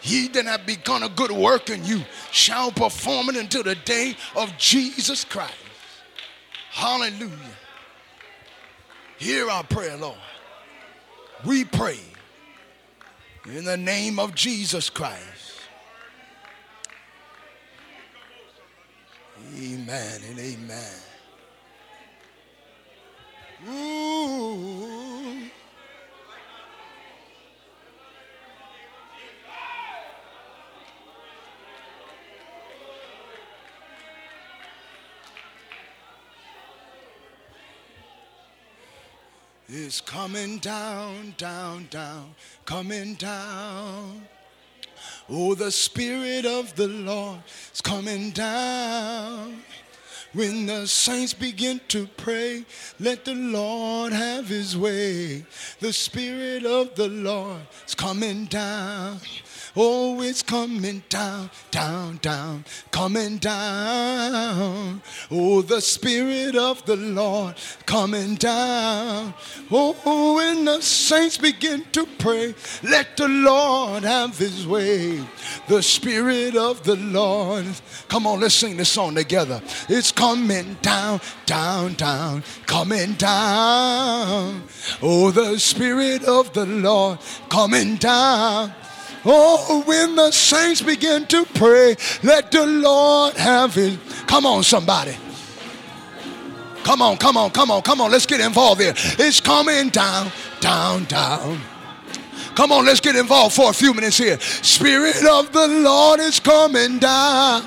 He 0.00 0.28
that 0.28 0.44
hath 0.44 0.66
begun 0.66 1.02
a 1.02 1.08
good 1.08 1.30
work 1.30 1.70
in 1.70 1.84
you 1.84 2.02
shall 2.30 2.70
perform 2.70 3.30
it 3.30 3.36
until 3.36 3.62
the 3.62 3.74
day 3.74 4.14
of 4.36 4.56
Jesus 4.58 5.24
Christ. 5.24 5.54
Hallelujah. 6.70 7.30
Hear 9.18 9.48
our 9.48 9.64
prayer, 9.64 9.96
Lord. 9.96 10.18
We 11.44 11.64
pray 11.64 11.98
in 13.46 13.64
the 13.64 13.76
name 13.76 14.18
of 14.18 14.34
Jesus 14.34 14.90
Christ. 14.90 15.33
Amen 19.56 20.20
and 20.30 20.38
amen. 20.40 20.94
Ooh. 23.68 24.34
It's 39.68 40.00
coming 40.00 40.58
down, 40.58 41.34
down, 41.38 41.88
down, 41.90 42.34
coming 42.64 43.14
down. 43.14 44.26
Oh, 45.28 45.54
the 45.54 45.70
Spirit 45.70 46.44
of 46.44 46.74
the 46.74 46.88
Lord 46.88 47.38
is 47.72 47.80
coming 47.80 48.30
down. 48.30 49.62
When 50.32 50.66
the 50.66 50.86
saints 50.88 51.32
begin 51.32 51.80
to 51.88 52.08
pray, 52.16 52.64
let 52.98 53.24
the 53.24 53.34
Lord 53.34 54.12
have 54.12 54.48
his 54.48 54.76
way. 54.76 55.46
The 55.78 55.92
Spirit 55.92 56.66
of 56.66 56.96
the 56.96 57.08
Lord 57.08 57.60
is 57.86 57.94
coming 57.94 58.46
down. 58.46 59.20
Oh, 59.76 60.22
it's 60.22 60.42
coming 60.42 61.02
down, 61.08 61.50
down, 61.72 62.18
down, 62.22 62.64
coming 62.92 63.38
down. 63.38 65.02
Oh, 65.32 65.62
the 65.62 65.80
Spirit 65.80 66.54
of 66.54 66.84
the 66.86 66.94
Lord 66.94 67.56
coming 67.84 68.36
down. 68.36 69.34
Oh, 69.72 70.36
when 70.36 70.64
the 70.64 70.80
saints 70.80 71.38
begin 71.38 71.84
to 71.90 72.06
pray, 72.18 72.54
let 72.84 73.16
the 73.16 73.26
Lord 73.26 74.04
have 74.04 74.38
his 74.38 74.64
way. 74.64 75.24
The 75.66 75.82
Spirit 75.82 76.54
of 76.54 76.84
the 76.84 76.94
Lord. 76.94 77.66
Come 78.06 78.28
on, 78.28 78.40
let's 78.40 78.54
sing 78.54 78.76
this 78.76 78.90
song 78.90 79.16
together. 79.16 79.60
It's 79.88 80.12
coming 80.12 80.76
down, 80.82 81.20
down, 81.46 81.94
down, 81.94 82.44
coming 82.66 83.14
down. 83.14 84.62
Oh, 85.02 85.32
the 85.32 85.58
Spirit 85.58 86.22
of 86.24 86.52
the 86.52 86.66
Lord 86.66 87.18
coming 87.48 87.96
down. 87.96 88.72
Oh, 89.26 89.82
when 89.86 90.16
the 90.16 90.30
saints 90.30 90.82
begin 90.82 91.26
to 91.26 91.44
pray, 91.54 91.96
let 92.22 92.50
the 92.50 92.66
Lord 92.66 93.34
have 93.34 93.74
his. 93.74 93.98
Come 94.26 94.46
on, 94.46 94.62
somebody. 94.62 95.16
Come 96.84 97.00
on, 97.00 97.16
come 97.16 97.38
on, 97.38 97.50
come 97.50 97.70
on, 97.70 97.80
come 97.80 98.00
on. 98.02 98.10
Let's 98.10 98.26
get 98.26 98.40
involved 98.40 98.80
here. 98.80 98.92
It's 98.96 99.40
coming 99.40 99.88
down, 99.88 100.30
down, 100.60 101.04
down. 101.04 101.60
Come 102.54 102.70
on, 102.70 102.84
let's 102.84 103.00
get 103.00 103.16
involved 103.16 103.56
for 103.56 103.70
a 103.70 103.72
few 103.72 103.94
minutes 103.94 104.18
here. 104.18 104.38
Spirit 104.40 105.24
of 105.24 105.50
the 105.52 105.66
Lord 105.66 106.20
is 106.20 106.38
coming 106.38 106.98
down. 106.98 107.62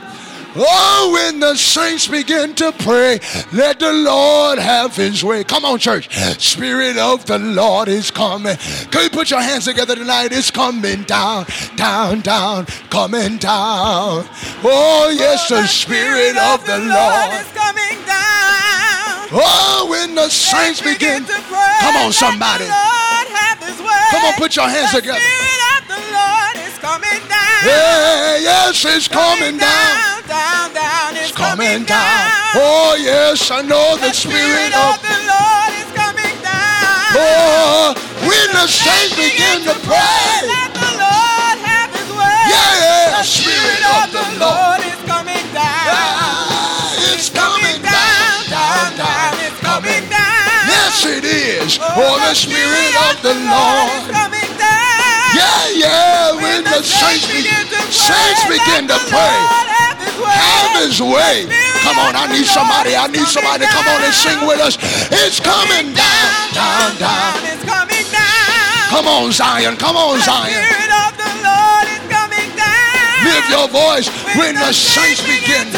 Oh, 0.59 1.11
when 1.13 1.39
the 1.39 1.55
saints 1.55 2.07
begin 2.07 2.55
to 2.55 2.71
pray, 2.71 3.19
let 3.53 3.79
the 3.79 3.93
Lord 3.93 4.57
have 4.57 4.95
his 4.95 5.23
way. 5.23 5.43
Come 5.43 5.65
on, 5.65 5.77
church. 5.77 6.09
Spirit 6.41 6.97
of 6.97 7.25
the 7.25 7.37
Lord 7.37 7.87
is 7.87 8.09
coming. 8.09 8.57
Can 8.91 9.03
you 9.03 9.09
put 9.09 9.29
your 9.29 9.41
hands 9.41 9.65
together 9.65 9.95
tonight? 9.95 10.31
It's 10.31 10.49
coming 10.49 11.03
down, 11.03 11.45
down, 11.75 12.21
down, 12.21 12.65
coming 12.89 13.37
down. 13.37 14.25
Oh, 14.63 15.13
yes, 15.15 15.51
oh, 15.51 15.61
the 15.61 15.67
Spirit 15.67 16.37
of 16.37 16.65
the 16.65 16.79
Lord 16.79 17.33
is 17.37 17.51
coming 17.53 17.97
down. 18.05 19.29
Oh, 19.29 19.87
when 19.91 20.15
the 20.15 20.29
saints 20.29 20.81
begin 20.81 21.23
to 21.25 21.33
pray, 21.51 21.77
Come 21.81 21.97
on, 21.97 22.05
let 22.07 22.15
somebody. 22.15 22.63
the 22.63 22.71
Lord 22.71 23.27
have 23.37 23.59
his 23.61 23.79
way. 23.79 24.07
Come 24.09 24.23
on, 24.25 24.33
put 24.33 24.55
your 24.55 24.69
hands 24.69 24.91
the 24.91 25.01
together. 25.01 25.19
Spirit 25.19 25.61
of 25.77 25.87
the 25.87 26.01
Lord 26.15 26.55
is 26.65 26.77
coming 26.79 27.21
down. 27.27 27.59
Yeah, 27.67 28.37
yes, 28.37 28.85
it's 28.85 29.07
coming 29.07 29.57
down. 29.57 30.17
Down, 30.47 30.73
down, 30.73 31.09
It's 31.15 31.29
it's 31.29 31.37
coming 31.37 31.83
down. 31.83 32.31
Oh, 32.55 32.95
yes, 32.99 33.51
I 33.51 33.61
know 33.61 33.97
the 33.99 34.07
the 34.07 34.13
Spirit 34.13 34.71
Spirit 34.71 34.73
of 34.75 34.95
of 34.95 35.01
the 35.03 35.19
Lord 35.27 35.71
is 35.81 35.89
coming 35.91 36.37
down. 36.39 37.09
Oh, 37.19 37.95
when 38.23 38.47
the 38.55 38.67
saints 38.67 39.15
begin 39.15 39.67
to 39.67 39.75
pray. 39.83 40.31
Let 40.47 40.71
the 40.71 40.91
Lord 40.95 41.57
have 41.67 41.89
his 41.91 42.09
way. 42.11 42.43
Yeah, 42.47 43.19
the 43.19 43.25
Spirit 43.27 43.83
Spirit 43.83 43.83
of 43.83 44.03
of 44.03 44.09
the 44.15 44.25
Lord. 44.39 44.55
Lord 44.55 44.81
is 44.87 45.01
coming 45.03 45.45
down. 45.51 45.91
Ah, 45.91 47.11
it's 47.11 47.29
coming 47.31 47.79
down, 47.83 48.39
down, 48.47 48.87
down. 48.95 49.33
It's 49.43 49.59
coming 49.59 50.03
down. 50.07 50.63
Yes, 50.71 50.95
it 51.07 51.25
is. 51.27 51.79
Oh, 51.81 52.15
the 52.23 52.35
Spirit 52.35 52.93
of 53.07 53.15
the 53.23 53.35
is 53.35 53.51
Lord. 53.51 54.15
coming 54.15 54.51
down. 54.55 55.31
Yeah, 55.35 55.59
yeah, 55.75 56.39
when 56.39 56.63
the 56.63 56.79
saints 56.83 57.27
begin, 57.27 57.67
saints 57.91 58.43
begin 58.47 58.87
to 58.87 58.97
pray. 59.11 59.96
Have 60.25 60.81
his 60.81 61.01
way. 61.01 61.45
Come 61.85 61.99
on, 61.99 62.15
I 62.15 62.25
need 62.33 62.45
somebody. 62.45 62.95
I 62.95 63.07
need 63.07 63.27
somebody 63.27 63.65
to 63.65 63.69
come 63.69 63.87
on 63.87 64.01
and 64.01 64.13
sing 64.13 64.39
with 64.47 64.59
us. 64.59 64.75
It's 65.13 65.39
coming 65.39 65.93
down, 65.93 66.29
down, 66.53 66.97
down. 66.97 67.37
It's 67.45 67.63
coming 67.63 68.07
down. 68.09 68.89
Come 68.89 69.07
on, 69.07 69.31
Zion. 69.31 69.77
Come 69.77 69.95
on, 69.95 70.19
Zion. 70.23 70.57
Spirit 70.63 70.91
of 71.05 71.11
the 71.15 71.31
Lord 71.43 71.85
is 71.91 72.03
coming 72.09 72.49
down. 72.55 73.27
Lift 73.27 73.47
your 73.51 73.67
voice 73.67 74.07
when 74.35 74.55
the 74.55 74.71
saints 74.73 75.21
begin. 75.23 75.69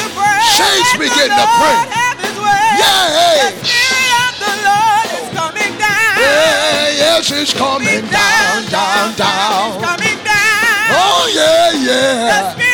Saints 0.56 0.92
begin 0.98 1.30
to 1.30 1.46
pray. 1.58 1.78
Yeah. 2.80 3.50
The 3.50 3.66
Spirit 3.66 4.12
of 4.24 4.34
the 4.40 4.54
Lord 4.64 5.08
is 5.20 5.30
coming 5.36 5.74
down. 5.78 6.16
Yeah, 6.22 7.02
yes, 7.02 7.32
it's 7.32 7.54
coming 7.54 8.06
down, 8.08 8.66
down, 8.70 9.16
down. 9.16 9.82
coming 9.82 10.18
down. 10.24 10.90
Oh, 10.96 11.32
yeah, 11.34 11.72
yeah. 11.74 12.69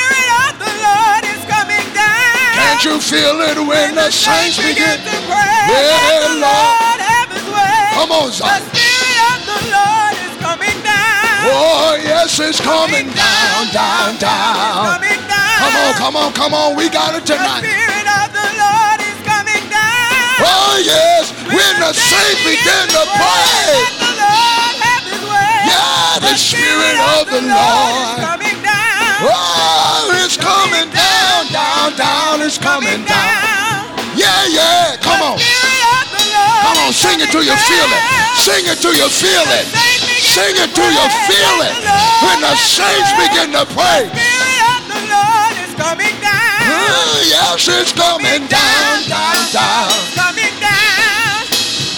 Can't 2.76 2.92
you 2.92 3.00
feel 3.00 3.40
it 3.40 3.56
when 3.56 3.96
the 3.96 4.12
saints 4.12 4.60
begin? 4.60 5.00
to 5.00 5.16
pray. 5.32 5.64
Let 5.72 6.28
the 6.28 6.44
Lord. 6.44 7.00
Have 7.00 7.32
his 7.32 7.48
way. 7.48 7.80
Come 7.96 8.12
on, 8.12 8.28
The 8.28 8.60
Spirit 8.68 9.16
of 9.32 9.40
the 9.48 9.60
Lord 9.72 10.16
is 10.20 10.36
coming 10.44 10.78
down. 10.84 11.56
Oh, 11.56 11.96
yes, 12.04 12.36
it's 12.36 12.60
coming 12.60 13.08
down, 13.16 13.72
down, 13.72 14.20
down. 14.20 14.92
Come 14.92 15.72
on, 15.72 15.92
come 15.96 16.16
on, 16.20 16.30
come 16.36 16.52
on. 16.52 16.76
We 16.76 16.92
got 16.92 17.16
it 17.16 17.24
tonight. 17.24 17.64
The. 17.64 17.72
Spirit 17.72 18.08
of 18.12 18.28
the 18.36 18.50
Lord 18.60 19.00
is 19.08 19.20
coming 19.24 19.64
down. 19.72 20.36
Oh, 20.44 20.76
yes. 20.84 21.32
When 21.48 21.74
the 21.80 21.96
saints 21.96 22.44
begin 22.44 22.92
to 22.92 23.04
pray. 23.08 23.72
Let 23.72 23.96
the 24.04 24.12
Lord 24.20 24.76
have 24.84 25.06
his 25.08 25.24
way. 25.24 25.56
Yeah, 25.72 26.28
the 26.28 26.36
Spirit 26.36 27.00
of 27.24 27.24
the 27.32 27.40
Lord. 27.40 28.20
coming 28.20 28.60
down. 28.60 29.32
Oh, 29.32 30.12
it's 30.28 30.36
coming 30.36 30.55
It's 32.46 32.62
coming 32.62 33.02
down. 33.10 33.90
Yeah, 34.14 34.46
yeah. 34.46 35.02
Come 35.02 35.18
on. 35.18 35.42
Spirit 35.42 35.82
of 35.98 36.06
the 36.14 36.26
Lord 36.30 36.62
Come 36.62 36.78
on, 36.86 36.94
sing 36.94 37.18
it 37.18 37.34
till 37.34 37.42
you 37.42 37.58
feel 37.58 37.90
it. 37.90 38.04
Sing 38.38 38.70
it 38.70 38.78
till 38.78 38.94
you 38.94 39.10
feel 39.10 39.50
it. 39.50 39.66
Sing 40.22 40.54
it 40.54 40.70
till 40.78 40.94
you 40.94 41.06
feel 41.26 41.58
it. 41.66 41.74
When 42.22 42.46
the 42.46 42.54
saints 42.54 43.10
begin 43.18 43.50
to 43.58 43.66
pray. 43.74 44.14
Spirit 44.14 44.62
of 44.78 44.82
the 44.94 45.02
Lord 45.10 45.54
is 45.58 45.74
coming 45.74 46.14
down. 46.22 46.70
Oh, 46.70 47.18
yes, 47.26 47.66
it's 47.66 47.90
coming 47.98 48.46
down, 48.46 48.94
down, 49.10 49.42
down. 49.50 49.90
Coming 50.14 50.54
down. 50.62 51.50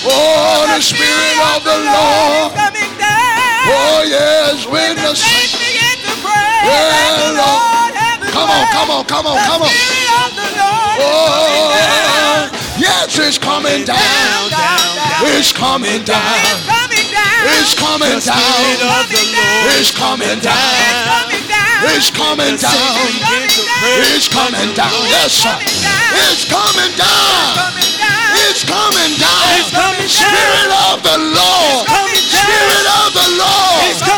Oh, 0.07 0.63
the 0.63 0.79
Spirit 0.79 1.37
of 1.43 1.59
the 1.67 1.75
Lord. 1.91 2.55
Coming 2.55 2.93
down. 2.95 3.67
Oh, 3.67 3.99
yes, 4.07 4.63
when 4.63 4.95
the 4.95 5.11
Saints 5.11 5.59
begin 5.59 6.07
to 6.07 6.13
pray. 6.23 6.71
Yeah, 6.71 6.87
Let 6.95 7.11
the 7.19 7.31
Lord. 7.35 7.51
Lord 7.51 7.93
have 7.99 8.19
his 8.23 8.31
Come 8.31 8.47
on, 8.47 8.63
come 8.71 8.89
on, 8.95 9.03
come 9.03 9.27
on, 9.27 9.37
come 9.43 9.61
on. 9.67 9.96
Oh, 10.99 12.49
yes, 12.77 13.17
it's 13.19 13.37
coming 13.37 13.85
down. 13.85 13.97
It's 15.37 15.51
coming 15.51 16.03
down. 16.03 16.37
It's 16.43 16.63
coming 16.65 17.09
down. 17.13 17.47
It's 17.47 17.73
coming 17.73 18.19
down. 18.19 18.67
It's 19.77 19.91
coming 19.91 20.39
down. 20.41 20.57
It's 21.85 22.09
coming 22.11 22.57
down. 22.57 22.97
It's 24.09 24.27
coming 24.27 24.73
down. 24.73 24.91
Yes, 25.07 25.33
sir. 25.33 25.57
It's 26.27 26.45
coming 26.45 26.93
down. 26.97 27.53
coming. 27.55 27.87
It's 28.49 28.63
coming 28.65 29.13
down. 29.21 29.47
It's 29.57 29.71
coming 29.71 30.05
down. 30.05 30.09
Spirit 30.09 30.71
of 30.89 31.03
the 31.03 31.17
Lord. 31.37 31.87
Spirit 32.25 32.87
of 33.01 33.09
the 33.13 33.27
Lord. 33.37 34.16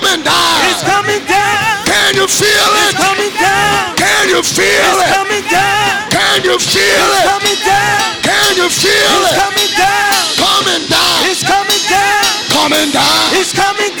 Coming 0.00 0.24
down. 0.24 0.56
It's 0.72 0.82
coming 0.82 1.22
down. 1.28 1.84
Can 1.84 2.14
you 2.16 2.26
feel 2.26 2.48
it? 2.48 2.88
It's 2.88 2.96
coming 2.96 3.32
down. 3.36 3.96
Can 4.00 4.28
you 4.32 4.40
feel 4.42 4.64
It's 4.64 5.04
it? 5.04 5.12
coming 5.12 5.44
down. 5.52 6.08
Can 6.08 6.40
you 6.44 6.56
feel 6.56 7.04
It's 7.04 7.20
it? 7.20 7.28
coming 7.28 7.60
down. 7.60 8.00
Can 8.24 8.56
you 8.56 8.68
feel 8.72 9.12
It's 9.20 9.32
it? 9.32 9.36
coming 9.36 9.70
down. 9.76 10.16
Coming 10.40 10.84
down. 10.88 11.18
It's 11.28 11.42
coming 11.44 11.82
down. 11.92 12.24
Coming 12.48 12.88
down. 12.96 13.36
It's 13.36 13.52
coming 13.52 13.92
down. 13.98 13.99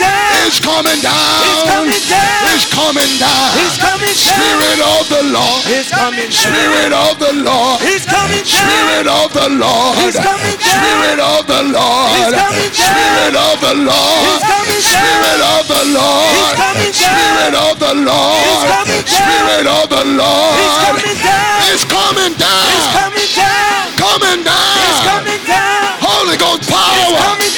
It's 0.50 0.58
coming 0.58 0.98
down. 0.98 1.14
It's 1.46 1.62
coming 1.70 2.02
down. 2.10 2.42
It's 2.50 2.66
coming 2.74 3.12
down. 3.22 3.54
It's 3.62 3.78
coming 3.78 4.18
down. 4.18 4.34
Spirit 4.34 4.82
of 4.82 5.06
the 5.06 5.22
Lord. 5.30 5.62
It's 5.70 5.86
coming 5.94 6.26
down. 6.26 6.42
Spirit 6.42 6.90
of 6.90 7.14
the 7.22 7.32
Lord. 7.38 7.78
It's 7.86 8.02
coming 8.02 8.42
down. 8.42 8.66
Spirit 8.66 9.06
of 9.06 9.30
the 9.30 9.46
Lord. 9.46 9.94
It's 10.02 10.18
coming 10.18 10.58
down. 10.58 10.74
Spirit 10.74 11.22
of 11.22 11.46
the 11.46 11.62
Lord. 11.70 12.10
It's 12.18 12.34
coming 12.34 12.66
down. 12.66 12.90
Spirit 12.90 13.34
of 13.38 13.62
the 13.62 13.74
Lord. 13.78 14.26
It's 14.26 14.42
coming 14.50 14.82
down. 14.82 14.90
Spirit 14.90 15.38
of 15.38 15.54
the 15.54 15.84
Lord. 15.86 16.18
It's 16.18 16.50
coming 16.58 16.90
down. 16.90 17.14
Spirit 17.14 17.54
of 17.54 17.74
the 17.78 17.94
Lord. 18.10 18.42
It's 18.50 18.66
coming 18.74 19.04
down. 19.06 19.22
Spirit 19.22 19.66
of 19.70 19.86
the 19.86 20.02
Lord. 20.18 20.58
It's 20.58 20.74
coming 20.82 21.14
down. 21.22 21.62
It's 21.70 21.84
coming 21.86 22.34
down. 22.34 22.66
It's 22.74 22.90
coming 22.90 23.30
down. 23.38 23.86
Coming 24.02 24.40
down. 24.42 24.74
It's 24.82 25.00
coming 25.06 25.42
down. 25.46 25.94
Holy 26.02 26.34
Ghost 26.42 26.66
It's 26.66 26.74
power. 26.74 27.14
coming 27.22 27.49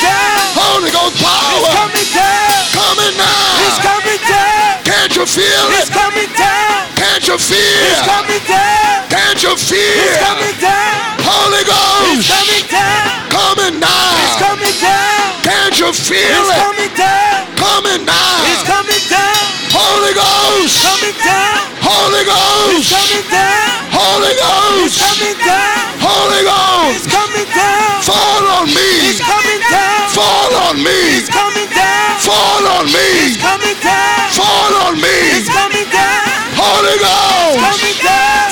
feel 5.32 5.64
It's 5.80 5.88
it? 5.88 5.96
coming 5.96 6.28
down. 6.36 6.92
Can't 6.92 7.24
you 7.24 7.38
feel 7.40 7.80
It's 7.88 8.04
coming 8.04 8.44
down. 8.44 9.08
Can't 9.08 9.40
you 9.42 9.56
feel 9.56 10.04
It's 10.04 10.20
coming 10.20 10.56
down. 10.60 11.24
Holy 11.24 11.64
It's 11.64 11.72
Ghost 11.72 12.28
coming 12.28 12.66
down. 12.68 13.08
coming 13.32 13.74
It's 13.80 14.36
coming 14.44 14.76
down. 14.76 15.28
Can't 15.40 15.76
you 15.80 15.88
feel 15.96 16.36
It's 16.36 16.52
it? 16.52 16.60
coming 16.60 16.92
down. 17.00 17.38
Coming 17.56 18.02
now. 18.04 18.44
It's 18.52 18.64
coming 18.68 19.04
down. 19.08 19.40
Holy 19.72 20.12
Ghost. 20.12 20.76
Coming 20.84 21.16
down. 21.24 21.56
Holy 21.80 22.20
It's 22.20 22.28
Ghost. 22.28 22.90
coming 22.92 23.24
down. 23.32 23.72
Holy 23.96 24.32
It's 24.36 24.42
Ghost. 24.44 25.00
coming 25.00 25.36
down. 25.48 25.80
Holy 26.04 26.42
It's 26.44 26.52
Ghost. 26.52 27.08
coming 27.08 27.48
down. 27.56 28.02
Fall 28.04 28.44
on 28.60 28.66
me. 28.68 28.88
It's 29.08 29.20
coming 29.24 29.62
down. 29.72 30.12
Fall 30.12 30.52
on 30.68 30.76
me. 30.84 30.98
It's 31.16 31.30
coming. 31.32 31.61
Fall 32.22 32.64
on 32.78 32.86
me. 32.86 33.34
It's 33.34 33.36
coming 33.42 33.78
down. 33.82 34.30
Fall 34.30 34.74
on 34.86 34.94
me. 34.94 35.16
It's 35.34 35.50
coming 35.50 35.88
down. 35.90 36.54
Holy 36.54 36.94
Ghost. 37.02 37.98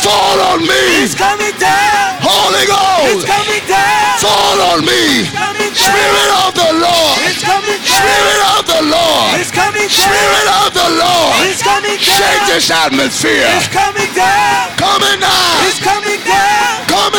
Fall 0.03 0.39
on 0.51 0.67
me. 0.67 1.07
It's 1.07 1.15
coming 1.15 1.55
down. 1.55 2.19
Holy 2.19 2.67
Ghost. 2.67 3.31
Fall 4.19 4.59
on 4.75 4.83
me. 4.83 5.23
Spirit 5.71 6.31
of 6.43 6.51
the 6.59 6.71
Lord. 6.83 7.15
It's 7.31 7.47
coming 7.47 7.79
down. 7.79 7.95
Spirit 7.95 8.43
of 8.59 8.63
the 8.67 8.83
Lord. 8.91 9.39
It's 9.39 9.55
coming 9.55 9.87
down. 9.87 10.03
Spirit 10.03 10.49
of 10.67 10.71
the 10.75 10.89
Lord. 10.99 11.35
It's 11.47 11.63
coming 11.63 11.95
down. 11.95 12.19
Shake 12.19 12.45
this 12.51 12.69
atmosphere. 12.75 13.55
It's 13.55 13.71
coming 13.71 14.11
down. 14.19 14.75
Coming 14.83 15.19
now. 15.23 15.63
It's 15.71 15.79
coming 15.79 16.19
down. 16.27 16.91
Come 16.91 17.10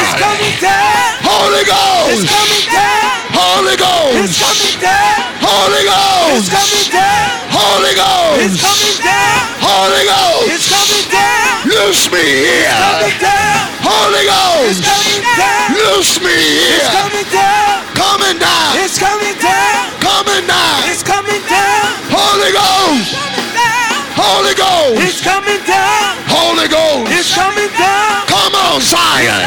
it's 0.00 0.14
coming 0.18 0.56
down. 0.60 1.22
Holy 1.24 1.64
Ghost. 1.64 2.10
It's 2.12 2.24
Ghost. 2.24 2.34
coming 2.34 2.66
down. 2.74 3.12
Holy 3.34 3.76
Ghost. 3.76 4.16
It's 4.24 4.36
Ghost. 4.38 4.44
coming 4.44 4.78
down. 4.82 5.18
Holy 5.44 5.82
Ghost. 5.84 6.34
It's 6.34 6.48
Ghost. 6.50 6.58
coming 6.58 6.88
down. 6.94 7.30
Holy 7.54 7.92
Ghost. 7.94 8.40
It's 8.44 8.56
Ghost. 8.58 8.66
coming 8.66 8.98
down. 9.06 9.42
Holy 9.64 10.04
Ghost. 10.10 10.46
It's 10.54 10.66
Ghost. 10.68 10.74
coming 10.74 11.06
down. 11.14 11.54
Loose 11.74 12.04
me 12.12 12.24
here. 12.24 12.74
Coming 12.74 13.18
down. 13.22 13.60
Holy 13.84 14.24
Ghost. 14.26 14.66
It's 14.70 14.80
Ghost. 14.80 14.90
coming 14.90 15.22
down. 15.38 15.66
Loose 15.78 16.14
me 16.24 16.36
It's 16.36 16.88
here. 16.88 16.90
coming 16.98 17.28
down. 17.32 17.74
Coming 17.94 18.36
down. 18.38 18.70
It's 18.82 18.96
coming 18.98 19.36
down. 19.38 19.82
Coming 20.02 20.44
down. 20.46 20.76
It's 20.90 21.02
coming 21.02 21.42
down. 21.48 21.86
Holy 22.10 22.50
Ghost. 22.52 23.08
Holy 24.14 24.54
Ghost. 24.54 24.98
It's 25.06 25.20
coming 25.22 25.62
down. 25.66 26.16
Holy 26.28 26.68
Ghost. 26.68 27.10
It's 27.12 27.30
coming 27.34 27.70
down. 27.78 28.13
Come 28.74 28.82
on, 28.82 28.90
Zion. 28.90 29.42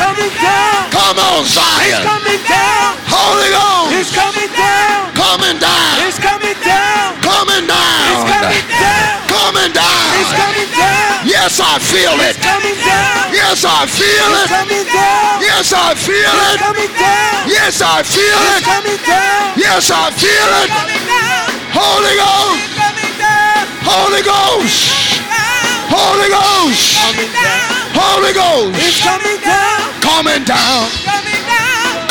Come 0.88 1.20
on, 1.20 1.44
It's 1.44 1.52
Zion. 1.52 2.00
coming 2.08 2.40
down. 2.48 2.96
Holy 3.12 3.52
Ghost. 3.52 3.92
It's 4.00 4.12
coming 4.16 4.48
down. 4.56 5.12
Coming 5.20 5.60
down. 5.60 6.00
It's 6.08 6.16
coming 6.16 6.56
down. 6.64 7.12
Coming 7.20 7.68
It's 7.68 7.68
down. 7.68 8.24
coming 8.24 8.68
down. 8.72 9.28
Coming 9.28 9.68
It's 9.68 10.32
coming 10.32 10.72
down. 10.80 11.28
Yes, 11.28 11.60
I 11.60 11.76
feel 11.76 12.16
it. 12.24 12.40
It's 12.40 12.40
coming 12.40 12.80
down. 12.80 13.36
Yes, 13.36 13.68
I 13.68 13.84
feel 13.92 14.32
It's 14.32 14.48
it. 14.48 14.48
coming 14.48 14.88
down. 14.96 15.44
Yes, 15.44 15.74
I 15.76 15.92
feel 16.00 16.32
It's 16.32 16.48
it. 16.48 16.60
coming 16.64 16.94
down. 16.96 17.52
Yes, 17.52 17.82
I 17.84 18.04
feel 18.08 18.40
It's 18.48 18.56
it. 18.56 18.64
coming 18.64 19.02
down. 19.04 19.60
Yes, 19.60 19.92
I 19.92 20.08
feel 20.16 20.52
it. 20.64 20.70
Down. 20.72 21.52
Holy 21.76 22.16
Ghost. 22.16 22.64
It's 22.64 22.80
coming 22.80 23.16
down. 23.20 23.68
Holy 23.92 24.24
Ghost. 24.24 24.80
Down. 25.28 25.92
Holy 25.92 26.30
Ghost. 26.32 27.76
Holy 27.98 28.34
Ghost. 28.34 28.78
It's 28.78 29.02
coming 29.02 29.42
down. 29.42 29.90
Coming 30.06 30.46
down. 30.46 30.86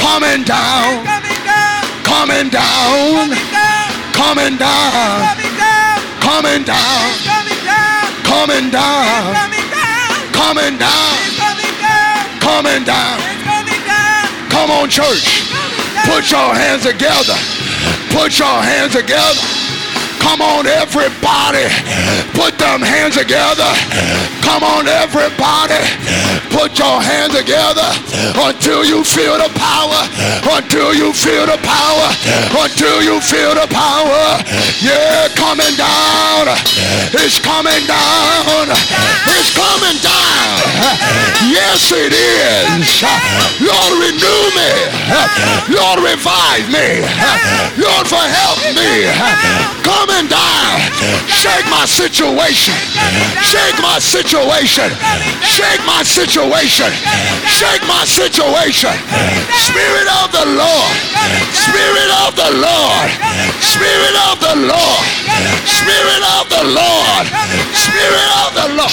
Coming 0.02 0.42
down. 0.42 1.06
Coming 2.02 2.50
down. 2.50 3.22
Coming 4.10 4.56
down. 4.58 5.22
Coming 6.20 6.66
down. 6.66 7.06
Coming 8.26 8.70
down. 8.70 9.34
Coming 10.34 10.78
down. 10.78 11.14
Coming 12.40 12.84
down. 12.84 13.18
Come 14.50 14.70
on, 14.70 14.88
church. 14.90 15.46
Put 16.04 16.30
your 16.30 16.54
hands 16.54 16.82
together. 16.82 17.38
Put 18.10 18.38
your 18.38 18.58
hands 18.62 18.92
together. 18.92 19.40
Come 20.18 20.40
on, 20.42 20.66
everybody. 20.66 21.66
Put 22.34 22.58
them 22.58 22.82
hands 22.82 23.16
together. 23.16 23.70
Come 24.46 24.62
on, 24.62 24.86
everybody. 24.86 25.82
Put 26.54 26.78
your 26.78 27.02
hands 27.02 27.34
together 27.34 27.90
until 28.38 28.86
you 28.86 29.02
feel 29.02 29.34
the 29.34 29.50
power. 29.58 30.00
Until 30.46 30.94
you 30.94 31.10
feel 31.12 31.50
the 31.50 31.58
power. 31.66 32.06
Until 32.54 33.02
you 33.02 33.18
feel 33.20 33.58
the 33.58 33.66
power. 33.74 34.22
Yeah, 34.78 35.26
coming 35.34 35.74
down. 35.74 36.46
It's 37.10 37.42
coming 37.42 37.82
down. 37.90 38.70
It's 39.34 39.50
coming 39.50 39.98
down. 39.98 40.62
Yes, 41.50 41.90
it 41.90 42.14
is. 42.14 43.02
Lord, 43.58 43.92
renew 43.98 44.42
me. 44.54 44.70
Lord, 45.74 46.06
revive 46.06 46.70
me. 46.70 47.02
Lord, 47.82 48.06
for 48.06 48.22
help 48.22 48.62
me. 48.78 49.10
Come 49.82 50.10
and 50.14 50.30
die. 50.30 50.78
Shake 51.26 51.66
my 51.66 51.84
situation. 51.84 52.74
Shake 53.42 53.78
my 53.82 53.98
situation. 53.98 54.35
Shake 55.48 55.80
my 55.86 56.02
situation. 56.04 56.92
Shake 57.48 57.82
my 57.88 58.04
situation. 58.04 58.92
Spirit 59.64 60.08
of 60.20 60.28
the 60.32 60.44
Lord. 60.60 60.92
Spirit 61.52 62.10
of 62.26 62.36
the 62.36 62.50
Lord. 62.60 63.08
Spirit 63.64 64.16
of 64.28 64.36
the 64.44 64.54
Lord. 64.68 65.04
Spirit 65.64 66.22
of 66.36 66.44
the 66.52 66.62
Lord. 66.68 67.24
Spirit 67.72 68.30
of 68.44 68.50
the 68.54 68.68
Lord. 68.76 68.92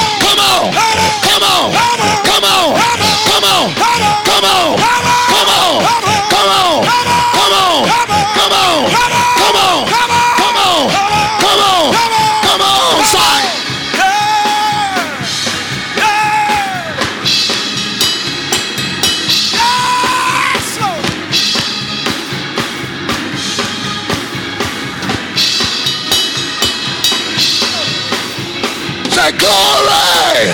Glory. 29.41 30.53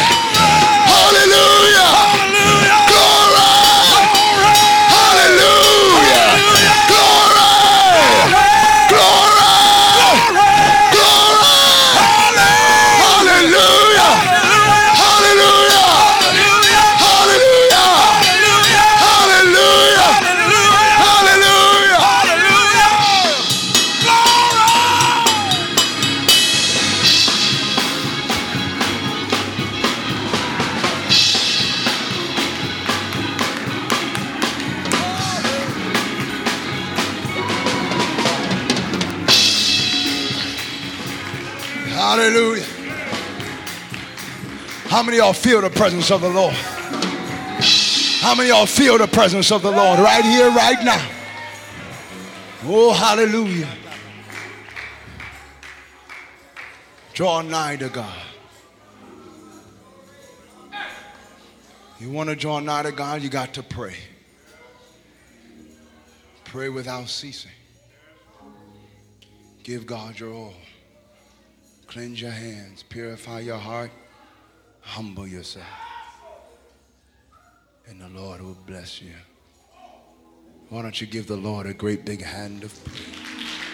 Hallelujah. 0.88 0.88
Hallelujah! 0.88 2.07
Many 45.18 45.26
y'all 45.26 45.34
feel 45.34 45.62
the 45.62 45.70
presence 45.72 46.12
of 46.12 46.22
the 46.22 46.30
Lord? 46.30 46.54
How 48.22 48.36
many 48.36 48.52
of 48.52 48.56
y'all 48.56 48.66
feel 48.68 49.00
the 49.00 49.08
presence 49.08 49.52
of 49.52 49.64
the 49.64 49.72
Lord 49.72 50.00
right 50.00 50.24
here, 50.24 50.52
right 50.52 50.84
now? 50.84 51.10
Oh, 52.66 52.94
hallelujah. 52.94 53.68
Draw 57.16 57.42
nigh 57.42 57.78
to 57.78 57.90
God. 57.90 58.22
You 62.00 62.12
want 62.12 62.30
to 62.30 62.36
draw 62.36 62.60
nigh 62.60 62.84
to 62.84 62.92
God, 62.92 63.24
you 63.24 63.30
got 63.30 63.56
to 63.56 63.64
pray. 63.64 63.96
Pray 66.44 66.70
without 66.70 67.10
ceasing. 67.10 67.50
Give 69.64 69.84
God 69.88 70.20
your 70.20 70.32
all. 70.32 70.54
Cleanse 71.88 72.22
your 72.22 72.30
hands, 72.30 72.84
purify 72.84 73.40
your 73.40 73.58
heart, 73.58 73.90
humble 74.88 75.28
yourself. 75.28 75.66
And 77.88 78.00
the 78.00 78.08
Lord 78.08 78.42
will 78.42 78.58
bless 78.66 79.02
you. 79.02 79.12
Why 80.70 80.82
don't 80.82 81.00
you 81.00 81.08
give 81.08 81.28
the 81.28 81.36
Lord 81.36 81.68
a 81.68 81.74
great 81.74 82.06
big 82.06 82.24
hand 82.24 82.64
of 82.64 82.84
praise? 82.86 83.67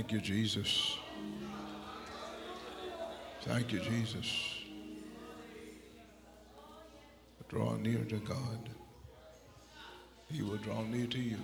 Thank 0.00 0.12
you, 0.12 0.20
Jesus. 0.22 0.96
Thank 3.42 3.70
you, 3.70 3.80
Jesus. 3.80 4.56
Draw 7.50 7.76
near 7.76 8.02
to 8.04 8.16
God. 8.16 8.70
He 10.32 10.40
will 10.40 10.56
draw 10.56 10.80
near 10.84 11.06
to 11.06 11.18
you. 11.18 11.36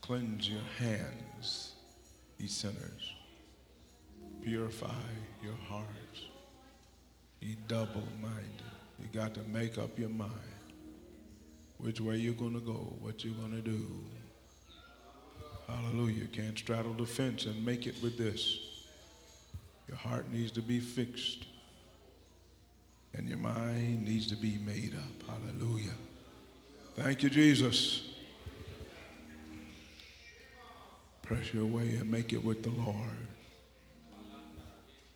Cleanse 0.00 0.48
your 0.48 0.62
hands, 0.78 1.72
ye 2.38 2.46
sinners. 2.46 3.14
Purify 4.40 5.10
your 5.42 5.58
hearts. 5.68 6.20
Ye 7.40 7.56
double 7.66 8.06
minded. 8.22 8.62
You 9.02 9.08
got 9.12 9.34
to 9.34 9.42
make 9.52 9.76
up 9.76 9.98
your 9.98 10.08
mind 10.08 10.30
which 11.78 12.00
way 12.00 12.14
you're 12.14 12.32
going 12.32 12.54
to 12.54 12.60
go, 12.60 12.94
what 13.00 13.24
you're 13.24 13.34
going 13.34 13.60
to 13.60 13.60
do. 13.60 13.88
Hallelujah. 15.68 16.22
You 16.22 16.28
can't 16.28 16.58
straddle 16.58 16.92
the 16.92 17.06
fence 17.06 17.46
and 17.46 17.64
make 17.64 17.86
it 17.86 17.94
with 18.02 18.18
this. 18.18 18.58
Your 19.88 19.96
heart 19.96 20.30
needs 20.32 20.52
to 20.52 20.62
be 20.62 20.80
fixed, 20.80 21.44
and 23.12 23.28
your 23.28 23.38
mind 23.38 24.04
needs 24.04 24.26
to 24.28 24.36
be 24.36 24.58
made 24.64 24.94
up. 24.94 25.28
Hallelujah. 25.28 25.92
Thank 26.96 27.22
you, 27.22 27.30
Jesus. 27.30 28.10
Press 31.22 31.54
your 31.54 31.66
way 31.66 31.96
and 31.96 32.10
make 32.10 32.32
it 32.32 32.44
with 32.44 32.62
the 32.62 32.70
Lord. 32.70 32.96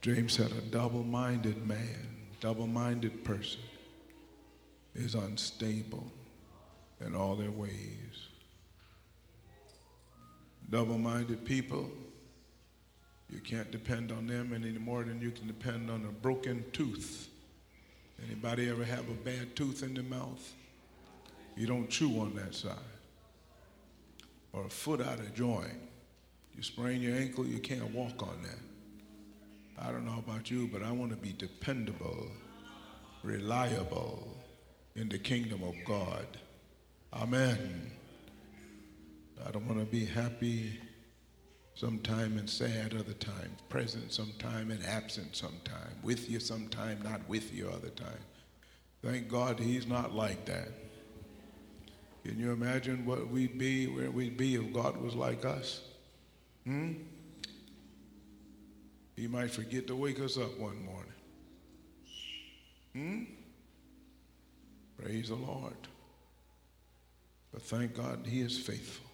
James 0.00 0.32
said, 0.32 0.50
a 0.52 0.60
double 0.60 1.02
minded 1.02 1.66
man, 1.66 2.16
double 2.40 2.66
minded 2.66 3.24
person 3.24 3.60
is 4.94 5.14
unstable 5.14 6.10
in 7.04 7.14
all 7.14 7.36
their 7.36 7.50
ways. 7.50 8.28
Double 10.70 10.98
minded 10.98 11.44
people, 11.44 11.90
you 13.30 13.40
can't 13.40 13.70
depend 13.70 14.12
on 14.12 14.26
them 14.26 14.52
any 14.54 14.70
more 14.78 15.02
than 15.02 15.20
you 15.20 15.30
can 15.30 15.46
depend 15.46 15.90
on 15.90 16.04
a 16.04 16.12
broken 16.12 16.64
tooth. 16.72 17.28
Anybody 18.26 18.68
ever 18.68 18.84
have 18.84 19.08
a 19.08 19.14
bad 19.14 19.54
tooth 19.54 19.82
in 19.82 19.94
the 19.94 20.02
mouth? 20.02 20.54
You 21.56 21.66
don't 21.66 21.88
chew 21.88 22.20
on 22.20 22.34
that 22.36 22.54
side. 22.54 22.76
Or 24.52 24.66
a 24.66 24.70
foot 24.70 25.00
out 25.00 25.20
of 25.20 25.34
joint. 25.34 25.78
You 26.54 26.62
sprain 26.62 27.00
your 27.00 27.16
ankle, 27.16 27.46
you 27.46 27.58
can't 27.58 27.90
walk 27.92 28.22
on 28.22 28.42
that. 28.42 29.86
I 29.86 29.92
don't 29.92 30.04
know 30.04 30.18
about 30.18 30.50
you, 30.50 30.68
but 30.72 30.82
I 30.82 30.90
want 30.90 31.12
to 31.12 31.16
be 31.16 31.32
dependable, 31.32 32.26
reliable 33.22 34.36
in 34.96 35.08
the 35.08 35.18
kingdom 35.18 35.62
of 35.62 35.74
God. 35.86 36.26
Amen. 37.12 37.92
I 39.46 39.50
don't 39.50 39.66
want 39.66 39.78
to 39.80 39.86
be 39.86 40.04
happy 40.04 40.78
sometime 41.74 42.38
and 42.38 42.50
sad 42.50 42.94
other 42.94 43.12
time, 43.14 43.56
present 43.68 44.12
sometime 44.12 44.70
and 44.70 44.84
absent 44.84 45.36
sometime, 45.36 45.94
with 46.02 46.28
you 46.28 46.40
sometime, 46.40 47.00
not 47.04 47.20
with 47.28 47.54
you 47.54 47.68
other 47.68 47.90
time. 47.90 48.18
Thank 49.02 49.28
God 49.28 49.60
he's 49.60 49.86
not 49.86 50.12
like 50.12 50.44
that. 50.46 50.68
Can 52.24 52.38
you 52.38 52.52
imagine 52.52 53.06
what 53.06 53.28
we'd 53.28 53.58
be, 53.58 53.86
where 53.86 54.10
we'd 54.10 54.36
be 54.36 54.56
if 54.56 54.72
God 54.72 54.96
was 54.96 55.14
like 55.14 55.44
us? 55.44 55.82
Hmm? 56.64 56.94
He 59.16 59.26
might 59.26 59.50
forget 59.50 59.86
to 59.86 59.96
wake 59.96 60.20
us 60.20 60.36
up 60.36 60.58
one 60.58 60.84
morning. 60.84 61.12
Hmm? 62.92 63.22
Praise 65.00 65.28
the 65.28 65.36
Lord. 65.36 65.76
But 67.52 67.62
thank 67.62 67.94
God 67.94 68.26
he 68.26 68.40
is 68.40 68.58
faithful. 68.58 69.07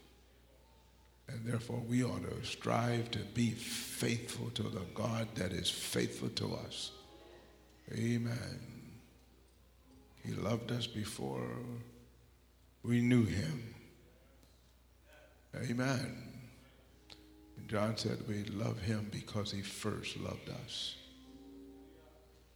And 1.28 1.44
therefore, 1.44 1.82
we 1.88 2.04
ought 2.04 2.22
to 2.28 2.46
strive 2.46 3.10
to 3.12 3.18
be 3.18 3.50
faithful 3.50 4.50
to 4.50 4.62
the 4.64 4.82
God 4.94 5.28
that 5.36 5.52
is 5.52 5.70
faithful 5.70 6.28
to 6.30 6.54
us. 6.66 6.92
Amen. 7.92 8.60
He 10.24 10.32
loved 10.32 10.70
us 10.72 10.86
before 10.86 11.48
we 12.82 13.00
knew 13.00 13.24
him. 13.24 13.74
Amen. 15.56 16.16
And 17.56 17.68
John 17.68 17.96
said 17.96 18.18
we 18.28 18.44
love 18.44 18.80
him 18.80 19.08
because 19.10 19.50
he 19.50 19.62
first 19.62 20.18
loved 20.18 20.50
us. 20.64 20.96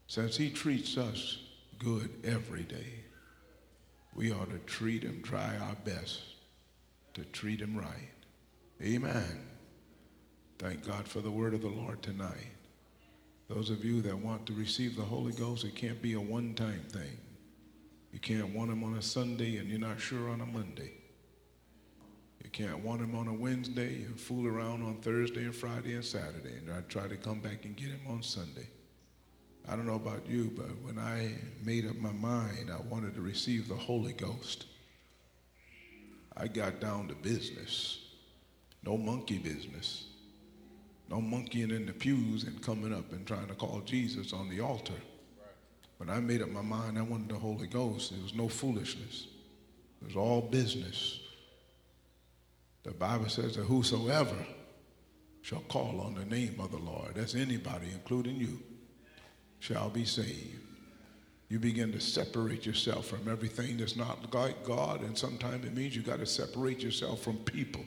Since 0.07 0.36
he 0.36 0.51
treats 0.51 0.97
us 0.97 1.39
good 1.78 2.11
every 2.24 2.62
day, 2.62 3.05
we 4.15 4.32
ought 4.32 4.51
to 4.51 4.59
treat 4.61 5.03
him, 5.03 5.23
try 5.23 5.57
our 5.59 5.77
best 5.85 6.20
to 7.15 7.24
treat 7.24 7.61
him 7.61 7.77
right. 7.77 8.18
Amen. 8.80 9.40
Thank 10.60 10.86
God 10.86 11.09
for 11.09 11.20
the 11.20 11.30
word 11.30 11.52
of 11.52 11.62
the 11.62 11.68
Lord 11.68 12.00
tonight. 12.00 12.46
Those 13.48 13.70
of 13.70 13.84
you 13.84 14.00
that 14.02 14.16
want 14.16 14.46
to 14.46 14.52
receive 14.52 14.94
the 14.94 15.02
Holy 15.02 15.32
Ghost, 15.32 15.64
it 15.64 15.74
can't 15.74 16.00
be 16.00 16.12
a 16.12 16.20
one 16.20 16.55
time 16.55 16.84
thing. 16.92 17.18
You 18.12 18.20
can't 18.20 18.55
want 18.55 18.70
him 18.70 18.84
on 18.84 18.94
a 18.94 19.02
Sunday 19.02 19.56
and 19.56 19.68
you're 19.68 19.80
not 19.80 20.00
sure 20.00 20.28
on 20.30 20.40
a 20.40 20.46
Monday. 20.46 20.92
You 22.44 22.50
can't 22.50 22.78
want 22.84 23.00
him 23.00 23.16
on 23.16 23.26
a 23.26 23.34
Wednesday 23.34 24.05
and 24.05 24.18
fool 24.18 24.46
around 24.46 24.84
on 24.84 24.98
Thursday 24.98 25.42
and 25.44 25.55
Friday 25.55 25.94
and 25.94 26.05
Saturday 26.05 26.59
and 26.59 26.70
I 26.72 26.82
try 26.82 27.09
to 27.09 27.16
come 27.16 27.40
back 27.40 27.64
and 27.64 27.74
get 27.74 27.88
him 27.88 28.00
on 28.09 28.22
Sunday. 28.22 28.68
I 29.68 29.74
don't 29.74 29.86
know 29.86 29.96
about 29.96 30.28
you, 30.28 30.52
but 30.56 30.70
when 30.82 30.98
I 30.98 31.32
made 31.64 31.86
up 31.86 31.96
my 31.96 32.12
mind 32.12 32.70
I 32.72 32.80
wanted 32.88 33.14
to 33.16 33.22
receive 33.22 33.66
the 33.66 33.74
Holy 33.74 34.12
Ghost, 34.12 34.66
I 36.36 36.46
got 36.46 36.80
down 36.80 37.09
to 37.09 37.14
business. 37.14 38.07
No 38.84 38.96
monkey 38.96 39.38
business. 39.38 40.05
No 41.10 41.20
monkeying 41.20 41.70
in 41.70 41.86
the 41.86 41.92
pews 41.92 42.44
and 42.44 42.60
coming 42.62 42.92
up 42.92 43.12
and 43.12 43.26
trying 43.26 43.46
to 43.48 43.55
call 43.55 43.80
Jesus 43.84 44.32
on 44.32 44.48
the 44.48 44.60
altar. 44.60 44.94
When 45.96 46.10
I 46.10 46.20
made 46.20 46.42
up 46.42 46.50
my 46.50 46.62
mind 46.62 46.98
I 46.98 47.02
wanted 47.02 47.30
the 47.30 47.38
Holy 47.38 47.66
Ghost, 47.66 48.12
it 48.12 48.22
was 48.22 48.34
no 48.34 48.48
foolishness. 48.48 49.26
It 50.00 50.06
was 50.06 50.16
all 50.16 50.42
business. 50.42 51.20
The 52.84 52.92
Bible 52.92 53.28
says 53.28 53.56
that 53.56 53.64
whosoever 53.64 54.46
shall 55.42 55.60
call 55.60 56.00
on 56.00 56.14
the 56.14 56.24
name 56.24 56.60
of 56.60 56.70
the 56.70 56.78
Lord, 56.78 57.14
that's 57.14 57.34
anybody, 57.34 57.88
including 57.92 58.36
you, 58.36 58.60
shall 59.59 59.88
be 59.88 60.05
saved. 60.05 60.60
You 61.48 61.59
begin 61.59 61.90
to 61.92 62.00
separate 62.00 62.66
yourself 62.66 63.06
from 63.06 63.28
everything 63.28 63.78
that's 63.78 63.96
not 63.96 64.32
like 64.34 64.62
God, 64.64 65.00
and 65.00 65.16
sometimes 65.16 65.64
it 65.64 65.74
means 65.74 65.96
you 65.96 66.02
got 66.02 66.18
to 66.18 66.26
separate 66.26 66.80
yourself 66.80 67.22
from 67.22 67.38
people 67.38 67.84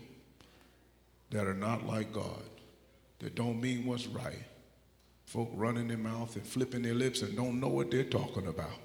that 1.32 1.48
are 1.48 1.53
not 1.53 1.86
like 1.88 2.14
God, 2.14 2.44
that 3.20 3.36
don't 3.36 3.60
mean 3.60 3.86
what's 3.86 4.08
right. 4.08 4.44
Folk 5.26 5.49
running 5.53 5.88
their 5.88 5.98
mouth 5.98 6.36
and 6.36 6.45
flipping 6.45 6.82
their 6.82 6.94
lips 6.94 7.22
and 7.22 7.36
don't 7.36 7.60
know 7.60 7.70
what 7.70 7.90
they're 7.90 8.03
talking 8.03 8.48
about. 8.48 8.80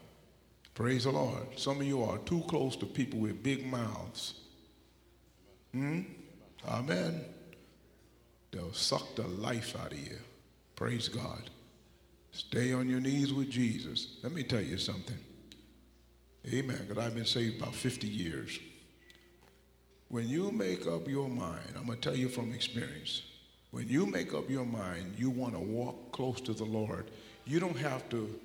Praise 0.75 1.05
the 1.05 1.11
Lord. 1.11 1.47
Some 1.57 1.81
of 1.81 1.87
you 1.87 2.03
are 2.03 2.19
too 2.19 2.43
close 2.49 2.77
to 2.77 2.87
people 2.87 3.19
with 3.19 3.43
big 3.43 3.67
mouths. 3.67 4.35
Hmm? 5.73 6.03
Amen. 6.69 7.25
They'll 8.53 8.73
suck 8.73 9.15
the 9.17 9.27
life 9.27 9.75
out 9.81 9.93
of 9.93 9.99
you. 9.99 10.19
Praise 10.77 11.09
God. 11.09 11.51
Stay 12.31 12.73
on 12.73 12.89
your 12.89 13.01
knees 13.01 13.33
with 13.33 13.51
Jesus. 13.51 14.19
Let 14.23 14.33
me 14.33 14.43
tell 14.43 14.61
you 14.61 14.79
something. 14.79 15.19
Amen. 16.47 16.85
Because 16.87 17.05
I've 17.05 17.15
been 17.15 17.25
saved 17.25 17.61
about 17.61 17.75
50 17.75 18.07
years. 18.07 18.59
When 20.09 20.29
you 20.29 20.53
make 20.53 20.87
up 20.87 21.09
your 21.09 21.29
mind, 21.29 21.75
I'm 21.77 21.87
going 21.87 21.99
to 21.99 22.09
tell 22.09 22.17
you 22.17 22.29
from 22.29 22.53
experience, 22.53 23.23
when 23.73 23.89
you 23.89 24.07
make 24.07 24.33
up 24.35 24.49
your 24.49 24.65
mind 24.65 25.17
you 25.19 25.31
want 25.31 25.55
to 25.55 25.61
walk 25.61 26.13
close 26.13 26.41
to 26.43 26.55
the 26.55 26.65
Lord, 26.65 27.11
you 27.45 27.59
don't 27.61 27.77
have 27.77 28.09
to 28.11 28.39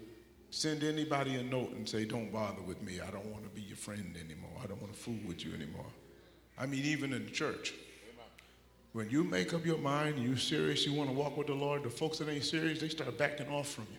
send 0.50 0.84
anybody 0.84 1.36
a 1.36 1.44
note 1.44 1.72
and 1.72 1.88
say, 1.88 2.06
Don't 2.06 2.32
bother 2.32 2.62
with 2.62 2.82
me. 2.82 3.00
I 3.00 3.10
don't 3.12 3.26
want 3.28 3.44
to 3.44 3.50
be 3.50 3.62
your 3.62 3.78
friend 3.78 4.16
anymore. 4.18 4.52
I 4.64 4.68
don't 4.68 4.82
want 4.82 4.94
to 4.94 5.00
fool 5.00 5.20
with 5.26 5.46
you 5.46 5.54
anymore. 5.54 5.86
I 6.58 6.66
mean, 6.66 6.84
even 6.86 7.14
in 7.14 7.26
the 7.26 7.32
church. 7.32 7.74
When 8.94 9.10
you 9.10 9.24
make 9.24 9.54
up 9.54 9.66
your 9.66 9.78
mind, 9.78 10.20
you 10.20 10.36
serious, 10.36 10.86
you 10.86 10.94
want 10.94 11.10
to 11.10 11.16
walk 11.16 11.38
with 11.38 11.48
the 11.48 11.54
Lord, 11.54 11.84
the 11.84 11.90
folks 11.90 12.18
that 12.18 12.28
ain't 12.28 12.44
serious, 12.44 12.82
they 12.82 12.90
start 12.90 13.18
backing 13.18 13.48
off 13.48 13.70
from 13.70 13.88
you. 13.90 13.98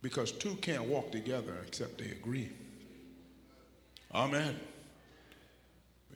Because 0.00 0.32
two 0.32 0.54
can't 0.56 0.84
walk 0.84 1.12
together 1.12 1.54
except 1.66 1.98
they 1.98 2.10
agree. 2.10 2.50
Amen. 4.14 4.58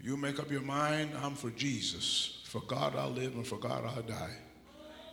You 0.02 0.16
make 0.16 0.38
up 0.38 0.50
your 0.50 0.62
mind, 0.62 1.10
I'm 1.22 1.34
for 1.34 1.50
Jesus. 1.50 2.40
For 2.44 2.60
God 2.62 2.96
I'll 2.96 3.10
live 3.10 3.34
and 3.34 3.46
for 3.46 3.58
God 3.58 3.84
I'll 3.84 4.02
die. 4.02 4.36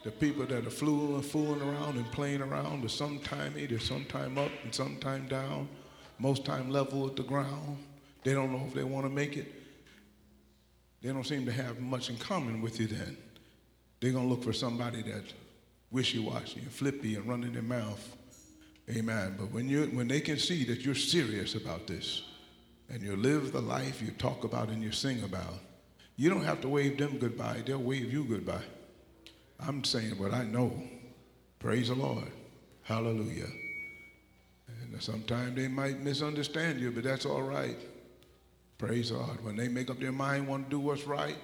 The 0.03 0.11
people 0.11 0.45
that 0.45 0.65
are 0.65 0.69
fooling, 0.69 1.21
fooling 1.23 1.61
around 1.61 1.97
and 1.97 2.09
playing 2.11 2.41
around, 2.41 2.81
they're 2.81 2.89
sometime 2.89 3.55
either 3.57 3.79
sometime 3.79 4.37
up 4.37 4.51
and 4.63 4.73
sometime 4.73 5.27
down, 5.27 5.67
most 6.19 6.45
time 6.45 6.69
level 6.69 7.01
with 7.01 7.15
the 7.15 7.23
ground. 7.23 7.77
They 8.23 8.33
don't 8.33 8.51
know 8.51 8.63
if 8.67 8.73
they 8.73 8.83
want 8.83 9.05
to 9.05 9.09
make 9.09 9.35
it. 9.35 9.51
They 11.01 11.09
don't 11.11 11.25
seem 11.25 11.45
to 11.45 11.51
have 11.51 11.79
much 11.79 12.09
in 12.09 12.17
common 12.17 12.61
with 12.61 12.79
you 12.79 12.87
then. 12.87 13.17
They're 13.99 14.11
going 14.11 14.25
to 14.25 14.29
look 14.29 14.43
for 14.43 14.53
somebody 14.53 15.01
that's 15.01 15.33
wishy-washy 15.91 16.59
and 16.59 16.71
flippy 16.71 17.15
and 17.15 17.27
running 17.27 17.53
their 17.53 17.61
mouth. 17.61 18.15
Amen. 18.89 19.35
But 19.37 19.51
when, 19.51 19.67
you, 19.67 19.85
when 19.93 20.07
they 20.07 20.21
can 20.21 20.37
see 20.37 20.63
that 20.65 20.81
you're 20.81 20.95
serious 20.95 21.55
about 21.55 21.87
this, 21.87 22.23
and 22.89 23.01
you 23.01 23.15
live 23.15 23.51
the 23.51 23.61
life 23.61 24.01
you 24.01 24.11
talk 24.11 24.43
about 24.43 24.69
and 24.69 24.83
you 24.83 24.91
sing 24.91 25.23
about, 25.23 25.59
you 26.15 26.29
don't 26.29 26.43
have 26.43 26.61
to 26.61 26.69
wave 26.69 26.97
them 26.97 27.17
goodbye. 27.17 27.63
They'll 27.65 27.81
wave 27.81 28.11
you 28.11 28.23
goodbye. 28.23 28.63
I'm 29.59 29.83
saying 29.83 30.17
what 30.17 30.33
I 30.33 30.43
know. 30.43 30.71
Praise 31.59 31.89
the 31.89 31.95
Lord. 31.95 32.31
Hallelujah. 32.83 33.47
And 34.67 35.01
sometimes 35.01 35.55
they 35.55 35.67
might 35.67 35.99
misunderstand 35.99 36.79
you, 36.79 36.91
but 36.91 37.03
that's 37.03 37.25
all 37.25 37.41
right. 37.41 37.77
Praise 38.77 39.11
God. 39.11 39.43
When 39.43 39.55
they 39.55 39.67
make 39.67 39.89
up 39.89 39.99
their 39.99 40.11
mind, 40.11 40.47
want 40.47 40.65
to 40.65 40.69
do 40.69 40.79
what's 40.79 41.05
right, 41.05 41.37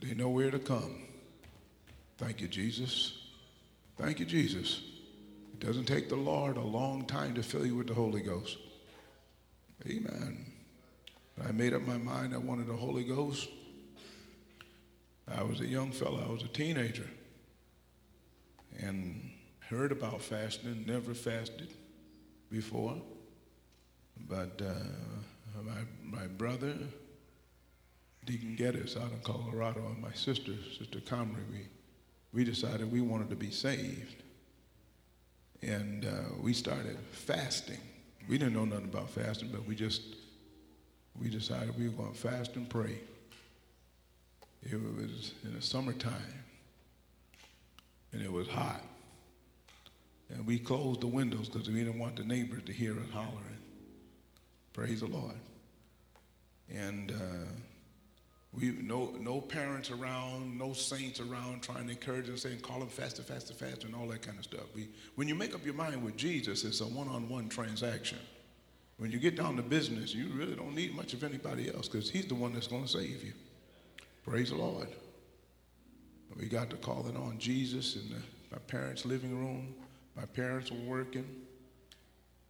they 0.00 0.14
know 0.14 0.28
where 0.28 0.50
to 0.50 0.58
come. 0.58 1.02
Thank 2.18 2.40
you, 2.40 2.48
Jesus. 2.48 3.18
Thank 3.98 4.20
you, 4.20 4.26
Jesus. 4.26 4.82
It 5.52 5.66
doesn't 5.66 5.86
take 5.86 6.08
the 6.08 6.16
Lord 6.16 6.56
a 6.56 6.62
long 6.62 7.06
time 7.06 7.34
to 7.34 7.42
fill 7.42 7.66
you 7.66 7.74
with 7.74 7.88
the 7.88 7.94
Holy 7.94 8.20
Ghost. 8.20 8.58
Amen. 9.88 10.44
I 11.46 11.52
made 11.52 11.72
up 11.72 11.82
my 11.82 11.98
mind 11.98 12.34
I 12.34 12.38
wanted 12.38 12.66
the 12.66 12.74
Holy 12.74 13.04
Ghost. 13.04 13.48
I 15.32 15.42
was 15.42 15.60
a 15.60 15.66
young 15.66 15.92
fellow, 15.92 16.24
I 16.26 16.30
was 16.30 16.42
a 16.42 16.48
teenager, 16.48 17.08
and 18.80 19.30
heard 19.60 19.92
about 19.92 20.22
fasting, 20.22 20.84
never 20.86 21.14
fasted 21.14 21.68
before. 22.50 22.96
But 24.28 24.60
uh, 24.60 25.62
my, 25.62 26.18
my 26.18 26.26
brother, 26.26 26.74
Deacon 28.24 28.56
Geddis 28.58 28.96
out 28.96 29.12
in 29.12 29.20
Colorado, 29.20 29.84
and 29.86 30.00
my 30.00 30.12
sister, 30.12 30.52
Sister 30.78 30.98
Comrie, 31.00 31.48
we, 31.52 31.68
we 32.32 32.44
decided 32.44 32.90
we 32.90 33.00
wanted 33.00 33.30
to 33.30 33.36
be 33.36 33.50
saved. 33.50 34.22
And 35.62 36.04
uh, 36.04 36.34
we 36.40 36.52
started 36.52 36.98
fasting. 37.12 37.80
We 38.28 38.38
didn't 38.38 38.54
know 38.54 38.64
nothing 38.64 38.86
about 38.86 39.10
fasting, 39.10 39.50
but 39.52 39.66
we 39.66 39.74
just 39.74 40.02
we 41.20 41.28
decided 41.28 41.78
we 41.78 41.88
were 41.88 41.94
going 41.94 42.12
to 42.12 42.18
fast 42.18 42.56
and 42.56 42.68
pray. 42.68 42.98
It 44.62 44.74
was 44.74 45.32
in 45.44 45.54
the 45.54 45.62
summertime, 45.62 46.12
and 48.12 48.20
it 48.20 48.30
was 48.30 48.48
hot. 48.48 48.82
And 50.28 50.44
we 50.44 50.58
closed 50.58 51.02
the 51.02 51.06
windows 51.06 51.48
because 51.48 51.68
we 51.68 51.84
didn't 51.84 51.98
want 51.98 52.16
the 52.16 52.24
neighbors 52.24 52.64
to 52.64 52.72
hear 52.72 52.92
us 52.92 53.10
hollering. 53.12 53.58
Praise 54.72 55.00
the 55.00 55.06
Lord. 55.06 55.36
And 56.74 57.12
uh, 57.12 57.14
we 58.52 58.70
no 58.82 59.12
no 59.20 59.40
parents 59.40 59.90
around, 59.90 60.58
no 60.58 60.72
saints 60.72 61.20
around 61.20 61.62
trying 61.62 61.86
to 61.86 61.92
encourage 61.92 62.28
and 62.28 62.38
saying, 62.38 62.60
call 62.60 62.78
them 62.78 62.88
faster, 62.88 63.22
faster, 63.22 63.52
faster, 63.52 63.86
and 63.86 63.94
all 63.94 64.06
that 64.08 64.22
kind 64.22 64.38
of 64.38 64.44
stuff. 64.44 64.64
We, 64.74 64.88
when 65.14 65.28
you 65.28 65.34
make 65.34 65.54
up 65.54 65.64
your 65.64 65.74
mind 65.74 66.02
with 66.02 66.16
Jesus, 66.16 66.64
it's 66.64 66.80
a 66.80 66.86
one-on-one 66.86 67.48
transaction. 67.48 68.18
When 68.98 69.10
you 69.10 69.18
get 69.18 69.36
down 69.36 69.56
to 69.56 69.62
business, 69.62 70.14
you 70.14 70.28
really 70.28 70.54
don't 70.54 70.74
need 70.74 70.94
much 70.94 71.12
of 71.12 71.22
anybody 71.22 71.72
else 71.74 71.86
because 71.86 72.08
he's 72.08 72.26
the 72.26 72.34
one 72.34 72.54
that's 72.54 72.66
going 72.66 72.84
to 72.84 72.88
save 72.88 73.22
you. 73.22 73.34
Praise 74.24 74.48
the 74.50 74.56
Lord. 74.56 74.88
We 76.38 76.46
got 76.46 76.70
to 76.70 76.76
call 76.76 77.06
it 77.06 77.16
on 77.16 77.38
Jesus 77.38 77.96
in 77.96 78.08
the, 78.08 78.22
my 78.50 78.58
parents' 78.66 79.04
living 79.04 79.38
room. 79.38 79.74
My 80.16 80.24
parents 80.24 80.70
were 80.70 80.78
working. 80.78 81.26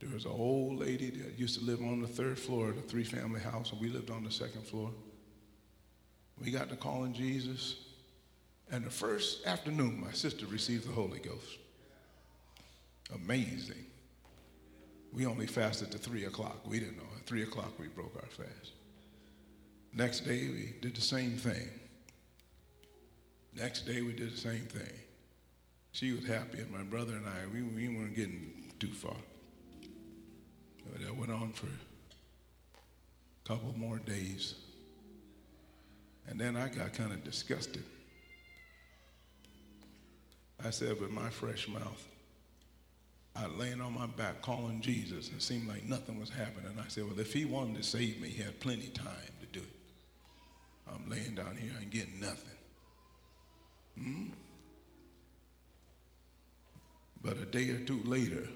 There 0.00 0.10
was 0.12 0.24
an 0.24 0.32
old 0.32 0.78
lady 0.78 1.10
that 1.10 1.38
used 1.38 1.58
to 1.58 1.64
live 1.64 1.80
on 1.80 2.00
the 2.00 2.06
third 2.06 2.38
floor 2.38 2.68
of 2.68 2.76
the 2.76 2.82
three 2.82 3.04
family 3.04 3.40
house, 3.40 3.72
and 3.72 3.80
we 3.80 3.88
lived 3.88 4.10
on 4.10 4.22
the 4.22 4.30
second 4.30 4.62
floor. 4.62 4.90
We 6.42 6.50
got 6.50 6.68
to 6.70 6.76
calling 6.76 7.12
Jesus. 7.12 7.76
And 8.70 8.84
the 8.84 8.90
first 8.90 9.46
afternoon, 9.46 10.00
my 10.00 10.12
sister 10.12 10.46
received 10.46 10.88
the 10.88 10.92
Holy 10.92 11.18
Ghost. 11.18 11.58
Amazing. 13.14 13.84
we 15.12 15.24
only 15.24 15.46
fasted 15.46 15.92
to 15.92 15.98
3 15.98 16.24
o'clock. 16.24 16.66
We 16.66 16.80
didn't 16.80 16.96
know. 16.96 17.04
At 17.16 17.26
3 17.26 17.44
o'clock, 17.44 17.78
we 17.78 17.86
broke 17.86 18.14
our 18.16 18.28
fast. 18.28 18.72
Next 19.94 20.20
day, 20.20 20.48
we 20.48 20.74
did 20.82 20.94
the 20.94 21.00
same 21.00 21.36
thing. 21.36 21.68
Next 23.54 23.86
day, 23.86 24.02
we 24.02 24.12
did 24.12 24.32
the 24.32 24.36
same 24.36 24.66
thing. 24.66 24.92
She 25.92 26.12
was 26.12 26.26
happy, 26.26 26.58
and 26.58 26.70
my 26.70 26.82
brother 26.82 27.14
and 27.14 27.26
I, 27.26 27.46
we, 27.50 27.62
we 27.62 27.88
weren't 27.88 28.14
getting 28.14 28.52
too 28.78 28.88
far. 28.88 29.16
But 30.92 31.00
that 31.00 31.16
went 31.16 31.32
on 31.32 31.52
for 31.52 31.66
a 31.66 33.48
couple 33.48 33.74
more 33.78 33.98
days. 33.98 34.56
And 36.28 36.40
then 36.40 36.56
I 36.56 36.68
got 36.68 36.92
kind 36.92 37.12
of 37.12 37.22
disgusted. 37.24 37.84
I 40.64 40.70
said 40.70 41.00
with 41.00 41.10
my 41.10 41.28
fresh 41.30 41.68
mouth, 41.68 42.08
I 43.36 43.46
laying 43.46 43.80
on 43.80 43.92
my 43.92 44.06
back 44.06 44.40
calling 44.40 44.80
Jesus 44.80 45.28
and 45.28 45.36
it 45.36 45.42
seemed 45.42 45.68
like 45.68 45.84
nothing 45.84 46.18
was 46.18 46.30
happening. 46.30 46.72
I 46.78 46.88
said, 46.88 47.04
well, 47.04 47.20
if 47.20 47.32
he 47.32 47.44
wanted 47.44 47.76
to 47.76 47.82
save 47.82 48.20
me, 48.20 48.28
he 48.28 48.42
had 48.42 48.58
plenty 48.60 48.86
of 48.86 48.94
time 48.94 49.32
to 49.40 49.46
do 49.46 49.60
it. 49.60 50.92
I'm 50.92 51.08
laying 51.10 51.34
down 51.34 51.56
here 51.56 51.72
and 51.80 51.90
getting 51.90 52.18
nothing. 52.20 52.56
Hmm? 53.98 54.24
But 57.22 57.38
a 57.38 57.44
day 57.44 57.70
or 57.70 57.80
two 57.80 58.00
later, 58.04 58.48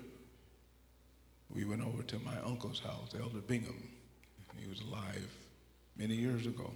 we 1.52 1.64
went 1.64 1.82
over 1.82 2.02
to 2.02 2.18
my 2.20 2.36
uncle's 2.46 2.80
house, 2.80 3.14
Elder 3.20 3.40
Bingham. 3.40 3.88
He 4.56 4.68
was 4.68 4.80
alive 4.82 5.28
many 5.96 6.14
years 6.14 6.46
ago, 6.46 6.70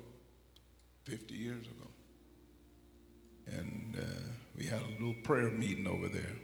50 1.04 1.34
years 1.34 1.66
ago. 1.66 1.88
And 3.46 3.96
uh, 3.98 4.20
we 4.56 4.64
had 4.64 4.80
a 4.80 5.02
little 5.02 5.14
prayer 5.22 5.50
meeting 5.50 5.86
over 5.86 6.08
there. 6.08 6.36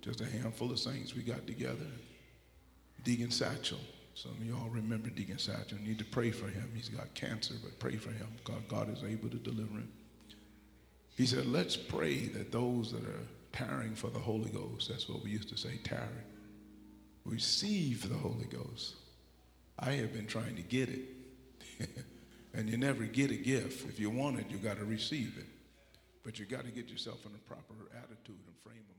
Just 0.00 0.20
a 0.20 0.26
handful 0.26 0.70
of 0.70 0.78
saints. 0.78 1.14
We 1.14 1.22
got 1.22 1.46
together. 1.46 1.86
Deacon 3.04 3.30
Satchel. 3.30 3.78
Some 4.14 4.32
of 4.32 4.44
y'all 4.44 4.68
remember 4.68 5.08
Deacon 5.10 5.38
Satchel. 5.38 5.78
Need 5.78 5.98
to 5.98 6.04
pray 6.04 6.30
for 6.30 6.46
him. 6.46 6.70
He's 6.74 6.88
got 6.88 7.12
cancer, 7.14 7.54
but 7.62 7.78
pray 7.78 7.96
for 7.96 8.10
him. 8.10 8.28
God, 8.44 8.68
God 8.68 8.92
is 8.92 9.02
able 9.04 9.28
to 9.30 9.36
deliver 9.36 9.74
him. 9.74 9.90
He 11.16 11.26
said, 11.26 11.46
let's 11.46 11.76
pray 11.76 12.26
that 12.28 12.52
those 12.52 12.92
that 12.92 13.04
are 13.04 13.26
tarrying 13.52 13.94
for 13.94 14.08
the 14.08 14.18
Holy 14.18 14.50
Ghost, 14.50 14.88
that's 14.88 15.08
what 15.08 15.22
we 15.22 15.30
used 15.30 15.48
to 15.50 15.56
say, 15.56 15.78
tarry, 15.84 16.06
receive 17.24 18.08
the 18.08 18.16
Holy 18.16 18.46
Ghost. 18.46 18.94
I 19.78 19.92
have 19.92 20.12
been 20.12 20.26
trying 20.26 20.56
to 20.56 20.62
get 20.62 20.88
it. 20.88 21.88
and 22.54 22.68
you 22.68 22.76
never 22.76 23.04
get 23.04 23.30
a 23.30 23.36
gift. 23.36 23.88
If 23.88 23.98
you 23.98 24.10
want 24.10 24.38
it, 24.38 24.46
you 24.50 24.58
got 24.58 24.78
to 24.78 24.84
receive 24.84 25.36
it. 25.38 25.46
But 26.22 26.38
you 26.38 26.46
got 26.46 26.64
to 26.64 26.70
get 26.70 26.88
yourself 26.88 27.24
in 27.26 27.32
a 27.34 27.38
proper 27.48 27.74
attitude 27.96 28.38
and 28.46 28.56
frame 28.62 28.76
of 28.78 28.88
mind. 28.88 28.91